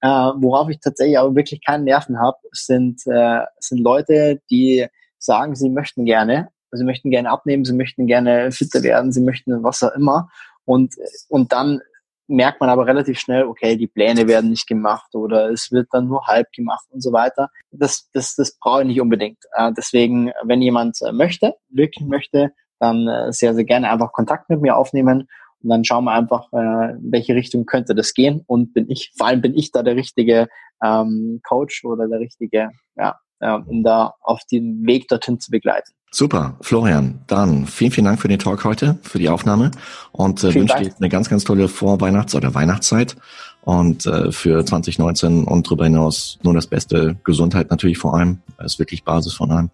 Äh, 0.00 0.40
worauf 0.42 0.70
ich 0.70 0.80
tatsächlich 0.80 1.18
aber 1.18 1.34
wirklich 1.34 1.64
keine 1.64 1.84
Nerven 1.84 2.18
habe, 2.18 2.38
sind, 2.52 3.02
äh, 3.06 3.40
sind 3.58 3.80
Leute, 3.80 4.40
die 4.50 4.86
sagen, 5.18 5.54
sie 5.54 5.68
möchten 5.68 6.06
gerne, 6.06 6.48
sie 6.70 6.84
möchten 6.84 7.10
gerne 7.10 7.30
abnehmen, 7.30 7.64
sie 7.64 7.74
möchten 7.74 8.06
gerne 8.06 8.52
fitter 8.52 8.82
werden, 8.82 9.12
sie 9.12 9.22
möchten 9.22 9.62
was 9.62 9.82
auch 9.82 9.92
immer 9.94 10.30
und, 10.64 10.94
und 11.28 11.52
dann 11.52 11.80
merkt 12.28 12.60
man 12.60 12.70
aber 12.70 12.86
relativ 12.86 13.18
schnell, 13.18 13.44
okay, 13.44 13.76
die 13.76 13.86
Pläne 13.86 14.28
werden 14.28 14.50
nicht 14.50 14.66
gemacht 14.66 15.14
oder 15.14 15.50
es 15.50 15.72
wird 15.72 15.88
dann 15.92 16.08
nur 16.08 16.26
halb 16.26 16.52
gemacht 16.52 16.86
und 16.90 17.02
so 17.02 17.12
weiter. 17.12 17.48
Das, 17.70 18.08
das, 18.12 18.34
das 18.36 18.58
brauche 18.58 18.82
ich 18.82 18.88
nicht 18.88 19.00
unbedingt. 19.00 19.38
Äh, 19.52 19.72
deswegen, 19.76 20.30
wenn 20.44 20.62
jemand 20.62 20.98
äh, 21.02 21.12
möchte, 21.12 21.54
wirklich 21.70 22.06
möchte, 22.06 22.50
dann 22.78 23.08
äh, 23.08 23.32
sehr, 23.32 23.54
sehr 23.54 23.64
gerne 23.64 23.90
einfach 23.90 24.12
Kontakt 24.12 24.50
mit 24.50 24.60
mir 24.60 24.76
aufnehmen 24.76 25.28
und 25.62 25.70
dann 25.70 25.84
schauen 25.84 26.04
wir 26.04 26.12
einfach, 26.12 26.52
äh, 26.52 26.94
welche 27.00 27.34
Richtung 27.34 27.66
könnte 27.66 27.94
das 27.94 28.14
gehen 28.14 28.44
und 28.46 28.74
bin 28.74 28.88
ich, 28.90 29.12
vor 29.16 29.26
allem 29.26 29.40
bin 29.40 29.56
ich 29.56 29.72
da 29.72 29.82
der 29.82 29.96
richtige 29.96 30.48
ähm, 30.82 31.40
Coach 31.46 31.84
oder 31.84 32.06
der 32.08 32.20
richtige, 32.20 32.70
ja, 32.96 33.18
äh, 33.40 33.52
um 33.52 33.82
da 33.82 34.14
auf 34.20 34.42
den 34.50 34.86
Weg 34.86 35.08
dorthin 35.08 35.40
zu 35.40 35.50
begleiten. 35.50 35.92
Super, 36.10 36.56
Florian, 36.62 37.20
dann 37.26 37.66
vielen, 37.66 37.90
vielen 37.90 38.06
Dank 38.06 38.20
für 38.20 38.28
den 38.28 38.38
Talk 38.38 38.64
heute, 38.64 38.98
für 39.02 39.18
die 39.18 39.28
Aufnahme 39.28 39.70
und 40.12 40.42
äh, 40.42 40.54
wünsche 40.54 40.78
dir 40.78 40.94
eine 40.98 41.08
ganz, 41.10 41.28
ganz 41.28 41.44
tolle 41.44 41.68
Vorweihnachts- 41.68 42.34
oder 42.34 42.54
Weihnachtszeit 42.54 43.16
und 43.62 44.06
äh, 44.06 44.32
für 44.32 44.64
2019 44.64 45.44
und 45.44 45.66
darüber 45.66 45.84
hinaus 45.84 46.38
nur 46.42 46.54
das 46.54 46.66
Beste, 46.66 47.16
Gesundheit 47.24 47.70
natürlich 47.70 47.98
vor 47.98 48.14
allem, 48.14 48.40
ist 48.64 48.78
wirklich 48.78 49.04
Basis 49.04 49.34
von 49.34 49.50
allem 49.50 49.70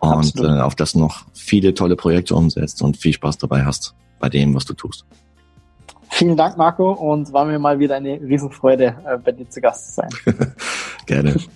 und 0.00 0.40
äh, 0.40 0.60
auf 0.60 0.74
das 0.74 0.96
noch 0.96 1.24
viele 1.34 1.72
tolle 1.72 1.94
Projekte 1.94 2.34
umsetzt 2.34 2.82
und 2.82 2.96
viel 2.96 3.12
Spaß 3.12 3.38
dabei 3.38 3.64
hast 3.64 3.94
bei 4.18 4.28
dem, 4.28 4.54
was 4.54 4.64
du 4.64 4.74
tust. 4.74 5.04
Vielen 6.08 6.36
Dank, 6.36 6.56
Marco, 6.56 6.90
und 6.90 7.32
war 7.32 7.44
mir 7.44 7.60
mal 7.60 7.78
wieder 7.78 7.94
eine 7.94 8.20
Riesenfreude, 8.20 8.96
äh, 9.06 9.16
bei 9.18 9.30
dir 9.30 9.48
zu 9.48 9.60
Gast 9.60 9.94
zu 9.94 10.02
sein. 10.02 10.10
Gerne. 11.06 11.36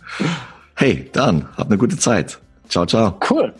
Hey, 0.77 1.09
dann, 1.12 1.47
hab 1.57 1.69
eine 1.69 1.79
gute 1.79 1.97
Zeit. 1.97 2.41
Ciao, 2.69 2.85
ciao. 2.85 3.17
Cool. 3.31 3.55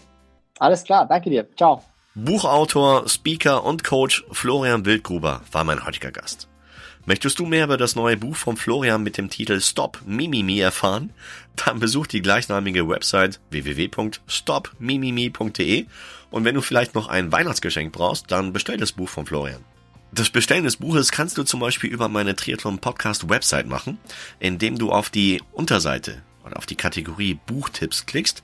Alles 0.59 0.85
klar, 0.85 1.07
danke 1.07 1.31
dir. 1.31 1.49
Ciao. 1.57 1.83
Buchautor, 2.15 3.09
Speaker 3.09 3.65
und 3.65 3.83
Coach 3.83 4.25
Florian 4.31 4.85
Wildgruber 4.85 5.41
war 5.51 5.65
mein 5.65 5.85
heutiger 5.85 6.13
Gast. 6.13 6.49
Möchtest 7.07 7.39
du 7.39 7.45
mehr 7.45 7.65
über 7.65 7.77
das 7.77 7.97
neue 7.97 8.17
Buch 8.17 8.35
von 8.35 8.57
Florian 8.57 9.03
mit 9.03 9.19
dem 9.19 9.29
Titel 9.29 9.61
Stop 9.61 10.01
Mimimi 10.07 10.61
erfahren? 10.61 11.13
Dann 11.57 11.81
besuch 11.81 12.07
die 12.07 12.23
gleichnamige 12.23 12.89
Website 12.89 13.41
www.stopmimimi.de 13.51 15.87
und 16.31 16.45
wenn 16.45 16.55
du 16.55 16.63
vielleicht 16.63 16.95
noch 16.95 17.09
ein 17.09 17.31
Weihnachtsgeschenk 17.31 17.93
brauchst, 17.93 18.31
dann 18.31 18.55
bestell 18.55 18.79
das 18.79 18.93
Buch 18.93 19.11
von 19.11 19.27
Florian. 19.27 19.63
Das 20.13 20.31
Bestellen 20.31 20.65
des 20.65 20.77
Buches 20.77 21.11
kannst 21.11 21.37
du 21.37 21.43
zum 21.43 21.61
Beispiel 21.61 21.91
über 21.91 22.09
meine 22.09 22.37
Triathlon 22.37 22.79
Podcast 22.79 23.29
Website 23.29 23.67
machen, 23.67 23.99
indem 24.39 24.79
du 24.79 24.91
auf 24.91 25.11
die 25.11 25.43
Unterseite 25.53 26.23
oder 26.47 26.57
auf 26.57 26.65
die 26.67 26.77
Kategorie 26.77 27.39
Buchtipps 27.47 28.07
klickst 28.07 28.43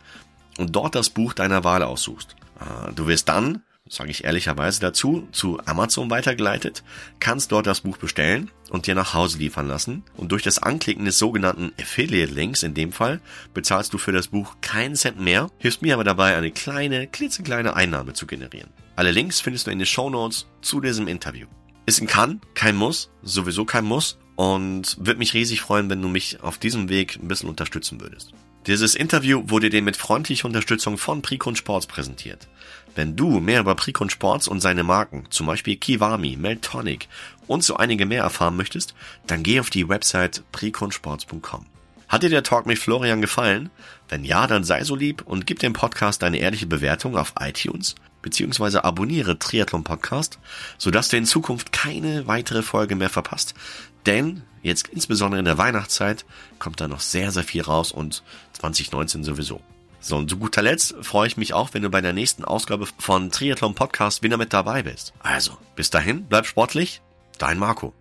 und 0.60 0.76
dort 0.76 0.94
das 0.94 1.10
Buch 1.10 1.32
deiner 1.32 1.64
Wahl 1.64 1.82
aussuchst. 1.82 2.36
Ah, 2.58 2.90
du 2.94 3.06
wirst 3.06 3.28
dann 3.28 3.62
sage 3.90 4.10
ich 4.12 4.24
ehrlicherweise 4.24 4.80
dazu, 4.80 5.26
zu 5.32 5.58
Amazon 5.66 6.10
weitergeleitet, 6.10 6.84
kannst 7.18 7.50
dort 7.50 7.66
das 7.66 7.80
Buch 7.80 7.96
bestellen 7.96 8.50
und 8.70 8.86
dir 8.86 8.94
nach 8.94 9.14
Hause 9.14 9.38
liefern 9.38 9.66
lassen. 9.66 10.04
Und 10.16 10.30
durch 10.30 10.44
das 10.44 10.62
Anklicken 10.62 11.04
des 11.04 11.18
sogenannten 11.18 11.72
Affiliate-Links 11.78 12.62
in 12.62 12.74
dem 12.74 12.92
Fall 12.92 13.20
bezahlst 13.52 13.92
du 13.92 13.98
für 13.98 14.12
das 14.12 14.28
Buch 14.28 14.56
keinen 14.60 14.94
Cent 14.94 15.20
mehr, 15.20 15.50
hilfst 15.58 15.82
mir 15.82 15.94
aber 15.94 16.04
dabei, 16.04 16.36
eine 16.36 16.52
kleine, 16.52 17.08
klitzekleine 17.08 17.74
Einnahme 17.74 18.12
zu 18.12 18.26
generieren. 18.26 18.70
Alle 18.94 19.10
Links 19.10 19.40
findest 19.40 19.66
du 19.66 19.72
in 19.72 19.78
den 19.78 19.86
Show 19.86 20.08
Notes 20.08 20.46
zu 20.62 20.80
diesem 20.80 21.08
Interview. 21.08 21.48
Ist 21.86 22.00
ein 22.00 22.06
Kann, 22.06 22.40
kein 22.54 22.76
Muss, 22.76 23.10
sowieso 23.22 23.64
kein 23.64 23.84
Muss 23.84 24.18
und 24.36 24.96
würde 25.00 25.18
mich 25.18 25.34
riesig 25.34 25.60
freuen, 25.62 25.90
wenn 25.90 26.00
du 26.00 26.08
mich 26.08 26.40
auf 26.42 26.58
diesem 26.58 26.88
Weg 26.88 27.18
ein 27.20 27.26
bisschen 27.26 27.48
unterstützen 27.48 28.00
würdest. 28.00 28.32
Dieses 28.66 28.94
Interview 28.94 29.42
wurde 29.46 29.70
dir 29.70 29.80
mit 29.80 29.96
freundlicher 29.96 30.46
Unterstützung 30.46 30.98
von 30.98 31.22
Precon 31.22 31.56
Sports 31.56 31.86
präsentiert. 31.86 32.46
Wenn 32.94 33.16
du 33.16 33.40
mehr 33.40 33.60
über 33.60 33.74
Precon 33.74 34.10
Sports 34.10 34.48
und 34.48 34.60
seine 34.60 34.82
Marken, 34.82 35.24
zum 35.30 35.46
Beispiel 35.46 35.76
Kiwami, 35.76 36.36
Meltonic 36.36 37.08
und 37.46 37.64
so 37.64 37.76
einige 37.76 38.04
mehr 38.04 38.22
erfahren 38.22 38.56
möchtest, 38.56 38.94
dann 39.26 39.42
geh 39.42 39.60
auf 39.60 39.70
die 39.70 39.88
Website 39.88 40.42
preconsports.com. 40.52 41.66
Hat 42.08 42.22
dir 42.22 42.28
der 42.28 42.42
Talk 42.42 42.66
mit 42.66 42.78
Florian 42.78 43.22
gefallen? 43.22 43.70
Wenn 44.08 44.24
ja, 44.24 44.46
dann 44.46 44.64
sei 44.64 44.84
so 44.84 44.94
lieb 44.94 45.22
und 45.22 45.46
gib 45.46 45.60
dem 45.60 45.72
Podcast 45.72 46.22
eine 46.22 46.38
ehrliche 46.38 46.66
Bewertung 46.66 47.16
auf 47.16 47.34
iTunes 47.38 47.94
beziehungsweise 48.20 48.84
abonniere 48.84 49.38
Triathlon 49.38 49.84
Podcast, 49.84 50.38
sodass 50.76 51.08
du 51.08 51.16
in 51.16 51.24
Zukunft 51.24 51.72
keine 51.72 52.26
weitere 52.26 52.62
Folge 52.62 52.96
mehr 52.96 53.08
verpasst. 53.08 53.54
Denn 54.06 54.42
jetzt 54.62 54.88
insbesondere 54.88 55.38
in 55.38 55.44
der 55.44 55.58
Weihnachtszeit 55.58 56.24
kommt 56.58 56.80
da 56.80 56.88
noch 56.88 57.00
sehr, 57.00 57.32
sehr 57.32 57.44
viel 57.44 57.62
raus 57.62 57.92
und 57.92 58.22
2019 58.54 59.24
sowieso. 59.24 59.60
So, 60.00 60.16
und 60.16 60.30
zu 60.30 60.38
guter 60.38 60.62
Letzt 60.62 60.94
freue 61.02 61.26
ich 61.26 61.36
mich 61.36 61.52
auch, 61.52 61.74
wenn 61.74 61.82
du 61.82 61.90
bei 61.90 62.00
der 62.00 62.14
nächsten 62.14 62.44
Ausgabe 62.44 62.86
von 62.98 63.30
Triathlon 63.30 63.74
Podcast 63.74 64.22
wieder 64.22 64.38
mit 64.38 64.52
dabei 64.52 64.82
bist. 64.82 65.12
Also, 65.20 65.58
bis 65.76 65.90
dahin, 65.90 66.24
bleib 66.24 66.46
sportlich, 66.46 67.02
dein 67.38 67.58
Marco. 67.58 67.92